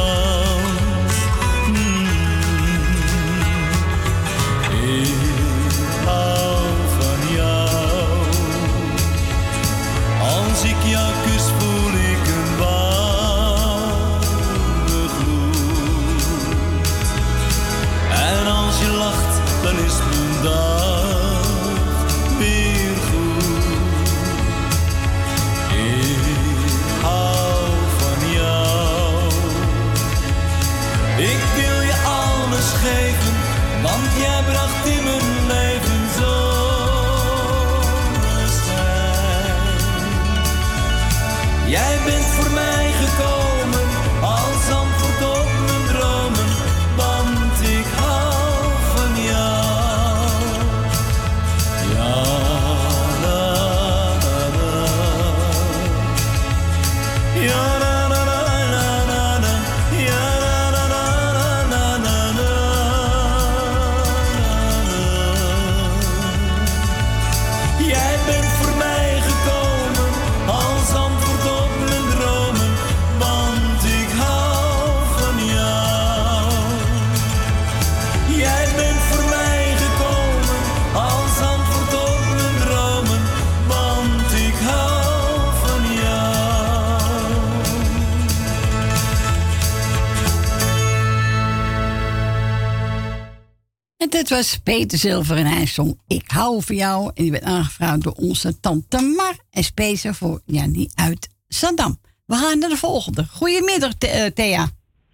Dit 94.14 94.28
was 94.28 94.58
Peter 94.58 94.98
Zilver 94.98 95.36
en 95.36 95.46
hij 95.46 95.66
zong 95.66 96.00
Ik 96.06 96.24
hou 96.26 96.62
van 96.62 96.76
jou. 96.76 97.10
En 97.14 97.22
die 97.22 97.30
werd 97.30 97.44
aangevraagd 97.44 98.02
door 98.02 98.12
onze 98.12 98.60
tante 98.60 99.00
Mar. 99.16 99.34
En 99.50 99.64
speciaal 99.64 100.14
voor 100.14 100.40
Jannie 100.46 100.90
uit 100.94 101.28
Zandam. 101.48 101.96
We 102.26 102.34
gaan 102.34 102.58
naar 102.58 102.68
de 102.68 102.76
volgende. 102.76 103.26
Goedemiddag, 103.30 103.92
eh, 103.98 104.26
Thea. 104.26 104.66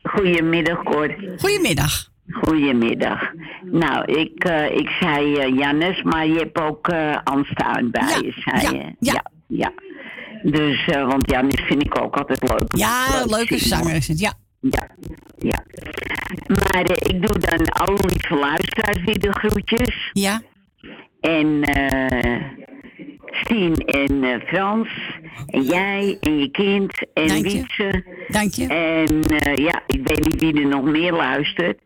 Goedemiddag, 0.03 0.83
Cor. 0.83 1.15
Goedemiddag. 1.39 2.09
Goedemiddag. 2.31 3.21
Nou, 3.63 4.05
ik, 4.05 4.45
eh, 4.45 4.77
ik 4.77 4.89
zei 5.01 5.37
eh, 5.37 5.57
Jannes, 5.57 6.03
maar 6.03 6.27
je 6.27 6.39
hebt 6.39 6.61
ook 6.61 6.89
Anstuin 7.25 7.91
bij 7.91 8.21
je, 8.23 8.33
zei 8.45 8.77
je. 8.77 8.95
Ja. 8.99 9.25
ja. 9.47 9.73
Dus, 10.43 10.87
eh, 10.87 11.07
want 11.07 11.31
Jannes 11.31 11.61
vind 11.67 11.85
ik 11.85 12.01
ook 12.01 12.17
altijd 12.17 12.49
leuk. 12.49 12.77
Ja, 12.77 13.07
Leuk 13.19 13.31
leuke 13.31 13.59
zanger 13.59 13.95
is 13.95 14.09
het, 14.09 14.19
ja. 14.19 14.33
Ja, 14.61 14.89
ja. 15.39 15.65
Maar 16.47 16.83
eh, 16.83 17.15
ik 17.15 17.27
doe 17.27 17.39
dan 17.39 17.67
alle 17.69 17.99
lieve 18.07 18.35
luisteraars 18.35 19.05
weer 19.05 19.21
de 19.21 19.33
groetjes. 19.33 20.11
Ja. 20.13 20.43
En 21.21 21.63
eh 21.63 22.59
Stien 23.31 23.75
en 23.75 24.25
eh, 24.25 24.41
Frans. 24.47 24.89
En 25.47 25.63
jij 25.63 26.17
en 26.21 26.39
je 26.39 26.51
kind. 26.51 27.07
En 27.13 27.27
Dank 27.27 27.47
je. 27.47 27.53
Wietse. 27.53 28.05
Dank 28.29 28.53
je. 28.53 28.67
En 28.67 29.23
eh, 29.23 29.55
ja, 29.55 29.83
ik 29.87 30.01
weet 30.05 30.25
niet 30.25 30.41
wie 30.41 30.63
er 30.63 30.69
nog 30.69 30.85
meer 30.85 31.13
luistert. 31.13 31.79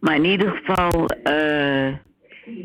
Maar 0.00 0.14
in 0.14 0.24
ieder 0.24 0.50
geval, 0.50 1.06
eh 1.06 1.94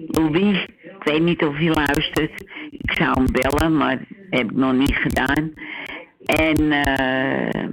Louis, 0.08 0.66
ik 0.82 1.04
weet 1.04 1.22
niet 1.22 1.44
of 1.44 1.56
hij 1.56 1.74
luistert. 1.74 2.44
Ik 2.70 2.92
zou 2.92 3.12
hem 3.12 3.28
bellen, 3.32 3.78
maar 3.78 3.98
dat 3.98 4.08
heb 4.30 4.52
ik 4.52 4.56
nog 4.56 4.74
niet 4.74 4.96
gedaan. 4.96 5.54
En, 6.26 6.72
eh 6.72 7.70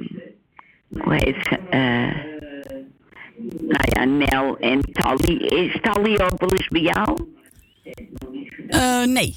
hoe 0.99 1.15
heet 1.15 1.37
ze? 1.43 1.59
Eh, 1.71 2.29
nou 3.61 3.85
ja, 3.89 4.05
Nel 4.05 4.59
en 4.59 4.81
Tally. 4.93 5.35
Is 5.37 5.81
Tally 5.81 6.12
ook 6.12 6.41
wel 6.41 6.51
eens 6.53 6.69
bij 6.69 6.81
jou? 6.81 7.19
Eh, 8.69 9.05
nee. 9.05 9.35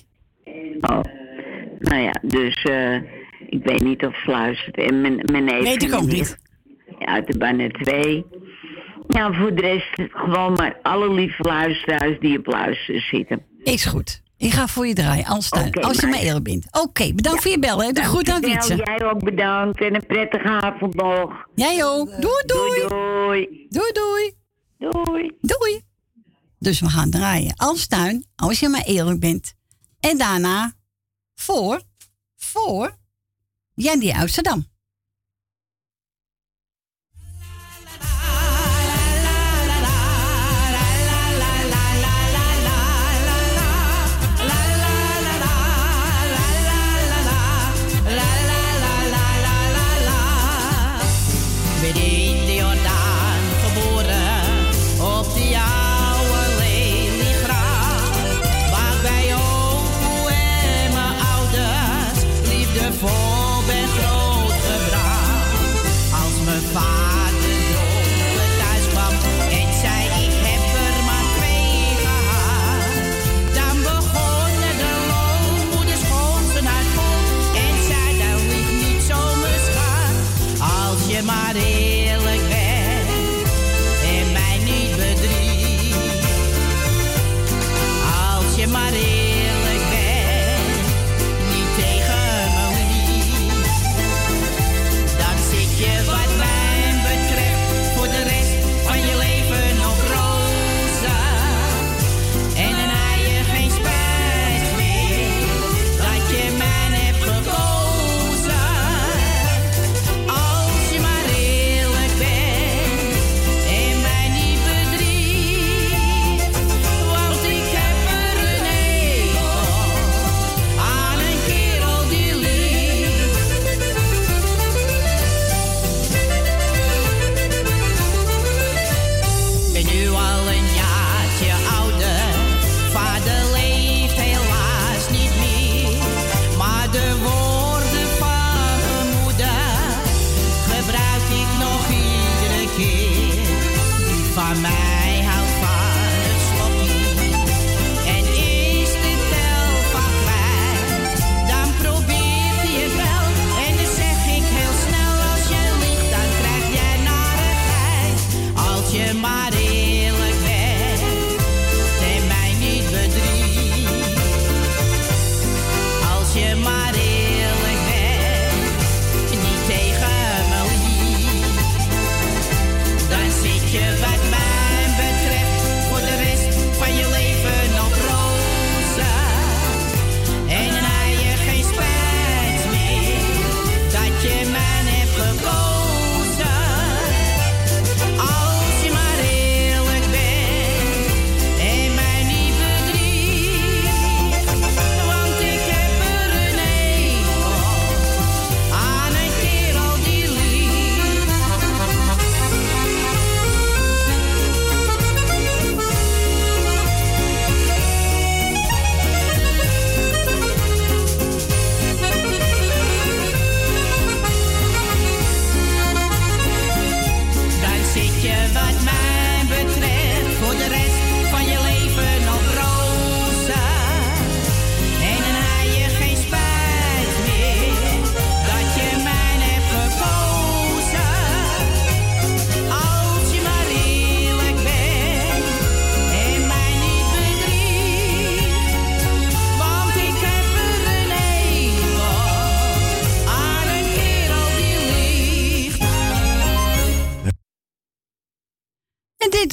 Oh. 0.81 1.01
Nou 1.79 2.01
ja, 2.01 2.11
dus 2.21 2.63
eh, 2.63 2.95
Ik 3.49 3.63
weet 3.63 3.83
niet 3.83 4.05
of 4.05 4.15
ze 4.23 4.31
luistert. 4.31 4.77
En 4.77 5.01
mijn, 5.01 5.19
mijn 5.31 5.43
neef 5.43 5.63
Weet 5.63 5.83
ik 5.83 5.93
ook 5.93 6.01
niet. 6.01 6.11
nicht. 6.11 6.37
Ja, 6.99 7.15
er 7.25 7.35
zijn 7.37 7.59
er 7.59 7.71
twee. 7.71 8.25
Ja, 9.07 9.33
voor 9.33 9.55
de 9.55 9.61
rest 9.61 10.11
gewoon 10.11 10.53
maar 10.53 10.77
alle 10.81 11.13
lieve 11.13 11.43
luisteraars 11.43 12.19
die 12.19 12.37
op 12.37 12.45
luisteren 12.45 13.01
zitten. 13.01 13.41
Is 13.63 13.85
goed. 13.85 14.22
Ik 14.43 14.53
ga 14.53 14.67
voor 14.67 14.87
je 14.87 14.93
draaien, 14.93 15.25
als, 15.25 15.51
als 15.81 15.99
je 15.99 16.07
me 16.07 16.19
eerlijk 16.19 16.43
bent. 16.43 16.65
Oké, 16.71 17.13
bedankt 17.13 17.41
voor 17.41 17.51
je 17.51 17.59
bellen. 17.59 17.85
hè. 17.85 17.91
De 17.91 18.03
groet 18.03 18.29
aan 18.29 18.41
Wietse. 18.41 18.75
Jij 18.75 19.03
ook 19.11 19.23
bedankt 19.23 19.81
en 19.81 19.95
een 19.95 20.05
prettige 20.05 20.47
avond 20.47 20.93
nog. 20.93 21.47
Jij 21.55 21.85
ook. 21.85 22.07
Doei, 22.21 22.43
doei. 22.45 22.87
Doei, 23.69 23.91
doei. 23.91 24.33
Doei, 24.77 25.03
Doei. 25.05 25.31
Doei. 25.41 25.81
Dus 26.59 26.79
we 26.79 26.89
gaan 26.89 27.09
draaien 27.09 27.53
als 27.55 27.87
tuin, 27.87 28.25
als 28.35 28.59
je 28.59 28.69
maar 28.69 28.83
eerlijk 28.83 29.19
bent. 29.19 29.53
En 29.99 30.17
daarna 30.17 30.73
voor, 31.35 31.81
voor 32.35 32.97
Jandy 33.73 34.11
Amsterdam. 34.11 34.65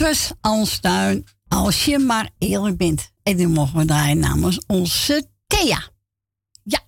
Was 0.00 0.32
Alstuin, 0.40 1.26
als 1.48 1.84
je 1.84 1.98
maar 1.98 2.30
eerlijk 2.38 2.76
bent. 2.76 3.12
En 3.22 3.36
die 3.36 3.48
mogen 3.48 3.78
we 3.78 3.84
draaien 3.84 4.18
namens 4.18 4.60
onze 4.66 5.28
Thea. 5.46 5.88
Ja. 6.62 6.80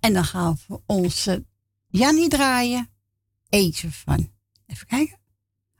En 0.00 0.12
dan 0.12 0.24
gaan 0.24 0.58
we 0.66 0.80
onze 0.86 1.44
Jannie 1.88 2.28
draaien. 2.28 2.90
Eentje 3.48 3.90
van, 3.90 4.32
even 4.66 4.86
kijken. 4.86 5.18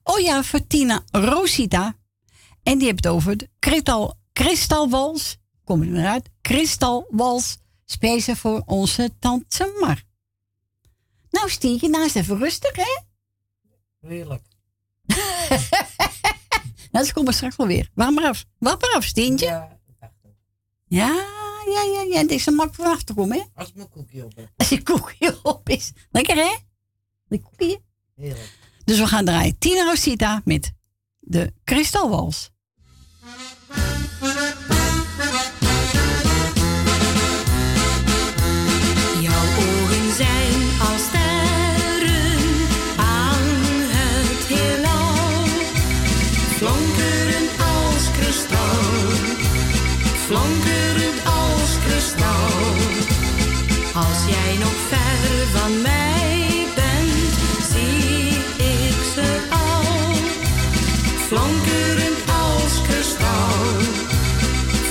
Oh 0.02 0.20
ja, 0.20 0.42
voor 0.42 0.66
Tina 0.66 1.02
Rosita. 1.10 1.96
En 2.62 2.78
die 2.78 2.86
heeft 2.86 3.04
het 3.04 3.12
over 3.12 3.36
de 3.36 3.48
kristal, 3.58 4.18
kristalwals. 4.32 5.36
Kom 5.64 5.82
er 5.82 5.90
weer 5.90 6.06
uit. 6.06 6.30
Kristalwals. 6.40 7.58
Speciaal 7.84 8.36
voor 8.36 8.62
onze 8.66 9.10
tante 9.18 9.76
Mar. 9.80 10.02
Nou, 11.30 11.50
Stietje, 11.50 11.88
nou 11.88 12.04
is 12.04 12.14
even 12.14 12.38
rustig, 12.38 12.76
hè? 12.76 13.00
Heerlijk. 14.00 14.42
Nou, 16.94 17.06
ze 17.06 17.12
komen 17.12 17.34
straks 17.34 17.56
wel 17.56 17.66
weer. 17.66 17.90
Wacht 17.94 18.10
maar 18.10 18.24
af. 18.24 18.44
Wacht 18.58 18.80
maar 18.80 18.94
af, 18.96 19.04
Stientje. 19.04 19.46
Ja, 19.46 19.78
Ja, 20.86 21.08
ja, 21.66 21.82
ja, 21.82 22.02
ja. 22.02 22.18
Het 22.18 22.30
is 22.30 22.46
een 22.46 22.54
mak 22.54 22.74
voor 22.74 22.84
achter 22.84 23.04
te 23.04 23.14
komen, 23.14 23.36
hè? 23.36 23.44
als 23.54 23.72
mijn 23.72 23.88
koekje 23.88 24.24
op 24.24 24.36
heb. 24.36 24.48
Als 24.56 24.68
je 24.68 24.82
koekje 24.82 25.38
op 25.42 25.68
is. 25.68 25.92
Lekker, 26.10 26.36
hè? 26.36 26.56
De 27.28 27.40
koekje. 27.40 27.80
Heerlijk. 28.16 28.58
Dus 28.84 28.98
we 28.98 29.06
gaan 29.06 29.24
draaien. 29.24 29.58
Tina 29.58 29.84
Rosita 29.84 30.42
met 30.44 30.72
de 31.18 31.52
kristalwals. 31.64 32.50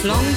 long 0.03 0.32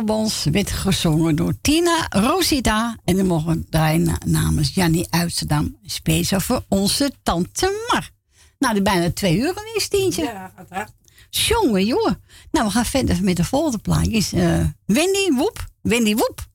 Wit 0.00 0.44
werd 0.52 0.70
gezongen 0.70 1.36
door 1.36 1.54
Tina 1.60 2.06
Rosita. 2.08 2.96
En 3.04 3.16
dan 3.16 3.26
mogen 3.26 3.54
we 3.54 3.68
draaien 3.68 4.18
namens 4.26 4.74
Jannie 4.74 5.06
Uitsterdam. 5.10 5.76
Speciaal 5.84 6.40
voor 6.40 6.64
onze 6.68 7.12
tante 7.22 7.86
Mar. 7.88 8.10
Nou, 8.58 8.74
de 8.74 8.82
bijna 8.82 9.10
twee 9.12 9.38
uur 9.38 9.54
is 9.74 9.88
Tientje. 9.88 10.22
Ja, 10.22 10.52
gaat 10.68 10.92
Jongen, 11.30 11.86
joh. 11.86 12.10
Nou, 12.50 12.66
we 12.66 12.72
gaan 12.72 12.84
verder 12.84 13.22
met 13.22 13.36
de 13.36 13.44
volgende 13.44 13.78
plaatje. 13.78 14.36
Uh, 14.36 14.66
Wendy 14.84 15.30
Woep. 15.30 15.66
Wendy 15.80 16.14
Woep. 16.14 16.46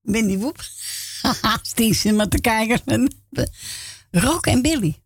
Wendy 0.00 0.38
Woep. 0.38 0.60
Haha, 1.22 1.60
met 1.74 2.14
maar 2.14 2.28
te 2.28 2.40
kijken. 2.40 3.12
Rock 4.10 4.46
en 4.46 4.62
Billy. 4.62 5.02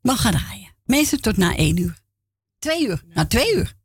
We 0.00 0.16
gaan 0.16 0.32
draaien. 0.32 0.74
Meestal 0.84 1.18
tot 1.18 1.36
na 1.36 1.56
één 1.56 1.76
uur. 1.76 1.98
Twee 2.58 2.86
uur. 2.86 3.02
Na 3.14 3.26
twee 3.26 3.54
uur. 3.54 3.75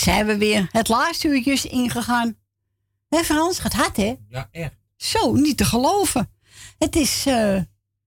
Zijn 0.00 0.26
we 0.26 0.36
weer. 0.36 0.68
Het 0.72 0.88
laatste 0.88 1.28
uurtje 1.28 1.68
ingegaan. 1.68 2.36
Hé 3.08 3.24
Frans, 3.24 3.58
gaat 3.58 3.72
hard 3.72 3.96
hè? 3.96 4.14
Ja, 4.28 4.48
echt. 4.50 4.74
Zo, 4.96 5.32
niet 5.32 5.56
te 5.56 5.64
geloven. 5.64 6.30
Het 6.78 6.96
is 6.96 7.26
eh, 7.26 7.60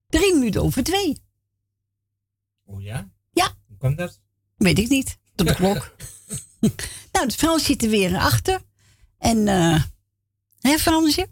drie 0.08 0.34
minuten 0.34 0.62
over 0.62 0.82
twee. 0.82 1.22
Oh 2.64 2.82
ja? 2.82 3.10
Ja. 3.32 3.54
Hoe 3.68 3.76
kan 3.76 3.94
dat? 3.94 4.20
Weet 4.56 4.78
ik 4.78 4.88
niet. 4.88 5.18
Op 5.36 5.46
de 5.46 5.54
klok. 5.54 5.96
nou, 7.12 7.26
de 7.26 7.34
Frans 7.36 7.64
zit 7.64 7.82
er 7.82 7.90
weer 7.90 8.18
achter. 8.18 8.60
En, 9.18 9.48
eh 9.48 9.82
hè 10.60 10.78
Fransje? 10.78 11.28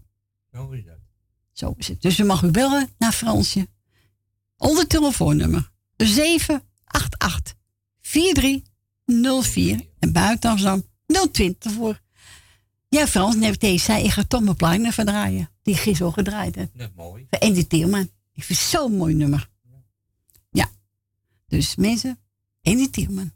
Zo 0.52 0.70
is 0.70 0.84
dat. 0.84 0.98
Zo 1.52 1.74
is 1.76 1.89
het. 1.89 2.02
Dus 2.02 2.18
u 2.18 2.24
mag 2.24 2.43
u 2.43 2.51
bellen 2.51 2.94
naar 2.98 3.12
Fransje. 3.12 3.68
Onder 4.56 4.86
telefoonnummer 4.86 5.70
788 5.97 7.56
4304 9.07 9.89
en 9.99 10.12
buiten 10.12 10.51
Amsterdam 10.51 10.83
020 11.33 11.73
voor. 11.73 12.01
Ja, 12.89 13.07
Frans, 13.07 13.37
net 13.37 13.61
deze 13.61 13.85
zei, 13.85 14.05
ik 14.05 14.11
ga 14.11 14.24
toch 14.24 14.43
mijn 14.43 14.57
plaat 14.57 14.79
even 14.85 15.07
draaien. 15.07 15.51
Die 15.62 15.77
gisteren 15.77 16.07
al 16.07 16.12
gedraaid 16.12 16.55
heeft. 16.55 16.74
Net 16.74 16.95
mooi. 16.95 17.27
Voor 17.31 17.39
Andy 17.39 17.65
Tielman. 17.66 18.11
Ik 18.33 18.45
vind 18.45 18.59
het 18.59 18.69
zo'n 18.69 18.97
mooi 18.97 19.15
nummer. 19.15 19.51
Ja. 20.51 20.70
Dus 21.49 21.77
mensen, 21.77 22.19
Andy 22.62 22.91
Tielman. 22.91 23.33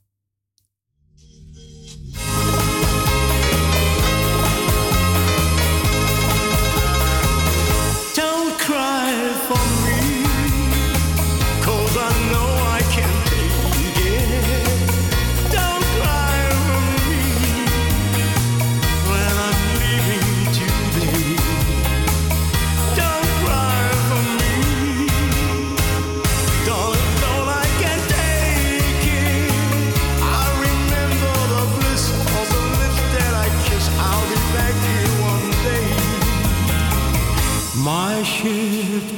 плачет 38.17 39.16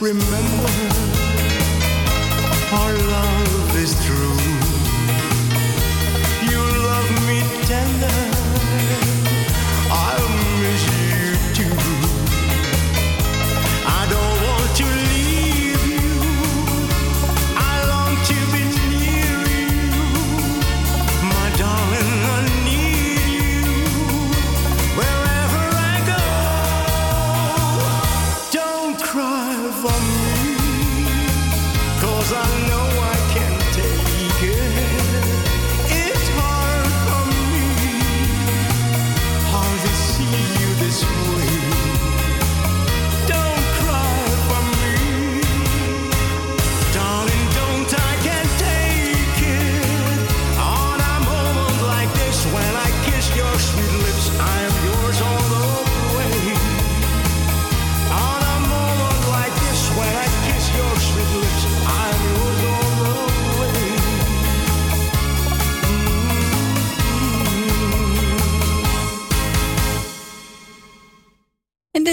remember 0.00 0.97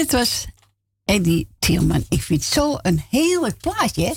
dit 0.06 0.18
was 0.18 0.46
Eddie 1.04 1.48
Tielman. 1.58 2.04
Ik 2.08 2.22
vind 2.22 2.44
het 2.44 2.52
zo 2.52 2.74
een 2.82 3.02
heerlijk 3.10 3.56
plaatje, 3.58 4.04
hè? 4.04 4.12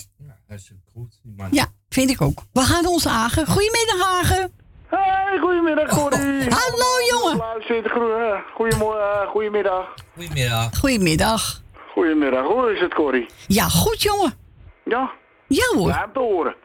Dat 0.48 0.58
is 0.58 0.72
goed. 0.94 1.20
man. 1.38 1.48
Ja, 1.52 1.66
vind 1.90 2.10
ik 2.10 2.22
ook. 2.22 2.42
We 2.54 2.62
gaan 2.62 2.86
ons 2.88 3.04
Hagen. 3.06 3.46
Goedemiddag, 3.48 4.00
Hagen. 4.02 4.52
Hey, 4.88 5.38
goedemiddag, 5.42 5.90
Corrie. 5.90 6.50
Hallo, 6.50 6.86
jongen. 7.10 7.38
Goe- 7.92 8.42
goedemorgen, 8.54 9.28
goedemiddag. 9.28 9.94
Goedemiddag. 10.16 10.78
Goedemiddag. 10.80 11.62
Goedemiddag, 11.94 12.46
hoe 12.46 12.74
is 12.74 12.80
het, 12.80 12.94
Corrie? 12.94 13.26
Ja, 13.48 13.64
goed, 13.70 14.02
jongen. 14.02 14.34
Ja? 14.86 15.12
Ja, 15.48 15.66
hoor. 15.76 15.88
Ja, 15.90 16.10
te 16.14 16.20
horen. 16.20 16.56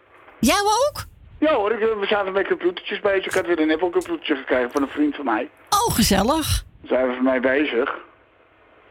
Jij 0.41 0.61
ook? 0.61 1.05
Ja 1.39 1.55
hoor, 1.55 1.73
ik, 1.73 1.79
we 1.79 2.07
zaten 2.09 2.33
met 2.33 2.47
computertjes 2.47 3.01
bezig. 3.01 3.27
Ik 3.27 3.33
had 3.33 3.47
weer 3.47 3.61
een 3.61 3.71
Apple 3.73 3.91
computertje 3.91 4.37
gekregen 4.37 4.71
van 4.71 4.83
een 4.83 4.89
vriend 4.89 5.15
van 5.15 5.25
mij. 5.25 5.51
Oh, 5.71 5.95
gezellig. 5.95 6.65
Daar 6.81 6.89
zijn 6.89 7.09
we 7.09 7.15
voor 7.15 7.23
mij 7.23 7.41
bezig. 7.41 7.95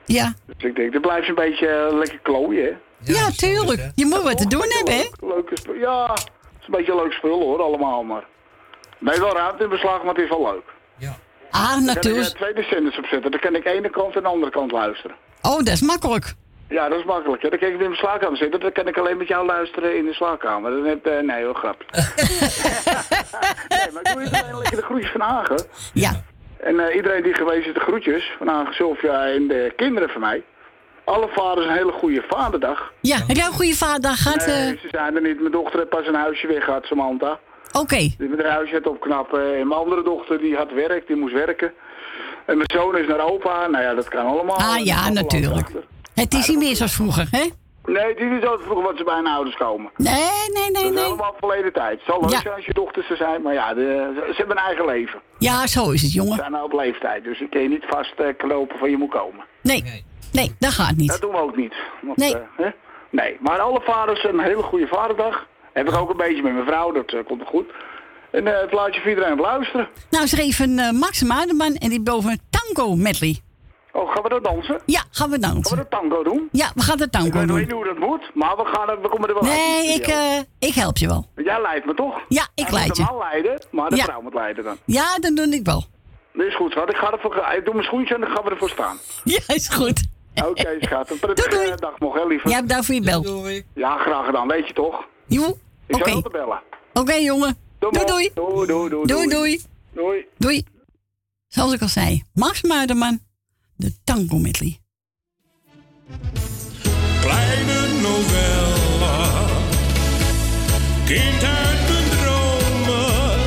Ja. 0.06 0.34
Dus 0.46 0.70
ik 0.70 0.76
denk, 0.76 0.94
dat 0.94 1.02
blijft 1.02 1.28
een 1.30 1.36
beetje 1.36 1.68
eh, 1.68 1.98
lekker 1.98 2.20
klooien, 2.20 2.64
hè? 2.66 2.72
Ja, 3.14 3.30
tuurlijk. 3.30 3.92
Je 3.96 4.06
moet 4.06 4.22
wat 4.24 4.38
te 4.38 4.48
doen 4.48 4.66
hebben, 4.68 4.94
hè? 4.98 5.04
Leuke 5.28 5.58
spul. 5.58 5.74
Ja, 5.74 6.12
het 6.12 6.30
is 6.60 6.66
een 6.66 6.72
beetje 6.72 6.96
leuk 6.96 7.12
spul 7.12 7.40
hoor, 7.42 7.62
allemaal 7.62 8.04
maar. 8.04 8.24
Nee, 9.00 9.20
wel 9.20 9.34
ruimte 9.34 9.64
in 9.64 9.70
beslag, 9.70 10.04
maar 10.04 10.14
het 10.14 10.24
is 10.24 10.30
wel 10.30 10.44
leuk. 10.52 10.72
Ah, 11.56 11.62
Dan 11.62 11.72
kan 11.72 11.80
ik 11.80 11.86
natuurlijk. 11.96 12.28
eh, 12.28 12.52
twee 12.52 12.64
zenders 12.66 12.98
opzetten. 12.98 13.32
Dan 13.32 13.40
kan 13.40 13.56
ik 13.56 13.64
de 13.64 13.70
ene 13.70 13.90
kant 13.90 14.16
en 14.16 14.22
de 14.22 14.28
andere 14.28 14.52
kant 14.52 14.72
luisteren. 14.72 15.16
Oh, 15.42 15.58
dat 15.58 15.68
is 15.68 15.82
makkelijk. 15.82 16.34
Ja, 16.70 16.90
dat 16.90 17.00
is 17.00 17.06
makkelijk. 17.06 17.42
Hè? 17.42 17.50
Dan 17.50 17.60
kan 17.60 17.68
ik 17.68 17.76
weer 17.78 17.86
in 17.86 17.92
de 17.92 17.98
slaapkamer 17.98 18.38
zitten. 18.38 18.60
Dan 18.60 18.72
kan 18.72 18.88
ik 18.88 18.98
alleen 18.98 19.18
met 19.18 19.28
jou 19.28 19.46
luisteren 19.46 19.98
in 19.98 20.06
de 20.06 20.14
slaapkamer. 20.14 20.72
Dan 20.72 20.86
heb, 20.86 21.06
eh, 21.06 21.20
nee, 21.20 21.44
hoor, 21.46 21.56
grapje. 21.56 21.86
nee, 23.70 23.92
maar 23.92 24.02
ik 24.02 24.14
doe 24.14 24.24
niet 24.24 24.34
alleen 24.44 24.58
lekker 24.58 24.76
de 24.78 24.84
groetjes 24.84 25.12
van 25.12 25.22
Hagen. 25.22 25.66
Ja. 25.94 26.24
En 26.64 26.80
eh, 26.80 26.96
iedereen 26.96 27.24
die 27.24 27.34
geweest 27.34 27.68
is, 27.68 27.74
de 27.74 27.80
groetjes 27.80 28.32
van 28.44 28.68
Sylvia 28.72 29.26
en 29.28 29.48
de 29.48 29.74
kinderen 29.76 30.10
van 30.10 30.22
mij. 30.22 30.44
Alle 31.06 31.28
vaders 31.32 31.66
een 31.68 31.74
hele 31.74 31.92
goede 31.92 32.24
vaderdag. 32.30 32.94
Ja, 33.02 33.18
heb 33.28 33.36
jij 33.38 33.46
een 33.46 33.52
goede 33.54 33.76
vader 33.76 34.12
gehad? 34.12 34.38
eh? 34.44 34.48
Nee, 34.56 34.80
ze 34.82 34.88
zijn 34.92 35.16
er 35.16 35.22
niet. 35.22 35.40
Mijn 35.40 35.52
dochter 35.52 35.78
heeft 35.80 35.90
pas 35.90 36.08
een 36.08 36.16
huisje 36.16 36.48
weg 36.48 36.64
gehad, 36.64 36.86
Samantha. 36.86 37.40
Oké. 37.72 37.98
Die 38.18 38.30
met 38.30 38.42
haar 38.42 38.52
huisje 38.52 38.76
het 38.76 38.88
opknappen. 38.88 39.40
En 39.60 39.68
mijn 39.68 39.80
andere 39.80 40.04
dochter 40.04 40.38
die 40.40 40.56
had 40.56 40.72
werk, 40.72 41.08
die 41.08 41.16
moest 41.16 41.34
werken. 41.34 41.74
En 42.46 42.58
mijn 42.58 42.70
zoon 42.74 42.98
is 42.98 43.08
naar 43.08 43.20
opa. 43.32 43.68
Nou 43.68 43.84
ja, 43.84 43.94
dat 43.94 44.08
kan 44.08 44.26
allemaal. 44.26 44.58
Ah 44.58 44.86
ja, 44.86 45.10
natuurlijk. 45.10 45.68
Het 46.14 46.34
is 46.34 46.48
niet 46.48 46.58
meer 46.58 46.76
zoals 46.76 46.94
vroeger, 46.96 47.28
hè? 47.32 47.50
Nee, 47.86 48.16
die 48.16 48.26
is 48.30 48.42
dood 48.42 48.62
vroeger 48.62 48.84
wat 48.84 48.98
ze 48.98 49.04
bij 49.04 49.16
hun 49.16 49.28
ouders 49.28 49.56
komen. 49.56 49.92
Nee, 49.98 50.14
nee, 50.54 50.72
nee, 50.72 50.72
Dat 50.72 50.84
is 50.84 51.08
nee. 51.20 51.30
verleden 51.40 51.74
tijd. 51.74 51.92
Het 51.98 52.06
zal 52.08 52.22
leuk 52.22 52.30
Ja. 52.30 52.40
zijn 52.42 52.54
als 52.54 52.66
je 52.66 52.74
dochters 52.74 53.10
er 53.10 53.18
zijn, 53.18 53.42
maar 53.42 53.54
ja, 53.54 53.74
de- 53.74 54.14
ze 54.28 54.34
hebben 54.38 54.58
een 54.58 54.64
eigen 54.64 54.86
leven. 54.86 55.22
Ja, 55.38 55.68
zo 55.68 55.92
is 55.92 56.02
het, 56.02 56.12
Ze 56.12 56.18
jongen. 56.18 56.36
zijn 56.38 56.52
nou 56.52 56.64
op 56.66 56.74
leeftijd, 56.74 57.24
dus 57.24 57.40
ik 57.42 57.50
kan 57.50 57.62
je 57.62 57.68
niet 57.70 57.86
vastklopen 57.88 58.78
van 58.80 58.90
je 58.90 58.98
moet 58.98 59.10
komen. 59.10 59.46
Nee, 59.62 60.04
nee, 60.32 60.56
dat 60.60 60.72
gaat 60.72 60.96
niet. 60.96 61.10
Dat 61.10 61.22
doen 61.22 61.32
we 61.32 61.38
ook 61.38 61.56
niet. 61.56 61.74
Want, 62.02 62.18
Nee. 62.18 62.34
eh, 62.36 62.42
hè? 62.58 62.70
nee, 63.10 63.38
maar 63.40 63.60
alle 63.60 63.82
vaders 63.84 64.24
een 64.24 64.40
hele 64.40 64.62
goede 64.64 64.88
vaderdag. 64.88 65.48
Heb 65.74 65.88
ik 65.88 65.96
ook 65.96 66.10
een 66.10 66.18
beetje 66.18 66.44
met 66.44 66.54
mijn 66.54 66.66
vrouw, 66.66 66.92
dat 66.92 67.12
eh, 67.14 67.20
komt 67.26 67.42
goed. 67.46 67.66
En 68.32 68.48
eh, 68.48 68.60
het 68.62 68.70
plaatje 68.70 69.00
voor 69.02 69.10
iedereen 69.10 69.32
het 69.32 69.40
luisteren. 69.40 69.88
Nou, 70.10 70.26
ze 70.28 70.42
even 70.42 70.70
uh, 70.70 70.92
Max 70.92 71.22
en 71.58 71.90
die 71.90 72.02
boven 72.02 72.32
een 72.32 72.42
tango 72.50 72.96
medley. 72.96 73.40
Oh, 73.94 74.12
gaan 74.14 74.24
we 74.24 74.30
dat 74.30 74.44
dansen? 74.44 74.82
Ja, 74.86 75.04
gaan 75.12 75.30
we 75.30 75.40
dansen. 75.40 75.64
Gaan 75.78 75.78
we 75.78 75.88
dat 75.90 76.00
tango 76.02 76.24
doen? 76.24 76.50
Ja, 76.52 76.72
we 76.76 76.82
gaan 76.82 76.98
de 76.98 77.04
Ik 77.04 77.12
tango 77.12 77.26
weet 77.32 77.36
nog 77.46 77.48
doen. 77.48 77.58
niet 77.60 77.72
hoe 77.72 77.84
dat 77.86 77.98
moet, 77.98 78.32
maar 78.34 78.56
we, 78.56 78.66
gaan, 78.66 79.02
we 79.02 79.10
komen 79.10 79.28
er 79.30 79.34
wel 79.34 79.44
uit. 79.44 79.54
Nee, 79.60 79.88
de 79.88 79.94
ik, 79.94 80.08
eh, 80.08 80.68
ik 80.70 80.74
help 80.74 80.98
je 80.98 81.08
wel. 81.08 81.28
Jij 81.36 81.62
leidt 81.62 81.86
me 81.86 81.94
toch? 81.94 82.20
Ja, 82.28 82.48
ik 82.56 82.64
Hij 82.68 82.74
leid 82.74 82.88
moet 82.88 82.98
je. 82.98 83.04
de 83.04 83.10
man 83.12 83.18
leiden, 83.20 83.66
maar 83.72 83.90
de 83.90 83.96
Ja. 83.96 84.04
vrouw 84.04 84.22
moet 84.22 84.34
leiden 84.34 84.64
dan. 84.64 84.78
Ja, 84.86 85.18
dat 85.20 85.36
doe 85.36 85.48
ik 85.48 85.66
wel. 85.66 85.84
Dat 86.34 86.46
is 86.46 86.56
goed, 86.56 86.72
schat. 86.72 86.90
Ik, 86.90 86.96
ga 86.96 87.12
ervoor, 87.12 87.36
ik 87.58 87.66
doe 87.66 87.74
mijn 87.74 87.86
schoentje 87.86 88.16
en 88.16 88.22
dan 88.22 88.30
gaan 88.30 88.44
we 88.44 88.50
ervoor 88.50 88.70
staan. 88.70 88.98
Ja, 89.24 89.40
is 89.48 89.68
goed. 89.70 90.04
Oké, 90.46 90.76
schat. 90.80 91.10
Een 91.12 91.20
prettige 91.20 91.76
dag 91.80 92.00
nog, 92.00 92.14
hè, 92.14 92.26
lieve. 92.26 92.50
Jij 92.50 92.62
bedankt 92.62 92.86
voor 92.86 92.96
je 92.96 93.02
bel. 93.02 93.48
Ja, 93.74 93.98
graag 93.98 94.26
gedaan. 94.26 94.48
Weet 94.48 94.68
je 94.68 94.74
toch? 94.74 95.06
Jo, 95.28 95.58
Ik 95.88 95.96
oké. 95.96 96.04
zal 96.06 96.14
altijd 96.16 96.34
bellen. 96.34 96.62
Oké, 96.94 97.14
jongen. 97.14 97.58
Doei, 97.80 98.06
doei. 98.06 98.32
Doei, 98.34 98.68
doei, 98.68 98.90
doei. 98.90 99.06
Doei, 99.08 99.28
doei. 99.28 99.62
Doei. 99.94 100.26
Doei. 100.38 100.66
Zoals 101.48 101.74
ik 101.74 101.82
al 101.82 101.88
zei, 101.88 102.24
Max 102.34 102.62
Muiderman, 102.62 103.20
de 103.76 103.94
tango 104.04 104.38
medley. 104.38 104.80
Kleine 107.22 107.88
novella, 108.02 109.46
kind 111.06 111.44
uit 111.44 111.80
mijn 111.90 112.10
dromen. 112.20 113.40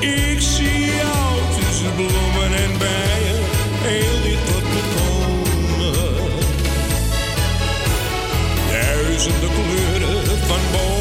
Ik 0.00 0.40
zie 0.40 0.84
jou 0.84 1.40
tussen 1.60 1.94
bloemen 1.94 2.52
en 2.64 2.78
bijen, 2.78 3.40
heel 3.86 4.22
dicht 4.22 4.46
tot 4.46 4.62
me 4.62 4.82
komen. 4.96 6.28
Duizenden 8.70 9.50
kleuren 9.50 10.38
van 10.38 10.60
bomen 10.72 10.99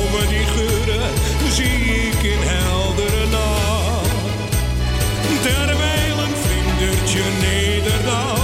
love. 8.10 8.39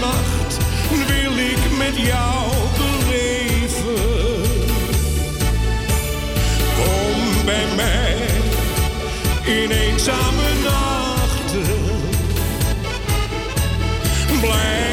Nacht 0.00 0.56
wil 1.06 1.38
ik 1.38 1.76
met 1.78 2.06
jou 2.06 2.50
beleven. 2.78 4.42
Kom 6.76 7.44
bij 7.44 7.66
mij 7.76 8.16
in 9.44 9.70
eenzame 9.70 10.48
nachten. 10.64 11.64
Blijf 14.40 14.89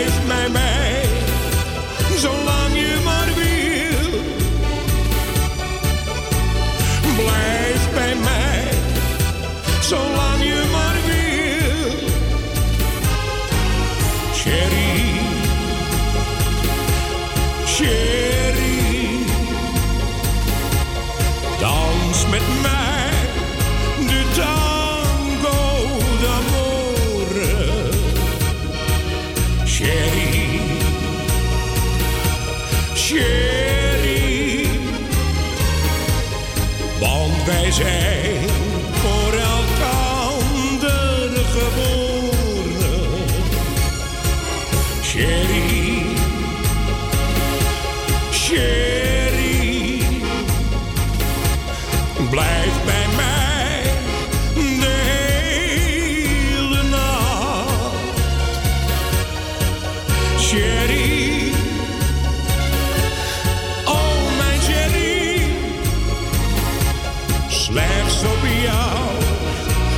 slechts 67.72 68.24
op 68.24 68.44
jou 68.64 68.98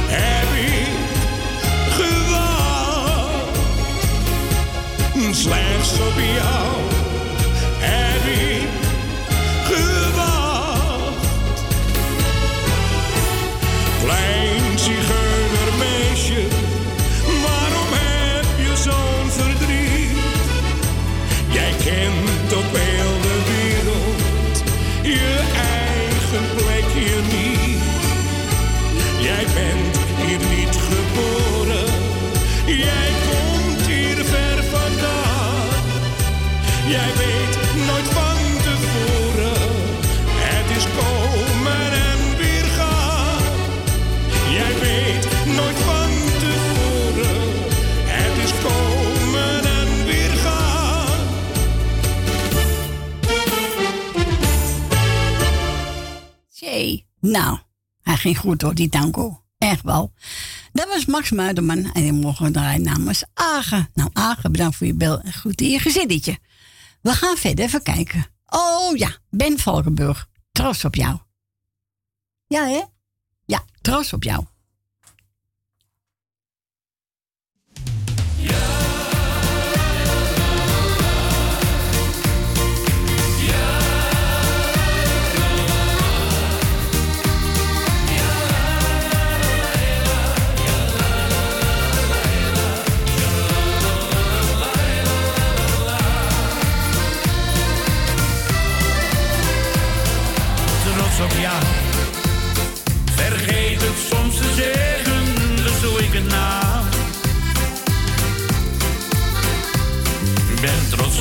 heb 0.07 0.49
ik 0.73 0.93
gewacht. 1.97 3.57
Slechts 5.35 5.93
op 5.93 6.17
jou 6.37 6.67
heb 7.79 8.23
ik 8.25 8.69
gewacht. 9.63 11.27
Klein 14.03 14.79
zigeunermeisje, 14.79 16.43
waarom 17.43 17.91
heb 17.91 18.45
je 18.57 18.73
zo'n 18.83 19.31
verdriet? 19.31 20.17
Jij 21.49 21.73
kent 21.83 22.53
op 22.53 22.69
heel 22.71 23.21
de 23.21 23.37
wereld 23.51 24.63
je 25.01 25.39
eigen 25.55 26.57
niet. 26.57 26.68
Jij 29.30 29.45
bent 29.53 29.97
hier 30.18 30.39
niet 30.57 30.76
geboren, 30.89 31.85
jij 32.65 33.10
komt 33.30 33.88
hier 33.88 34.26
ver 34.26 34.64
vandaan. 34.64 35.68
Jij 36.88 37.11
weet 37.18 37.56
nooit 37.88 38.07
van 38.07 38.38
tevoren, 38.68 39.61
het 40.45 40.77
is 40.77 40.85
komen 40.99 41.91
en 41.91 42.38
weer 42.38 42.64
gaan. 42.77 43.41
Jij 44.51 44.73
weet 44.80 45.27
nooit 45.57 45.80
van 45.89 46.11
tevoren, 46.39 47.41
het 48.06 48.43
is 48.43 48.53
komen 48.64 49.64
en 49.64 50.06
weer 50.06 50.30
gaan. 50.30 51.27
Jee. 56.49 57.06
Nou, 57.19 57.59
hij 58.21 58.31
ging 58.31 58.37
goed 58.45 58.59
door 58.59 58.75
die 58.75 58.89
tango. 58.89 59.43
Echt 59.57 59.81
wel. 59.81 60.13
Dat 60.71 60.87
was 60.87 61.05
Max 61.05 61.31
Muiderman 61.31 61.91
en 61.93 62.01
die 62.01 62.13
mogen 62.13 62.51
draaien 62.51 62.81
namens 62.81 63.23
Agen. 63.33 63.89
Nou, 63.93 64.09
Agen, 64.13 64.51
bedankt 64.51 64.75
voor 64.75 64.87
je 64.87 64.93
bel 64.93 65.19
en 65.19 65.33
goed 65.33 65.61
in 65.61 65.69
je 65.69 65.79
gezinnetje. 65.79 66.37
We 67.01 67.13
gaan 67.13 67.37
verder 67.37 67.65
even 67.65 67.83
kijken. 67.83 68.25
Oh 68.45 68.97
ja, 68.97 69.17
Ben 69.29 69.59
Valkenburg. 69.59 70.27
Troost 70.51 70.85
op 70.85 70.95
jou. 70.95 71.17
Ja, 72.47 72.67
hè? 72.67 72.83
Ja, 73.45 73.63
troost 73.81 74.13
op 74.13 74.23
jou. 74.23 74.45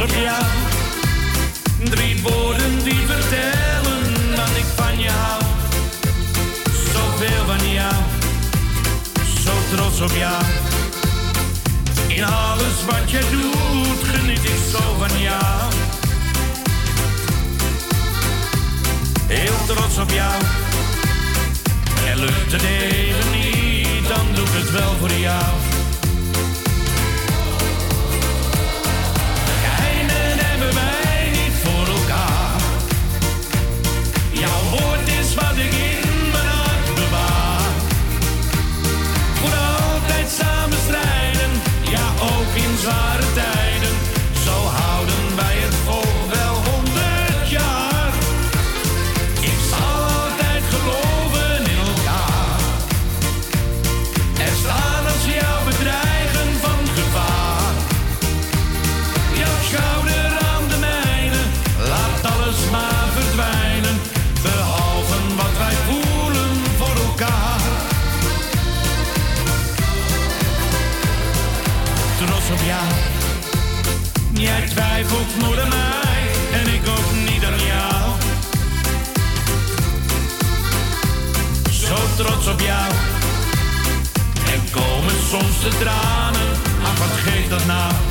op 0.00 0.10
jou. 0.10 0.44
Drie 1.90 2.22
woorden 2.22 2.84
die 2.84 3.06
vertellen 3.06 4.36
dat 4.36 4.48
ik 4.56 4.64
van 4.76 4.98
je 4.98 5.10
hou. 5.10 5.42
Zoveel 6.92 7.44
van 7.46 7.72
jou, 7.72 7.94
zo 9.44 9.50
trots 9.76 10.00
op 10.00 10.16
jou. 10.16 10.42
In 12.06 12.24
alles 12.24 12.84
wat 12.86 13.10
je 13.10 13.20
doet, 13.30 14.08
geniet 14.08 14.44
ik 14.44 14.60
zo 14.70 14.96
van 14.98 15.20
jou. 15.20 15.72
Heel 19.26 19.56
trots 19.66 19.98
op 19.98 20.10
jou. 20.10 20.42
En 22.06 22.18
lukt 22.18 22.52
het 22.52 22.62
even 22.62 23.30
niet, 23.30 24.08
dan 24.08 24.26
doe 24.34 24.44
ik 24.44 24.52
het 24.52 24.70
wel 24.70 24.96
voor 25.00 25.12
jou. 25.12 25.77
far 42.88 43.17
soms 85.28 85.60
de 85.60 85.68
tranen, 85.68 86.50
maar 86.82 87.08
vergeet 87.08 87.50
dat 87.50 87.66
na. 87.66 88.07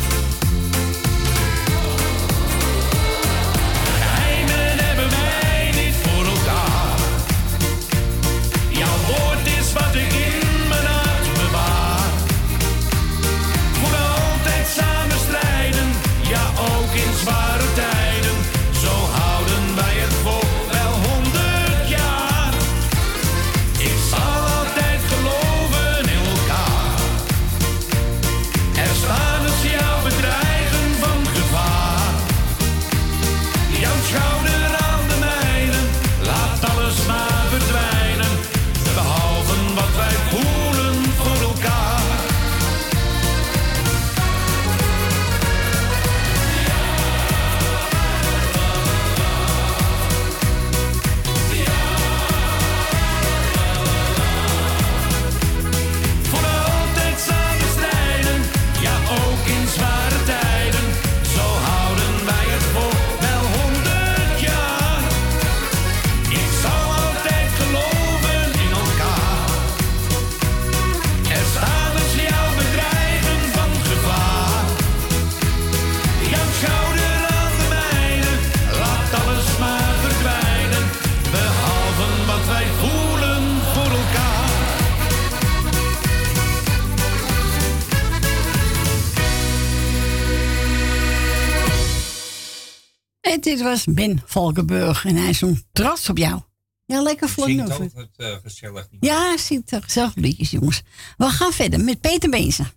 dit 93.47 93.61
was 93.61 93.85
Ben 93.85 94.21
Valkenburg 94.25 95.05
en 95.05 95.15
hij 95.15 95.29
is 95.29 95.41
een 95.41 95.63
trots 95.71 96.09
op 96.09 96.17
jou. 96.17 96.41
Ja, 96.85 97.01
lekker 97.01 97.29
voor 97.29 97.45
Zingt 97.45 97.77
het 97.77 98.09
uh, 98.17 98.33
eh, 98.33 98.41
gezellig. 98.41 98.87
Ja, 98.99 99.37
ziet 99.37 99.71
er 99.71 99.83
gezellig 99.83 100.15
liedjes, 100.15 100.51
jongens. 100.51 100.81
We 101.17 101.29
gaan 101.29 101.51
verder 101.51 101.79
met 101.79 102.01
Peter 102.01 102.29
Bezen. 102.29 102.71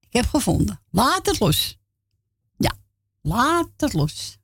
Ik 0.00 0.12
heb 0.12 0.26
gevonden. 0.26 0.80
Laat 0.90 1.26
het 1.26 1.40
los. 1.40 1.78
Ja, 2.56 2.72
laat 3.22 3.70
het 3.76 3.92
los. 3.92 4.38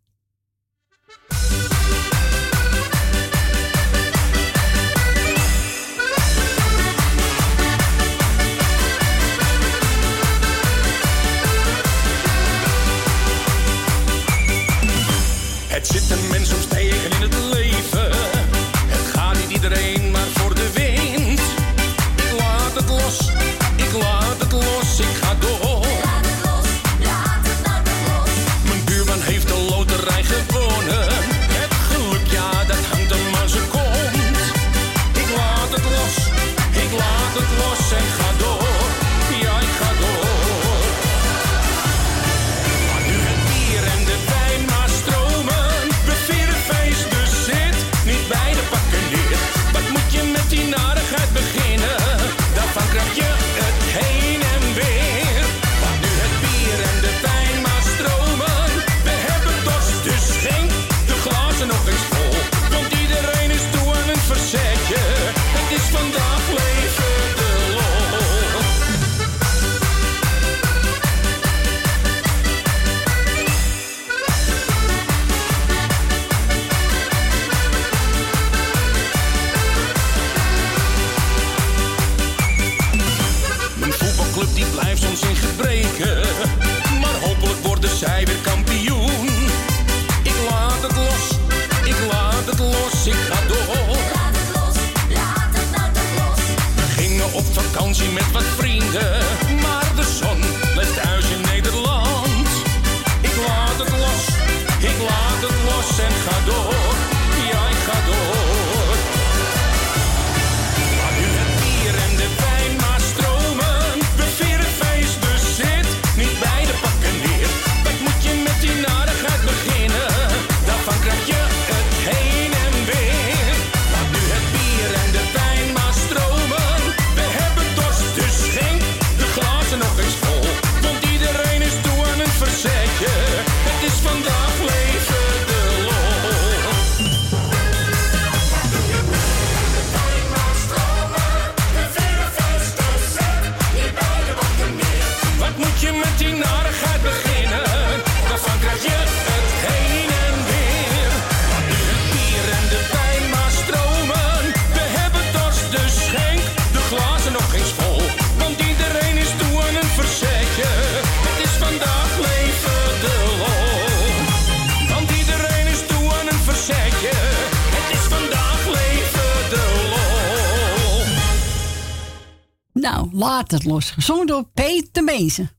het 173.51 173.65
los. 173.65 173.91
Gezongen 173.91 174.27
door 174.27 174.45
Peter 174.55 175.05
Mezen. 175.05 175.51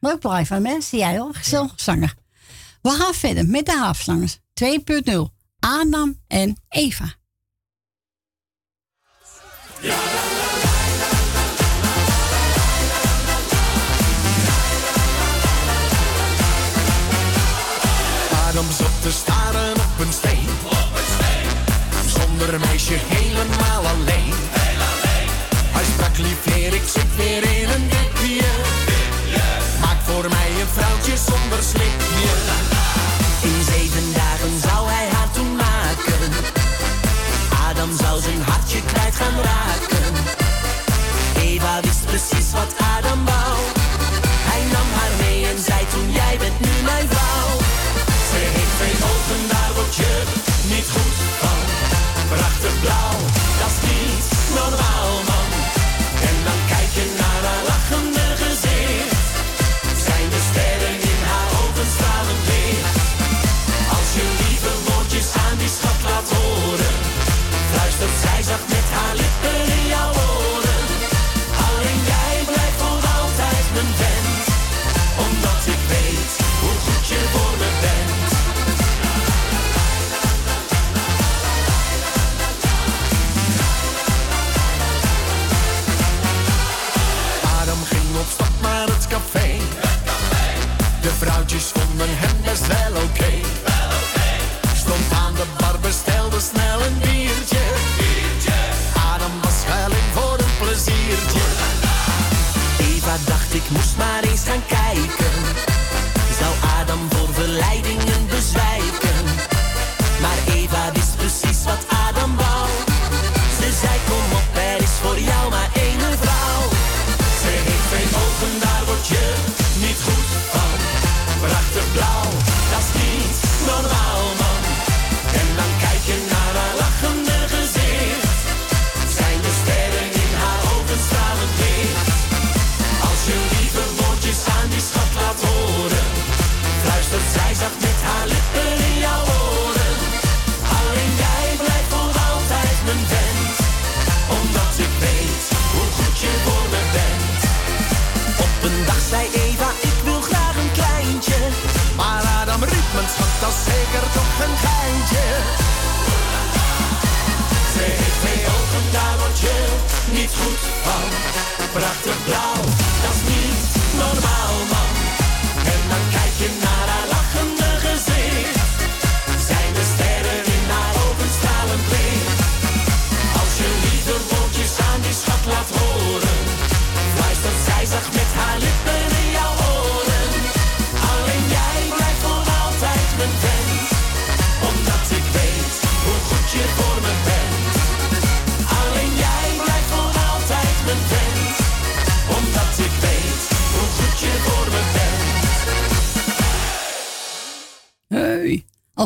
Leuk 0.00 0.18
blijf 0.18 0.48
van 0.48 0.62
mensen, 0.62 0.98
jij 0.98 1.18
hoor. 1.18 1.34
Gezellig 1.34 1.72
zanger. 1.76 2.14
We 2.82 2.90
gaan 2.90 3.14
verder 3.14 3.46
met 3.46 3.66
de 3.66 3.76
haafzangers 3.76 4.38
2.0. 4.38 5.20
Adam 5.58 6.18
en 6.26 6.60
Eva. 6.68 7.14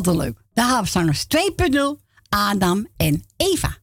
altijd 0.06 0.24
leuk. 0.24 0.43
De 0.52 0.60
Havenstangers 0.62 1.26
2.0, 1.26 2.02
Adam 2.28 2.86
en 2.97 3.24
Eva. 3.36 3.76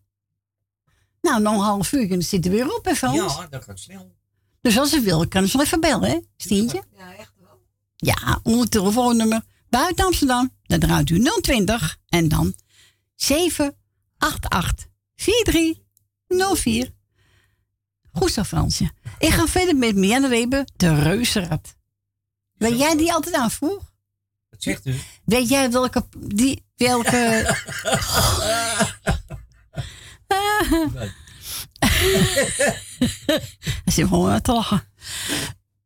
Nou, 1.22 1.42
nog 1.42 1.54
een 1.54 1.60
half 1.60 1.92
uur 1.92 2.12
en 2.12 2.24
zitten 2.24 2.52
we 2.52 2.58
weer 2.58 2.76
op, 2.76 2.86
hè, 2.86 2.96
Frans? 2.96 3.36
Ja, 3.36 3.48
dat 3.48 3.64
gaat 3.64 3.80
snel. 3.80 4.16
Dus 4.62 4.78
als 4.78 4.90
ze 4.90 5.00
wil, 5.00 5.28
kan 5.28 5.48
ze 5.48 5.58
wel 5.58 5.66
even 5.66 5.80
bellen, 5.80 6.10
hè, 6.10 6.20
Ja, 6.98 7.16
echt 7.18 7.34
wel. 7.40 7.60
Ja, 7.96 8.40
onder 8.44 8.70
telefoonnummer 8.70 9.42
buiten 9.70 10.06
Amsterdam. 10.06 10.52
Dan 10.64 10.80
draait 10.80 11.10
u 11.10 11.24
020 11.42 11.98
en 12.08 12.28
dan 12.28 12.54
788 13.16 14.88
4304. 15.16 16.94
Goed 18.12 18.32
zo, 18.32 18.44
Fransje. 18.44 18.92
Ik 19.20 19.30
ga 19.30 19.48
verder 19.48 19.76
met 19.76 19.96
Mianne 19.96 20.28
Rebe, 20.28 20.68
de 20.76 20.96
reuzenrad. 21.02 21.76
ben 22.58 22.78
jij 22.78 22.96
die 22.98 23.14
altijd 23.14 23.36
aan? 23.36 23.50
Dus. 24.62 25.02
Weet 25.26 25.50
jij 25.50 25.72
welke... 25.72 26.08
Die, 26.18 26.66
welke... 26.76 27.12
Hij 33.84 33.94
zit 33.94 34.08
gewoon 34.08 34.42
te 34.42 34.52
lachen. 34.52 34.84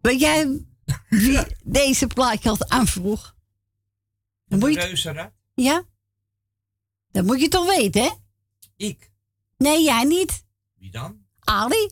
Weet 0.02 0.20
jij 0.20 0.66
wie 1.10 1.40
deze 1.64 2.08
plaatje 2.08 2.50
had 2.50 2.70
aanvroeg? 2.70 3.36
Een 4.48 4.60
moet 4.60 4.74
je... 4.74 5.32
Ja? 5.54 5.84
Dat 7.12 7.26
moet 7.26 7.42
je 7.42 7.48
toch 7.48 7.66
weten, 7.66 8.04
hè? 8.04 8.10
Ik? 8.76 9.12
Nee, 9.58 9.84
jij 9.84 10.04
niet. 10.04 10.46
Wie 10.76 10.92
dan? 10.92 11.26
Ali. 11.40 11.92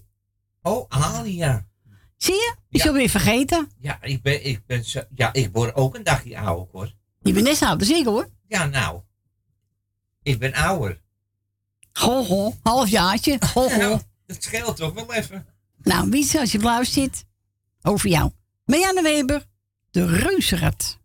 Oh, 0.62 0.86
Ali, 0.90 1.36
ja. 1.36 1.68
Zie 2.24 2.34
je? 2.34 2.56
Is 2.70 2.84
je 2.84 2.90
alweer 2.90 3.10
vergeten? 3.10 3.72
Ja, 3.80 4.02
ik 4.02 4.22
ben, 4.22 4.46
ik 4.46 4.66
ben 4.66 4.84
zo, 4.84 5.02
ja, 5.16 5.34
ik 5.34 5.50
word 5.52 5.76
ook 5.76 5.96
een 5.96 6.04
dagje 6.04 6.40
ouder, 6.40 6.68
hoor. 6.72 6.94
Je 7.22 7.34
bent 7.34 7.46
net 7.46 7.58
zo 7.58 7.66
oud 7.66 7.80
als 7.80 7.90
ik, 7.90 8.06
hoor. 8.06 8.30
Ja, 8.48 8.66
nou. 8.66 9.02
Ik 10.22 10.40
ben 10.40 10.54
ouder. 10.54 11.02
Ho, 11.94 12.24
ho. 12.24 12.54
Halfjaartje. 12.62 13.40
Ho, 13.54 13.70
ho. 13.80 14.00
Dat 14.26 14.44
scheelt 14.44 14.76
toch 14.76 14.94
wel 14.94 15.14
even. 15.14 15.46
Nou, 15.78 16.10
wie 16.10 16.40
als 16.40 16.52
je 16.52 16.58
blauw 16.58 16.84
zit? 16.84 17.26
Over 17.82 18.10
jou. 18.10 18.32
Marianne 18.66 19.02
Weber, 19.02 19.46
de 19.92 20.06
reuzenrad. 20.06 21.00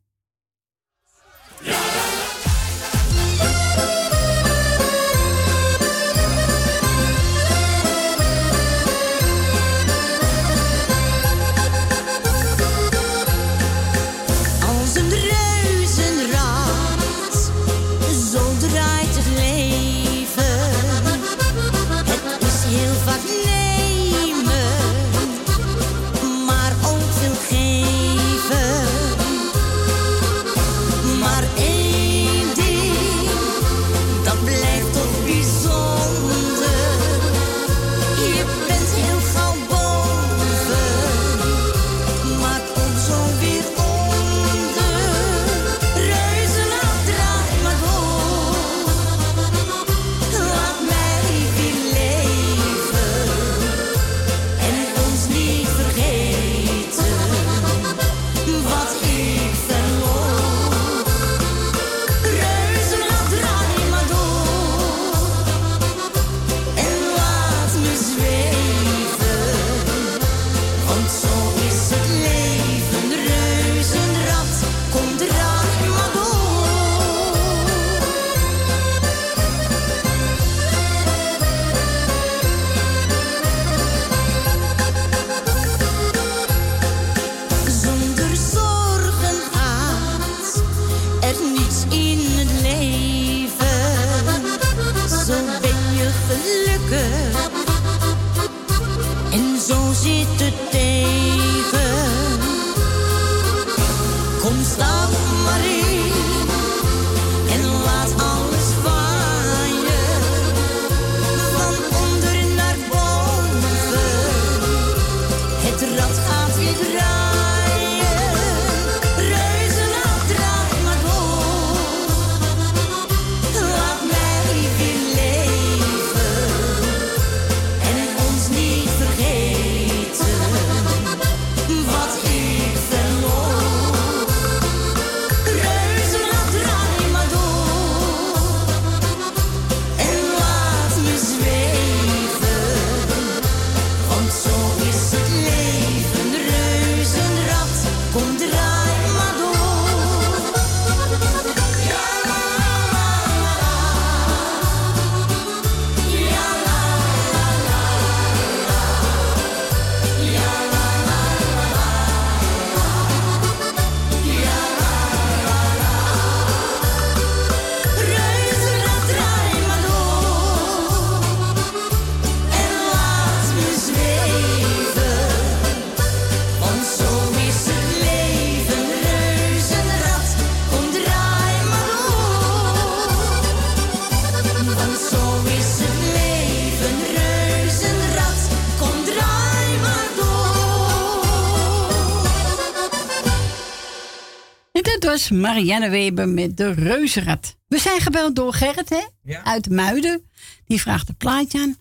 Was 195.18 195.30
Marianne 195.30 195.88
Weber 195.88 196.28
met 196.28 196.56
de 196.56 196.72
reuzenrad. 196.72 197.56
We 197.66 197.78
zijn 197.78 198.00
gebeld 198.00 198.36
door 198.36 198.52
Gerrit, 198.52 198.88
hè? 198.88 199.06
Ja. 199.22 199.44
Uit 199.44 199.70
Muiden. 199.70 200.22
Die 200.66 200.80
vraagt 200.80 201.08
een 201.08 201.16
plaatje 201.16 201.60
aan. 201.60 201.76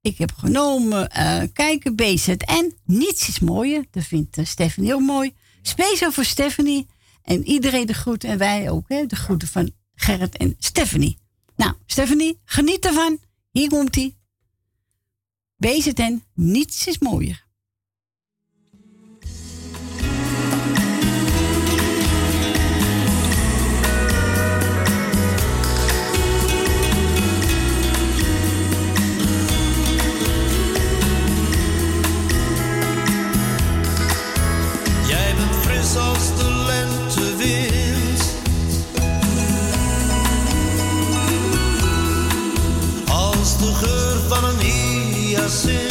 Ik 0.00 0.18
heb 0.18 0.32
genomen 0.32 1.10
eh, 1.10 1.42
kijken, 1.52 1.96
BZN. 1.96 2.74
Niets 2.84 3.28
is 3.28 3.38
mooier. 3.40 3.84
Dat 3.90 4.04
vindt 4.04 4.38
uh, 4.38 4.44
Stephanie 4.44 4.94
ook 4.94 5.00
mooi. 5.00 5.34
Speciaal 5.62 6.12
voor 6.12 6.24
Stephanie. 6.24 6.86
En 7.22 7.44
iedereen 7.44 7.86
de 7.86 7.94
groeten. 7.94 8.28
En 8.28 8.38
wij 8.38 8.70
ook, 8.70 8.88
hè? 8.88 9.06
De 9.06 9.16
groeten 9.16 9.48
van 9.48 9.70
Gerrit 9.94 10.36
en 10.36 10.56
Stephanie. 10.58 11.18
Nou, 11.56 11.72
Stephanie, 11.86 12.40
geniet 12.44 12.84
ervan. 12.84 13.18
Hier 13.50 13.68
komt 13.68 13.96
ie. 13.96 14.16
BZN. 15.56 16.22
Niets 16.34 16.86
is 16.86 16.98
mooier. 16.98 17.45
see 45.48 45.85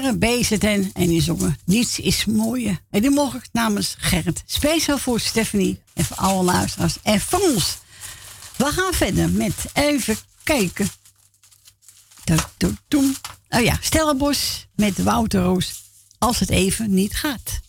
Karen 0.00 0.90
en 0.92 1.08
die 1.08 1.22
zongen 1.22 1.58
Niets 1.64 1.98
is 1.98 2.24
mooier. 2.24 2.80
En 2.90 3.00
die 3.00 3.10
mocht 3.10 3.34
ik 3.34 3.48
namens 3.52 3.94
Gerrit. 3.98 4.42
Speciaal 4.46 4.98
voor 4.98 5.20
Stephanie 5.20 5.80
en 5.92 6.04
voor 6.04 6.16
alle 6.16 6.42
luisteraars 6.42 6.96
en 7.02 7.20
voor 7.20 7.40
ons. 7.40 7.78
We 8.56 8.64
gaan 8.64 8.92
verder 8.92 9.30
met 9.30 9.54
even 9.72 10.16
kijken. 10.42 10.88
Oh 13.48 13.60
ja, 13.60 13.78
Stellenbos 13.80 14.66
met 14.74 15.02
Wouter 15.02 15.42
Roos. 15.42 15.82
Als 16.18 16.38
het 16.40 16.50
even 16.50 16.94
niet 16.94 17.14
gaat. 17.14 17.60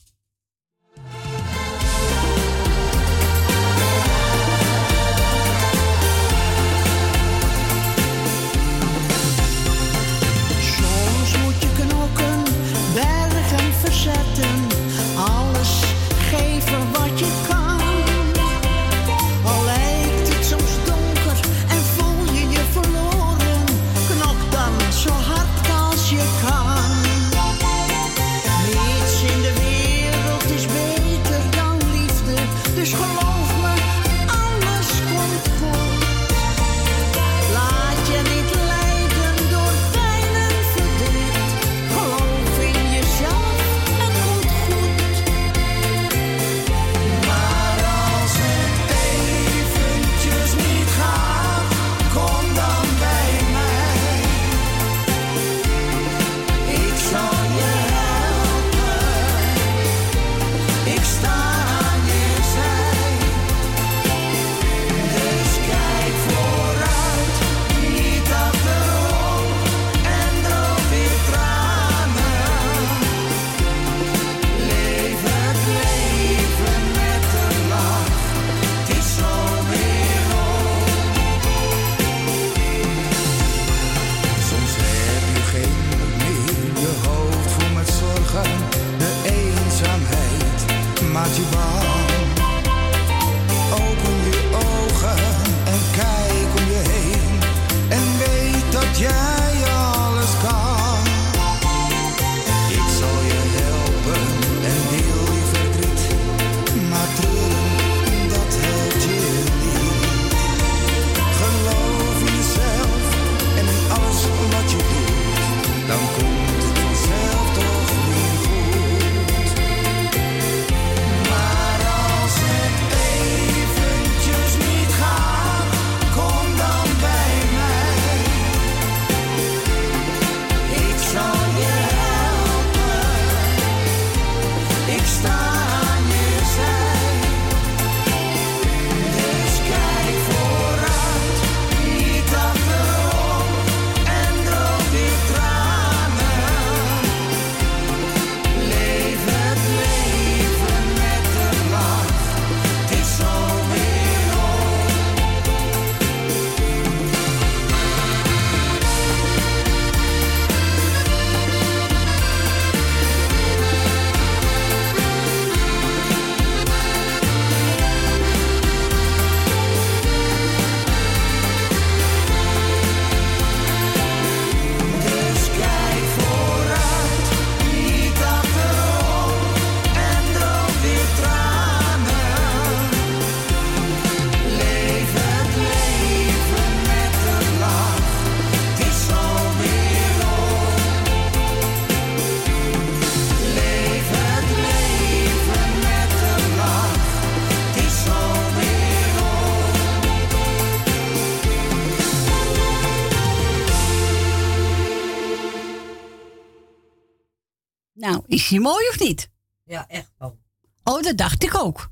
Is 208.43 208.49
hij 208.49 208.59
mooi 208.59 208.87
of 208.89 208.99
niet? 208.99 209.29
Ja, 209.63 209.87
echt 209.87 210.11
wel. 210.17 210.39
Oh, 210.83 211.01
dat 211.01 211.17
dacht 211.17 211.43
ik 211.43 211.57
ook. 211.57 211.91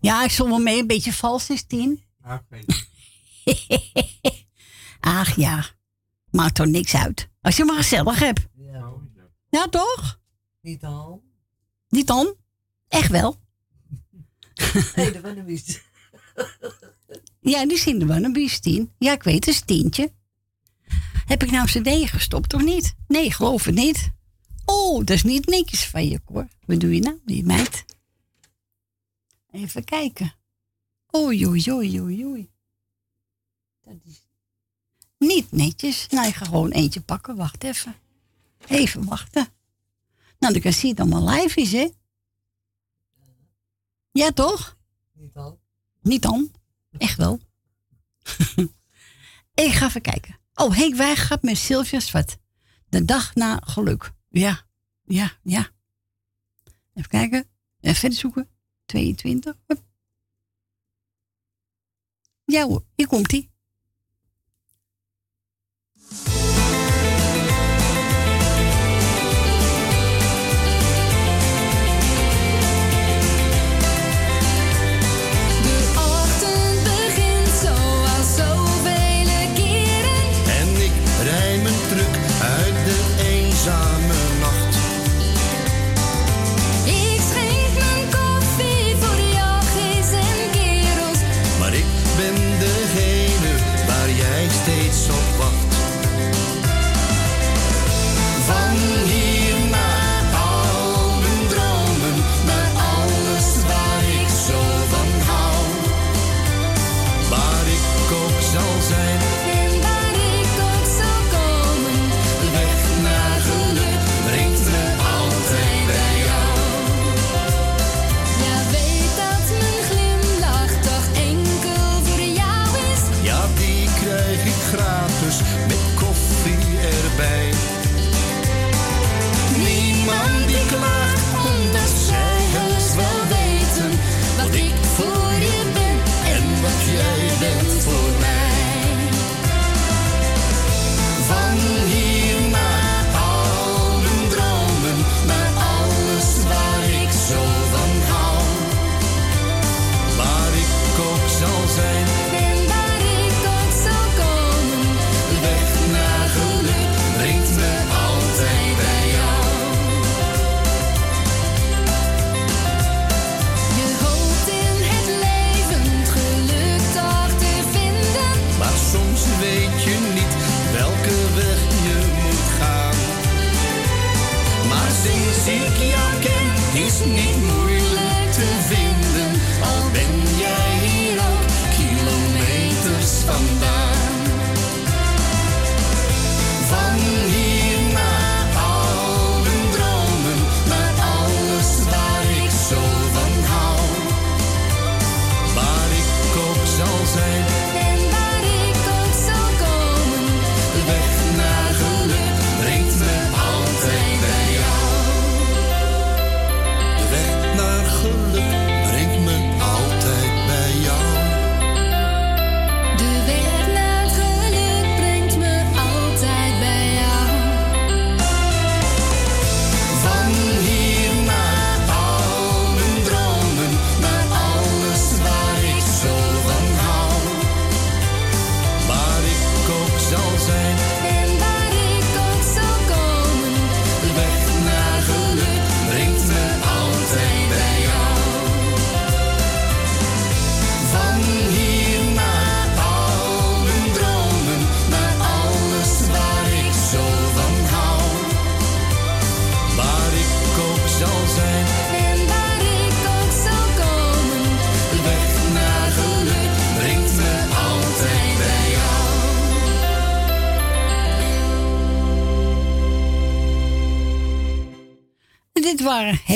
Ja, 0.00 0.24
ik 0.24 0.30
zong 0.30 0.48
wel 0.50 0.58
mee, 0.58 0.80
een 0.80 0.86
beetje 0.86 1.12
vals 1.12 1.50
is 1.50 1.66
tien. 1.66 2.04
Ach 5.00 5.36
ja, 5.36 5.64
maakt 6.30 6.54
toch 6.54 6.66
niks 6.66 6.94
uit. 6.94 7.28
Als 7.40 7.56
je 7.56 7.64
maar 7.64 7.76
gezellig 7.76 8.18
hebt. 8.18 8.46
Ja. 8.56 8.92
Ja, 9.48 9.68
toch? 9.68 10.20
Niet 10.60 10.84
al. 10.84 11.22
Niet 11.88 12.06
dan? 12.06 12.34
Echt 12.88 13.10
wel. 13.10 13.36
Nee, 14.96 15.12
dat 15.12 15.22
was 15.22 15.36
een 15.36 15.44
niet. 15.44 15.82
Ja, 17.40 17.66
die 17.66 17.78
zien 17.78 18.00
er 18.00 18.06
wel 18.06 18.24
een 18.24 18.32
bies, 18.32 18.60
tien. 18.60 18.92
Ja, 18.98 19.12
ik 19.12 19.22
weet, 19.22 19.34
het 19.34 19.54
is 19.54 19.60
een 19.60 19.66
tientje. 19.66 20.12
Heb 21.26 21.42
ik 21.42 21.50
nou 21.50 21.66
cd 21.66 22.10
gestopt 22.10 22.54
of 22.54 22.62
niet? 22.62 22.94
Nee, 23.06 23.32
geloof 23.32 23.64
het 23.64 23.74
niet. 23.74 24.10
Oh, 24.66 24.98
dat 25.04 25.16
is 25.16 25.22
niet 25.22 25.46
netjes 25.46 25.86
van 25.86 26.08
je, 26.08 26.20
hoor. 26.24 26.48
Wat 26.64 26.80
doe 26.80 26.94
je 26.94 27.00
nou, 27.00 27.20
die 27.24 27.44
meid? 27.44 27.84
Even 29.50 29.84
kijken. 29.84 30.34
Oei, 31.16 31.46
oei, 31.46 31.72
oei, 31.72 32.00
oei, 32.00 32.24
oei. 32.26 32.50
Dat 33.82 33.96
is 34.04 34.26
niet 35.18 35.52
netjes. 35.52 36.06
Nou, 36.08 36.28
ik 36.28 36.34
ga 36.34 36.44
gewoon 36.44 36.70
eentje 36.70 37.00
pakken. 37.00 37.36
Wacht 37.36 37.64
even. 37.64 37.94
Even 38.66 39.04
wachten. 39.04 39.48
Nou, 40.38 40.52
dan 40.52 40.62
kan 40.62 40.72
je 40.80 40.88
het 40.88 41.00
allemaal 41.00 41.28
live 41.28 41.60
is, 41.60 41.72
hè? 41.72 41.90
Ja, 44.12 44.30
toch? 44.30 44.76
Niet 45.12 45.36
al. 45.36 45.60
Niet 46.02 46.22
dan. 46.22 46.50
Echt 46.98 47.16
wel. 47.16 47.40
ik 49.64 49.72
ga 49.72 49.86
even 49.86 50.00
kijken. 50.00 50.38
Oh, 50.54 50.76
Henk 50.76 50.94
Wij 50.94 51.16
gaat 51.16 51.42
met 51.42 51.56
Sylvia 51.56 52.00
Zwart. 52.00 52.36
De 52.88 53.04
dag 53.04 53.34
na 53.34 53.60
geluk. 53.64 54.12
Ja, 54.38 54.66
ja, 55.04 55.32
ja. 55.42 55.70
Even 56.94 57.10
kijken. 57.10 57.48
Even 57.80 57.96
verder 57.96 58.18
zoeken. 58.18 58.48
22. 58.86 59.54
Hup. 59.66 59.82
Ja 62.44 62.64
hoor, 62.66 62.84
hier 62.94 63.06
komt 63.06 63.32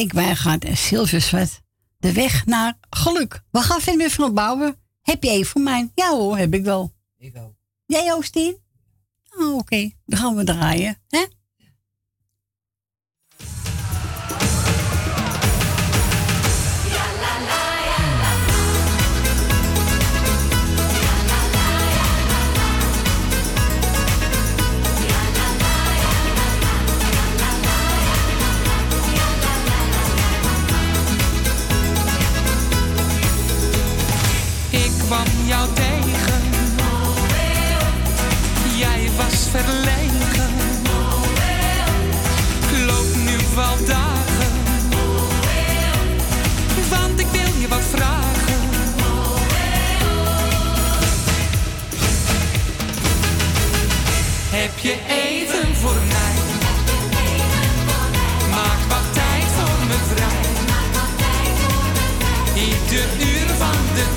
Henk 0.01 0.13
Wijngaard 0.13 0.65
en 0.65 0.77
Zwart. 1.21 1.61
De 1.99 2.13
weg 2.13 2.47
naar 2.47 2.79
geluk. 2.91 3.43
We 3.51 3.59
gaan 3.59 3.81
verder 3.81 4.03
met 4.03 4.13
Van 4.13 4.35
Bouwen. 4.35 4.77
Heb 5.03 5.23
je 5.23 5.31
even 5.31 5.47
voor 5.47 5.61
mij? 5.61 5.91
Ja 5.95 6.11
hoor, 6.11 6.39
heb 6.39 6.55
ik 6.55 6.65
wel. 6.65 6.93
Ik 7.19 7.37
ook. 7.37 7.55
Jij 7.87 8.13
ook, 8.13 8.25
Stien? 8.25 8.59
Oh, 9.39 9.57
oké. 9.57 9.91
Dan 10.07 10.19
gaan 10.19 10.37
we 10.37 10.45
draaien. 10.45 10.99
Hè? 11.09 11.25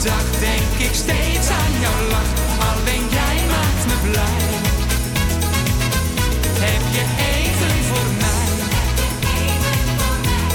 Dag 0.03 0.39
denk 0.39 0.89
ik 0.89 0.93
steeds 0.93 1.49
aan 1.49 1.73
jouw 1.81 2.07
lach. 2.09 2.31
Alleen 2.69 3.05
jij 3.09 3.37
maakt 3.53 3.85
me 3.87 4.09
blij. 4.09 4.41
Heb 6.59 6.83
je 6.95 7.03
even 7.33 7.83
voor 7.89 8.09
mij? 8.23 8.47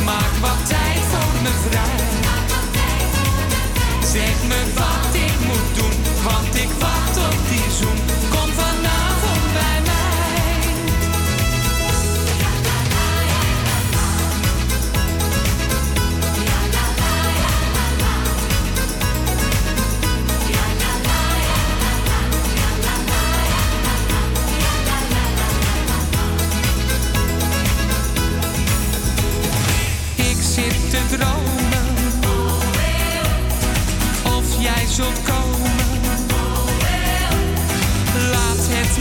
Maak 0.05 0.35
wat 0.41 0.68
tijd 0.68 1.02
voor 1.10 1.43
me 1.43 1.52
vrij. 1.68 2.07
Zeg 4.12 4.49
me 4.49 4.73
wat 4.75 4.88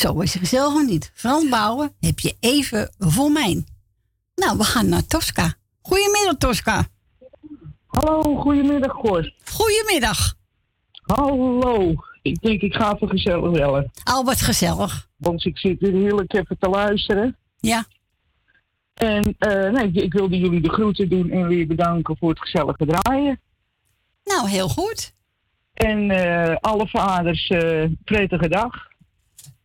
Zo 0.00 0.20
is 0.20 0.34
gezellig 0.34 0.86
niet. 0.86 1.10
Frans 1.14 1.48
Bouwen, 1.48 1.92
heb 2.00 2.18
je 2.18 2.36
even 2.40 2.94
voor 2.98 3.30
mij. 3.30 3.64
Nou, 4.34 4.58
we 4.58 4.64
gaan 4.64 4.88
naar 4.88 5.06
Tosca. 5.06 5.54
Goedemiddag, 5.82 6.36
Tosca. 6.38 6.86
Hallo, 7.86 8.36
goedemiddag, 8.36 8.92
Cor. 8.92 9.32
Goedemiddag. 9.44 10.34
Hallo. 11.02 11.94
Ik 12.22 12.40
denk, 12.40 12.60
ik 12.60 12.74
ga 12.74 12.94
even 12.94 13.08
gezellig 13.08 13.50
bellen. 13.50 13.90
Al 14.04 14.24
wat 14.24 14.40
gezellig. 14.40 15.08
Want 15.16 15.44
ik 15.44 15.58
zit 15.58 15.80
hier 15.80 15.92
heerlijk 15.92 16.32
even 16.32 16.58
te 16.58 16.68
luisteren. 16.68 17.36
Ja. 17.58 17.84
En 18.94 19.34
eh, 19.38 19.70
nee, 19.70 19.92
ik 19.92 20.12
wilde 20.12 20.38
jullie 20.38 20.60
de 20.60 20.72
groeten 20.72 21.08
doen 21.08 21.30
en 21.30 21.46
weer 21.46 21.66
bedanken 21.66 22.16
voor 22.16 22.30
het 22.30 22.40
gezellige 22.40 22.86
draaien. 22.86 23.40
Nou, 24.24 24.48
heel 24.48 24.68
goed. 24.68 25.14
En 25.72 26.10
eh, 26.10 26.56
alle 26.60 26.88
vaders, 26.88 27.48
eh, 27.48 27.84
prettige 28.04 28.48
dag. 28.48 28.88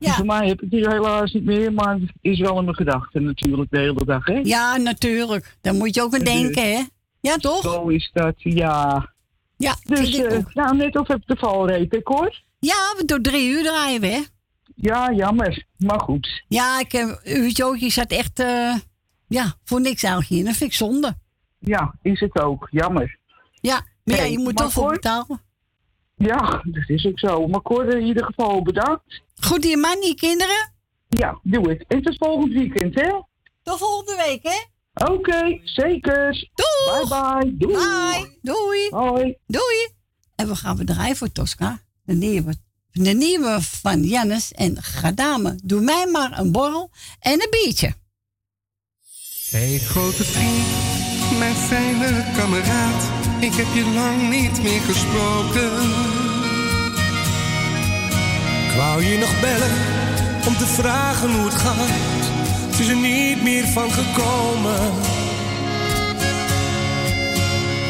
Ja. 0.06 0.14
Voor 0.14 0.26
mij 0.26 0.48
heb 0.48 0.62
ik 0.62 0.70
die 0.70 0.90
helaas 0.90 1.34
niet 1.34 1.46
meer, 1.46 1.74
maar 1.74 1.94
het 1.96 2.12
is 2.22 2.40
wel 2.40 2.58
in 2.58 2.64
mijn 2.64 2.76
gedachten 2.76 3.24
natuurlijk 3.24 3.72
de 3.72 3.80
hele 3.80 4.06
dag, 4.06 4.26
hè? 4.26 4.40
Ja, 4.44 4.78
natuurlijk. 4.78 5.58
Daar 5.62 5.74
moet 5.74 5.96
je 5.96 6.02
ook 6.02 6.14
aan 6.14 6.20
Dus, 6.20 6.34
denken, 6.34 6.72
hè? 6.74 6.84
Ja, 7.22 7.36
toch? 7.36 7.62
Zo 7.62 7.88
is 7.88 8.10
dat, 8.14 8.34
ja. 8.38 9.14
Ja, 9.58 9.76
Dus, 9.84 10.16
ik 10.18 10.26
eh, 10.26 10.38
ook. 10.38 10.54
nou, 10.54 10.76
net 10.76 10.98
of 10.98 11.08
heb 11.08 11.22
de 11.26 11.36
valreep, 11.36 11.92
hè, 11.92 12.02
Cor? 12.02 12.44
Ja, 12.60 12.94
we 12.98 13.06
door 13.06 13.22
drie 13.22 13.50
uur 13.50 13.64
draaien 13.64 14.02
we, 14.02 14.08
hè? 14.08 14.22
Ja, 14.76 15.12
jammer. 15.12 15.66
Maar 15.78 16.00
goed. 16.00 16.44
Ja, 16.48 16.80
ik 16.80 16.92
heb 16.92 17.22
uurtje 17.24 17.66
ook. 17.66 17.78
Je 17.78 17.90
zat 17.92 18.12
echt, 18.12 18.40
eh, 18.40 18.76
ja, 19.28 19.54
voor 19.64 19.82
niks 19.82 20.04
eigenlijk 20.04 20.34
hier. 20.34 20.46
Dat 20.46 20.56
vind 20.56 20.70
ik 20.72 20.78
zonde. 20.78 21.14
Ja, 21.60 21.96
is 22.02 22.20
het 22.20 22.40
ook. 22.40 22.68
Jammer. 22.72 23.18
Ja, 23.62 23.82
maar 24.04 24.16
ja, 24.18 24.24
je 24.24 24.40
moet 24.40 24.56
toch 24.56 24.72
voor 24.72 24.92
betalen. 24.92 25.42
Ja, 26.16 26.62
dat 26.64 26.90
is 26.90 27.06
ook 27.06 27.20
zo. 27.20 27.48
Maar 27.48 27.62
Cor, 27.62 27.88
in 27.88 28.06
ieder 28.06 28.26
geval 28.26 28.62
bedankt. 28.62 29.22
Goed, 29.36 29.62
die 29.62 29.78
man, 29.78 30.00
die 30.02 30.16
kinderen. 30.16 30.74
Ja, 31.10 31.40
doe 31.44 31.70
het. 31.70 31.86
En 31.88 32.02
tot 32.02 32.16
volgend 32.18 32.54
weekend, 32.54 32.96
hè? 32.96 33.10
Tot 33.64 33.78
volgende 33.78 34.24
week, 34.28 34.44
hè? 34.44 34.74
Oké, 35.14 35.60
zeker. 35.64 36.50
Doei. 36.56 37.08
Bye 37.08 37.08
bye. 37.08 37.58
Doei. 37.58 37.74
Bye. 37.74 38.38
Doei. 38.42 38.90
Hoi. 38.90 39.38
Doei. 39.48 39.88
En 40.36 40.48
we 40.48 40.56
gaan 40.56 40.78
we 40.78 40.84
draaien 40.84 41.16
voor 41.16 41.32
Tosca. 41.32 41.80
De 42.04 42.14
nieuwe, 42.14 42.56
de 42.92 43.14
nieuwe 43.14 43.58
van 43.62 44.04
Jannes. 44.04 44.52
En 44.52 44.84
Gadame, 44.84 45.60
doe 45.64 45.82
mij 45.82 46.08
maar 46.08 46.40
een 46.40 46.52
borrel 46.52 46.92
en 47.20 47.42
een 47.42 47.48
biertje. 47.50 47.94
Hey 49.50 49.78
grote 49.78 50.24
vriend, 50.24 50.95
mijn 51.38 51.56
fijne 51.56 52.24
kameraad, 52.38 53.04
ik 53.40 53.54
heb 53.54 53.66
je 53.74 53.86
lang 53.94 54.30
niet 54.30 54.64
meer 54.64 54.82
gesproken. 54.82 55.72
Ik 58.68 58.76
wou 58.78 59.04
je 59.04 59.18
nog 59.18 59.40
bellen 59.42 59.76
om 60.48 60.58
te 60.58 60.66
vragen 60.66 61.32
hoe 61.36 61.46
het 61.46 61.56
gaat. 61.56 62.26
Het 62.70 62.80
is 62.80 62.88
er 62.88 62.96
niet 62.96 63.44
meer 63.44 63.68
van 63.68 63.92
gekomen. 63.92 64.92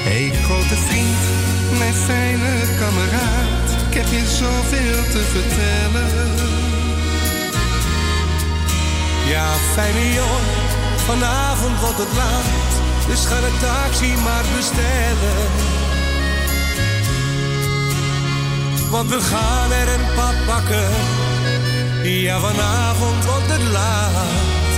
Hey 0.07 0.31
grote 0.43 0.75
vriend, 0.75 1.23
mijn 1.77 1.93
fijne 1.93 2.51
kameraad, 2.79 3.67
ik 3.89 3.93
heb 3.97 4.07
je 4.11 4.25
zoveel 4.41 5.01
te 5.13 5.23
vertellen. 5.33 6.33
Ja, 9.27 9.47
fijne 9.73 10.13
jongen, 10.13 10.57
vanavond 11.05 11.79
wordt 11.79 11.97
het 11.97 12.13
laat. 12.15 12.74
Dus 13.07 13.25
ga 13.25 13.39
de 13.39 13.51
taxi 13.61 14.13
maar 14.23 14.45
bestellen. 14.55 15.49
Want 18.89 19.09
we 19.09 19.21
gaan 19.21 19.71
er 19.71 19.87
een 19.87 20.05
pad 20.15 20.35
pakken. 20.45 20.89
Ja, 22.03 22.39
vanavond 22.39 23.25
wordt 23.25 23.47
het 23.47 23.63
laat. 23.71 24.73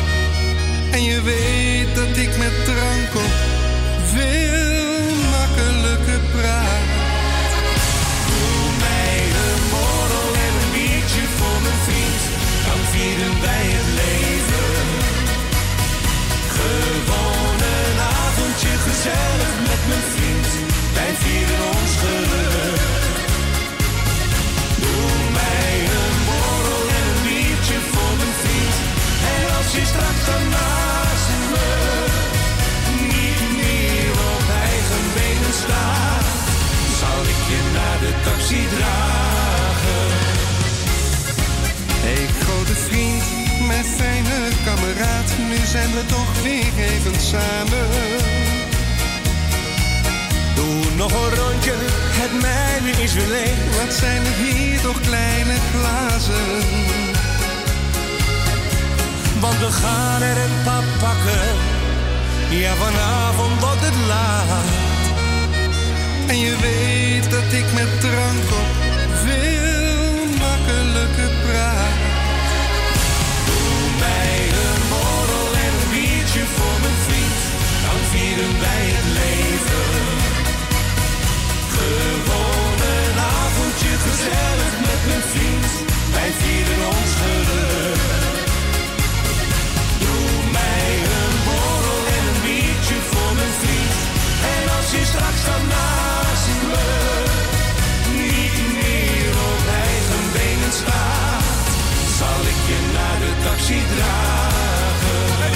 En 0.92 1.04
je 1.04 1.22
weet 1.22 1.96
dat 1.96 2.18
ik 2.18 2.38
met 2.38 2.66
drank 2.66 3.12
op 3.26 3.34
veel 4.14 5.16
makkelijker 5.38 6.20
praat. 6.36 6.86
Doe 8.28 8.70
mij 8.80 9.20
een 9.46 9.64
borrel 9.72 10.30
en 10.46 10.54
een 10.62 10.72
biertje 10.74 11.24
voor 11.38 11.60
mijn 11.66 11.80
vriend. 11.88 12.22
Dan 12.68 12.82
vieren 12.92 13.37
Vieren 21.22 21.64
ons 21.76 21.94
geluk. 22.04 22.82
Doe 24.84 25.10
mij 25.40 25.74
een 26.00 26.18
borrel 26.28 26.84
en 26.98 27.06
een 27.12 27.22
biertje 27.28 27.78
voor 27.92 28.14
mijn 28.20 28.36
vriend. 28.42 28.78
En 29.36 29.44
als 29.58 29.70
je 29.76 29.84
straks 29.94 30.26
aan 30.36 30.48
naast 30.56 31.30
me 31.54 31.70
niet 33.14 33.44
meer 33.62 34.12
op 34.34 34.46
eigen 34.70 35.06
benen 35.18 35.56
slaat, 35.64 36.28
zou 37.00 37.18
ik 37.34 37.42
je 37.52 37.60
naar 37.78 38.00
de 38.06 38.14
taxi 38.26 38.62
dragen. 38.76 40.06
Hee, 42.06 42.28
grote 42.44 42.76
vriend, 42.88 43.24
mijn 43.68 43.86
fijne 43.86 44.38
kameraad. 44.66 45.30
Nu 45.50 45.66
zijn 45.66 45.92
we 45.94 46.06
toch 46.06 46.42
weer 46.44 46.72
even 46.92 47.22
samen. 47.22 48.37
Doe 50.58 50.96
nog 50.96 51.12
een 51.12 51.36
rondje, 51.36 51.74
het 52.22 52.42
mijne 52.42 53.04
is 53.04 53.14
weer 53.14 53.28
leeg. 53.28 53.58
Wat 53.80 53.94
zijn 53.94 54.22
het 54.26 54.38
hier 54.46 54.82
toch 54.82 55.00
kleine 55.02 55.56
glazen? 55.72 56.50
Want 59.40 59.58
we 59.60 59.72
gaan 59.72 60.22
er 60.22 60.38
een 60.38 60.58
paar 60.64 60.88
pakken. 61.00 61.48
Ja, 62.50 62.74
vanavond 62.76 63.60
wordt 63.60 63.82
het 63.82 64.00
laat. 64.08 64.66
En 66.28 66.40
je 66.40 66.56
weet 66.68 67.32
dat 67.32 67.50
ik 67.60 67.68
met 67.74 68.02
drank 68.02 68.48
op 68.62 68.70
veel 69.26 70.26
makkelijker 70.46 71.32
praat. 71.46 71.98
Doe 73.48 73.80
mij 74.00 74.38
een 74.66 74.84
borrel 74.92 75.50
en 75.66 75.74
een 75.80 75.90
biertje 75.94 76.44
voor 76.56 76.78
mijn 76.84 77.00
vriend. 77.06 77.40
Dan 77.86 78.02
vieren 78.12 78.54
wij 78.60 78.84
het 78.96 79.17
gezellig 84.18 84.74
met 84.90 85.02
mijn 85.10 85.26
vriend. 85.34 85.72
Wij 86.16 86.32
vieren 86.42 86.82
ons 86.98 87.12
geluk. 87.22 88.02
Doe 90.04 90.30
mij 90.58 90.90
een 91.18 91.36
borrel 91.48 92.02
en 92.16 92.24
een 92.32 92.42
biertje 92.46 92.98
voor 93.12 93.32
mijn 93.40 93.56
vriend. 93.62 93.96
En 94.56 94.64
als 94.78 94.88
je 94.96 95.04
straks 95.12 95.42
dan 95.50 95.64
naast 95.76 96.48
me 96.72 96.86
niet 98.22 98.60
meer 98.82 99.34
op 99.52 99.62
eigen 99.88 100.24
benen 100.38 100.74
staat, 100.82 101.68
zal 102.20 102.42
ik 102.54 102.60
je 102.70 102.80
naar 102.98 103.18
de 103.24 103.32
taxi 103.46 103.80
dragen. 103.94 105.22
En. 105.46 105.56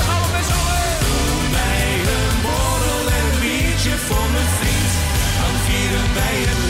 Doe 1.03 1.35
mij 1.57 1.90
een 2.15 2.35
borrel 2.45 3.06
en 3.17 3.25
een 3.31 3.40
biertje 3.43 3.95
voor 4.07 4.27
mijn 4.35 4.51
vriend. 4.59 4.93
Dan 5.41 5.56
vieren 5.65 6.07
wij 6.19 6.38
het 6.49 6.60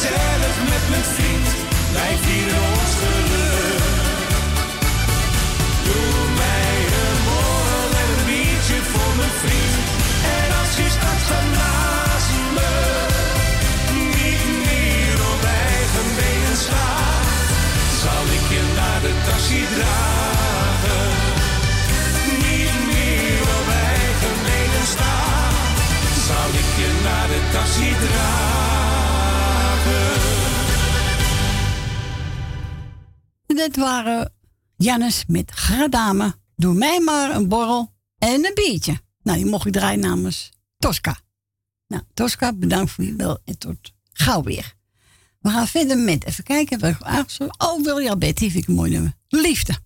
gezellig 0.00 0.56
met 0.72 0.84
mijn 0.90 1.06
vriend. 1.14 1.48
Wij 1.92 2.14
vieren 2.24 2.62
ons 2.72 2.92
geluk. 3.02 3.84
Doe 5.86 6.14
mij 6.42 6.74
een 7.00 7.18
borrel 7.26 7.90
en 8.02 8.08
een 8.14 8.24
biertje 8.28 8.78
voor 8.92 9.12
mijn 9.20 9.36
vriend. 9.42 9.76
En 10.36 10.48
als 10.60 10.72
je 10.80 10.86
straks 10.96 11.24
dan 11.32 11.46
naast 11.60 12.32
me 12.56 12.72
niet 14.18 14.46
meer 14.66 15.16
op 15.32 15.42
eigen 15.68 16.08
benen 16.20 16.56
staat, 16.66 17.26
zal 18.02 18.24
ik 18.38 18.44
je 18.54 18.62
naar 18.78 19.00
de 19.06 19.12
taxi 19.26 19.62
dragen. 19.76 21.08
Niet 22.46 22.76
meer 22.92 23.40
op 23.58 23.68
eigen 23.94 24.36
benen 24.48 24.86
staat, 24.94 25.76
zal 26.28 26.50
ik 26.62 26.70
je 26.80 26.90
naar 27.06 27.28
de 27.32 27.40
taxi 27.52 27.90
dragen. 28.04 28.49
Dit 33.60 33.76
waren 33.76 34.32
Jannes 34.76 35.24
met 35.26 35.50
Gradame. 35.50 36.34
Doe 36.56 36.74
mij 36.74 37.00
maar 37.00 37.34
een 37.34 37.48
borrel 37.48 37.92
en 38.18 38.44
een 38.44 38.54
biertje. 38.54 39.00
Nou, 39.22 39.38
die 39.38 39.46
mocht 39.46 39.66
ik 39.66 39.72
draaien 39.72 40.00
namens 40.00 40.50
Tosca. 40.78 41.20
Nou, 41.86 42.02
Tosca, 42.14 42.52
bedankt 42.52 42.90
voor 42.90 43.04
je 43.04 43.12
bel 43.12 43.38
en 43.44 43.58
tot 43.58 43.92
gauw 44.12 44.42
weer. 44.42 44.74
We 45.40 45.50
gaan 45.50 45.66
verder 45.66 45.98
met, 45.98 46.24
even 46.24 46.44
kijken. 46.44 46.98
Oh, 47.58 47.84
Wilja 47.84 48.16
Betty, 48.16 48.50
vind 48.50 48.62
ik 48.62 48.68
een 48.68 48.74
mooi 48.74 48.90
nummer. 48.90 49.12
Liefde. 49.28 49.78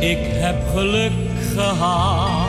Ik 0.00 0.18
heb 0.20 0.56
geluk 0.74 1.12
gehad 1.54 2.48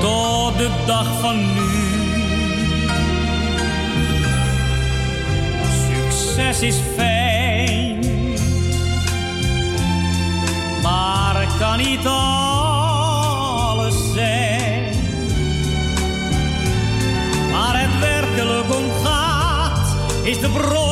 tot 0.00 0.58
de 0.58 0.70
dag 0.86 1.20
van 1.20 1.36
nu. 1.54 1.68
Succes 5.86 6.62
is 6.62 6.76
fijn, 6.96 7.98
maar 10.82 11.46
kan 11.58 11.76
niet 11.76 12.06
alles 12.06 13.94
zijn. 14.12 14.94
Waar 17.52 17.80
het 17.80 17.98
werkelijk 18.00 18.74
om 18.74 18.90
gaat, 19.04 19.96
is 20.22 20.40
de 20.40 20.48
bron 20.48 20.89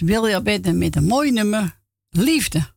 was 0.00 0.08
William 0.08 0.42
Betten 0.42 0.78
met 0.78 0.96
een 0.96 1.04
mooi 1.04 1.30
nummer, 1.30 1.80
Liefde. 2.10 2.72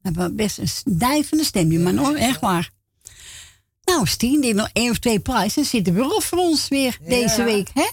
Was 0.00 0.34
best 0.34 0.58
een 0.58 0.98
dijvende 0.98 1.44
stem, 1.44 1.68
die 1.68 1.78
man 1.78 1.96
hoor, 1.96 2.14
echt 2.14 2.40
waar. 2.40 2.70
Nou, 3.84 4.06
Stien, 4.06 4.40
die 4.40 4.54
nog 4.54 4.70
één 4.72 4.90
of 4.90 4.98
twee 4.98 5.20
prijzen. 5.20 5.64
Zit 5.64 5.90
weer 5.90 6.14
op 6.14 6.22
voor 6.22 6.38
ons 6.38 6.68
weer 6.68 6.98
deze 7.06 7.44
week, 7.44 7.70
hè? 7.74 7.90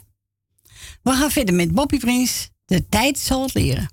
We 1.01 1.11
gaan 1.11 1.31
verder 1.31 1.56
met 1.56 1.72
Bobby 1.72 1.98
Prins. 1.98 2.49
De 2.65 2.90
tijd 2.90 3.19
zal 3.19 3.41
het 3.41 3.53
leren. 3.53 3.90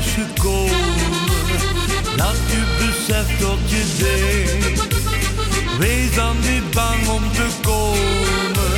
Is 0.00 0.12
gekomen 0.12 1.10
dat 2.16 2.36
je 2.46 2.62
beseft 2.78 3.42
wat 3.42 3.58
je 3.66 3.84
deed, 3.98 4.88
wees 5.78 6.14
dan 6.14 6.36
niet 6.40 6.70
bang 6.70 7.08
om 7.08 7.32
te 7.32 7.46
komen. 7.62 8.72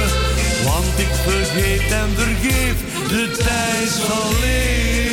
Want 0.65 0.99
ik 0.99 1.13
vergeet 1.27 1.91
en 1.91 2.11
vergeef, 2.15 2.75
de 3.09 3.31
tijd 3.39 3.89
zal 3.89 4.31
leren 4.41 5.12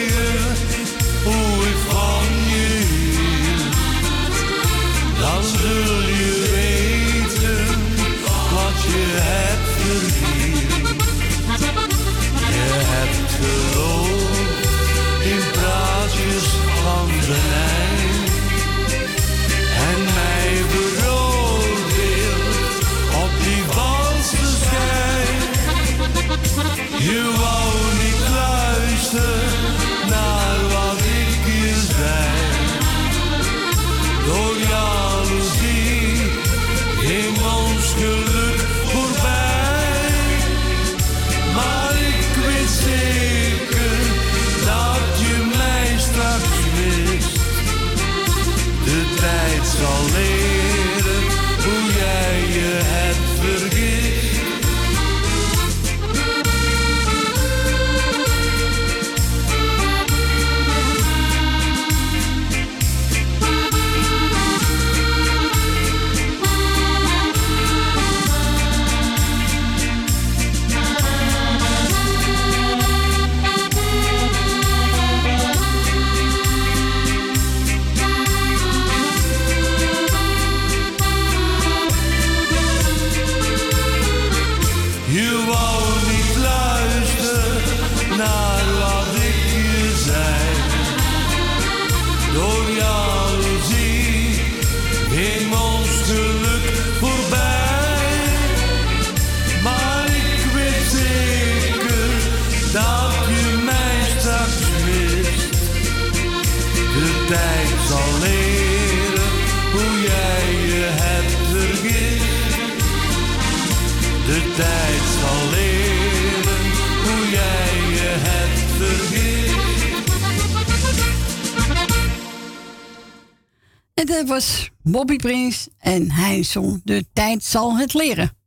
Was 124.25 124.69
Bobby 124.81 125.15
Prins 125.15 125.67
en 125.77 126.11
hij 126.11 126.43
zong 126.43 126.81
De 126.83 127.05
tijd 127.13 127.43
zal 127.43 127.77
het 127.77 127.93
leren. 127.93 128.37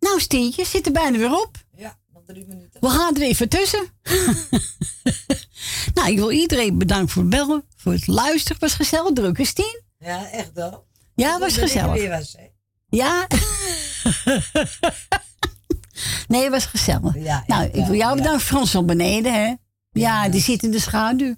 Nou, 0.00 0.20
Stientje, 0.20 0.64
zit 0.64 0.86
er 0.86 0.92
bijna 0.92 1.18
weer 1.18 1.40
op. 1.40 1.56
Ja, 1.76 1.98
nog 2.12 2.22
drie 2.26 2.46
minuten. 2.46 2.80
We 2.80 2.88
gaan 2.88 3.16
er 3.16 3.22
even 3.22 3.48
tussen. 3.48 3.88
nou, 5.94 6.10
ik 6.10 6.16
wil 6.16 6.30
iedereen 6.30 6.78
bedanken 6.78 7.08
voor 7.08 7.22
het 7.22 7.30
bellen, 7.30 7.64
voor 7.76 7.92
het 7.92 8.06
luisteren. 8.06 8.52
Het 8.52 8.60
was 8.60 8.74
gezellig 8.74 9.12
druk, 9.12 9.38
hè, 9.38 9.44
Stien? 9.44 9.82
Ja, 9.98 10.30
echt 10.30 10.50
wel. 10.54 10.86
Ja, 11.14 11.30
het 11.30 11.40
was 11.40 11.56
gezellig. 11.56 11.92
weer 11.92 12.10
was, 12.10 12.34
hè. 12.38 12.46
Ja? 12.88 13.26
nee, 16.28 16.42
het 16.42 16.50
was 16.50 16.66
gezellig. 16.66 17.14
Ja, 17.14 17.44
nou, 17.46 17.64
ik 17.64 17.86
wil 17.86 17.94
jou 17.94 17.98
ja. 17.98 18.14
bedanken, 18.14 18.40
Frans 18.40 18.70
van 18.70 18.86
beneden, 18.86 19.34
hè? 19.34 19.54
Ja, 19.90 20.28
die 20.28 20.40
zit 20.40 20.62
in 20.62 20.70
de 20.70 20.80
schaduw. 20.80 21.34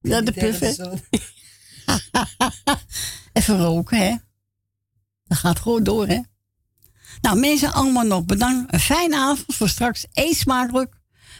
Ja, 0.00 0.20
de 0.20 0.32
puffen. 0.32 1.00
Even 3.32 3.58
roken, 3.58 3.98
hè? 3.98 4.14
Dat 5.24 5.38
gaat 5.38 5.58
gewoon 5.58 5.84
door, 5.84 6.06
hè? 6.06 6.20
Nou, 7.20 7.38
mensen, 7.38 7.72
allemaal 7.72 8.04
nog 8.04 8.24
bedankt. 8.24 8.72
Een 8.72 8.80
fijne 8.80 9.16
avond 9.16 9.56
voor 9.56 9.68
straks. 9.68 10.06
Eet 10.12 10.36
smakelijk. 10.36 10.94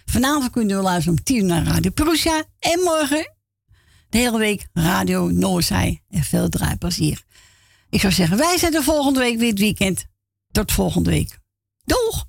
Vanavond 0.04 0.50
kunnen 0.50 0.76
we 0.76 0.82
luisteren 0.82 1.18
om 1.18 1.24
tien 1.24 1.36
uur 1.36 1.44
naar 1.44 1.64
Radio 1.64 1.90
Prussia. 1.90 2.44
En 2.58 2.80
morgen 2.80 3.34
de 4.08 4.18
hele 4.18 4.38
week 4.38 4.68
Radio 4.72 5.28
Noorzij. 5.28 6.02
En 6.08 6.22
veel 6.22 6.48
draaiplezier. 6.48 7.24
Ik 7.90 8.00
zou 8.00 8.12
zeggen, 8.12 8.36
wij 8.36 8.58
zijn 8.58 8.74
er 8.74 8.82
volgende 8.82 9.18
week 9.18 9.38
weer 9.38 9.50
het 9.50 9.58
weekend. 9.58 10.06
Tot 10.50 10.72
volgende 10.72 11.10
week. 11.10 11.38
Doeg! 11.84 12.24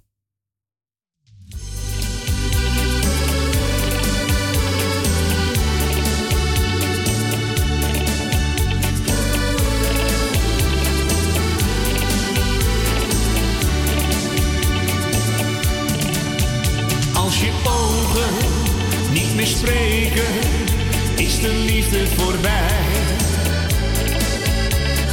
Meer 19.38 19.48
spreken, 19.48 20.34
is 21.16 21.40
de 21.40 21.54
liefde 21.54 22.08
voorbij. 22.08 22.86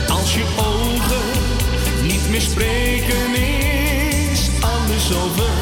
Als 0.08 0.34
je 0.34 0.44
ogen 0.56 1.22
niet 2.02 2.30
meer 2.30 2.40
spreken, 2.40 3.34
is 4.30 4.48
alles 4.60 5.14
over. 5.24 5.52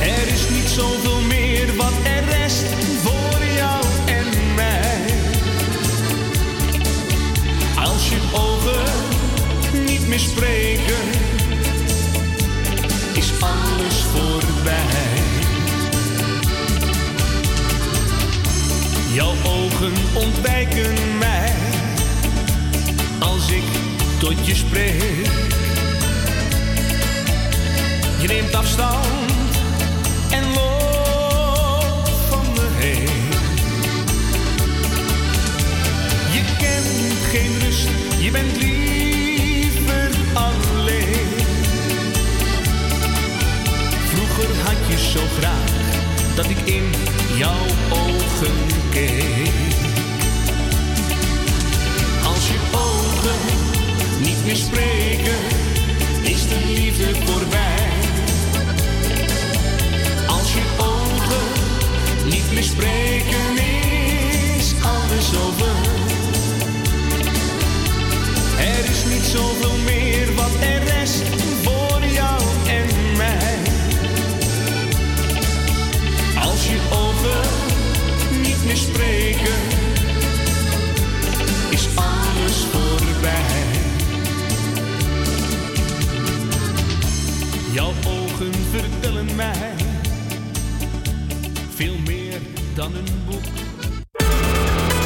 Er 0.00 0.32
is 0.32 0.48
niet 0.48 0.68
zoveel 0.68 1.20
meer 1.20 1.76
wat 1.76 1.92
er 2.02 2.24
rest 2.24 2.66
voor 3.02 3.44
jou 3.56 3.84
en 4.06 4.54
mij. 4.54 5.04
Als 7.84 8.08
je 8.08 8.18
ogen 8.32 9.84
niet 9.84 10.08
meer 10.08 10.18
spreken, 10.18 11.27
alles 13.48 14.04
voorbij. 14.12 15.22
Jouw 19.12 19.34
ogen 19.44 19.92
ontwijken 20.14 21.18
mij 21.18 21.52
als 23.18 23.50
ik 23.50 23.62
tot 24.18 24.46
je 24.46 24.54
spreek. 24.54 25.26
Je 28.20 28.26
neemt 28.26 28.54
afstand 28.54 29.06
en 30.30 30.44
loopt 30.54 32.10
van 32.28 32.46
me 32.54 32.68
heen. 32.74 33.28
Je 36.32 36.42
kent 36.58 37.14
geen 37.30 37.58
rust, 37.58 37.88
je 38.18 38.30
bent 38.30 38.56
liever 38.56 38.77
zo 44.98 45.20
graag 45.38 45.70
dat 46.34 46.48
ik 46.48 46.58
in 46.64 46.84
jouw 47.36 47.66
ogen 47.90 48.56
keek. 48.90 49.50
Als 52.24 52.48
je 52.48 52.58
ogen 52.72 53.38
niet 54.20 54.44
meer 54.46 54.56
spreken, 54.56 55.38
is 56.22 56.48
de 56.48 56.72
liefde 56.74 57.14
voorbij. 57.24 57.90
Als 60.26 60.52
je 60.52 60.62
ogen 60.78 61.46
niet 62.24 62.52
meer 62.52 62.62
spreken, 62.62 63.56
is 64.56 64.74
alles 64.82 65.36
over. 65.46 65.76
Er 68.58 68.90
is 68.90 69.04
niet 69.14 69.24
zoveel 69.24 69.76
meer 69.84 70.34
wat 70.34 70.50
er 70.60 70.82
rest 70.84 71.22
voor 71.62 71.77
ogen 77.18 78.40
niet 78.42 78.64
meer 78.64 78.76
spreken, 78.76 79.58
is 81.70 81.88
alles 81.94 82.64
voorbij. 82.72 83.66
Jouw 87.72 87.92
ogen 88.06 88.52
vertellen 88.70 89.36
mij 89.36 89.74
veel 91.74 91.98
meer 92.06 92.40
dan 92.74 92.94
een 92.94 93.24
boek 93.26 93.57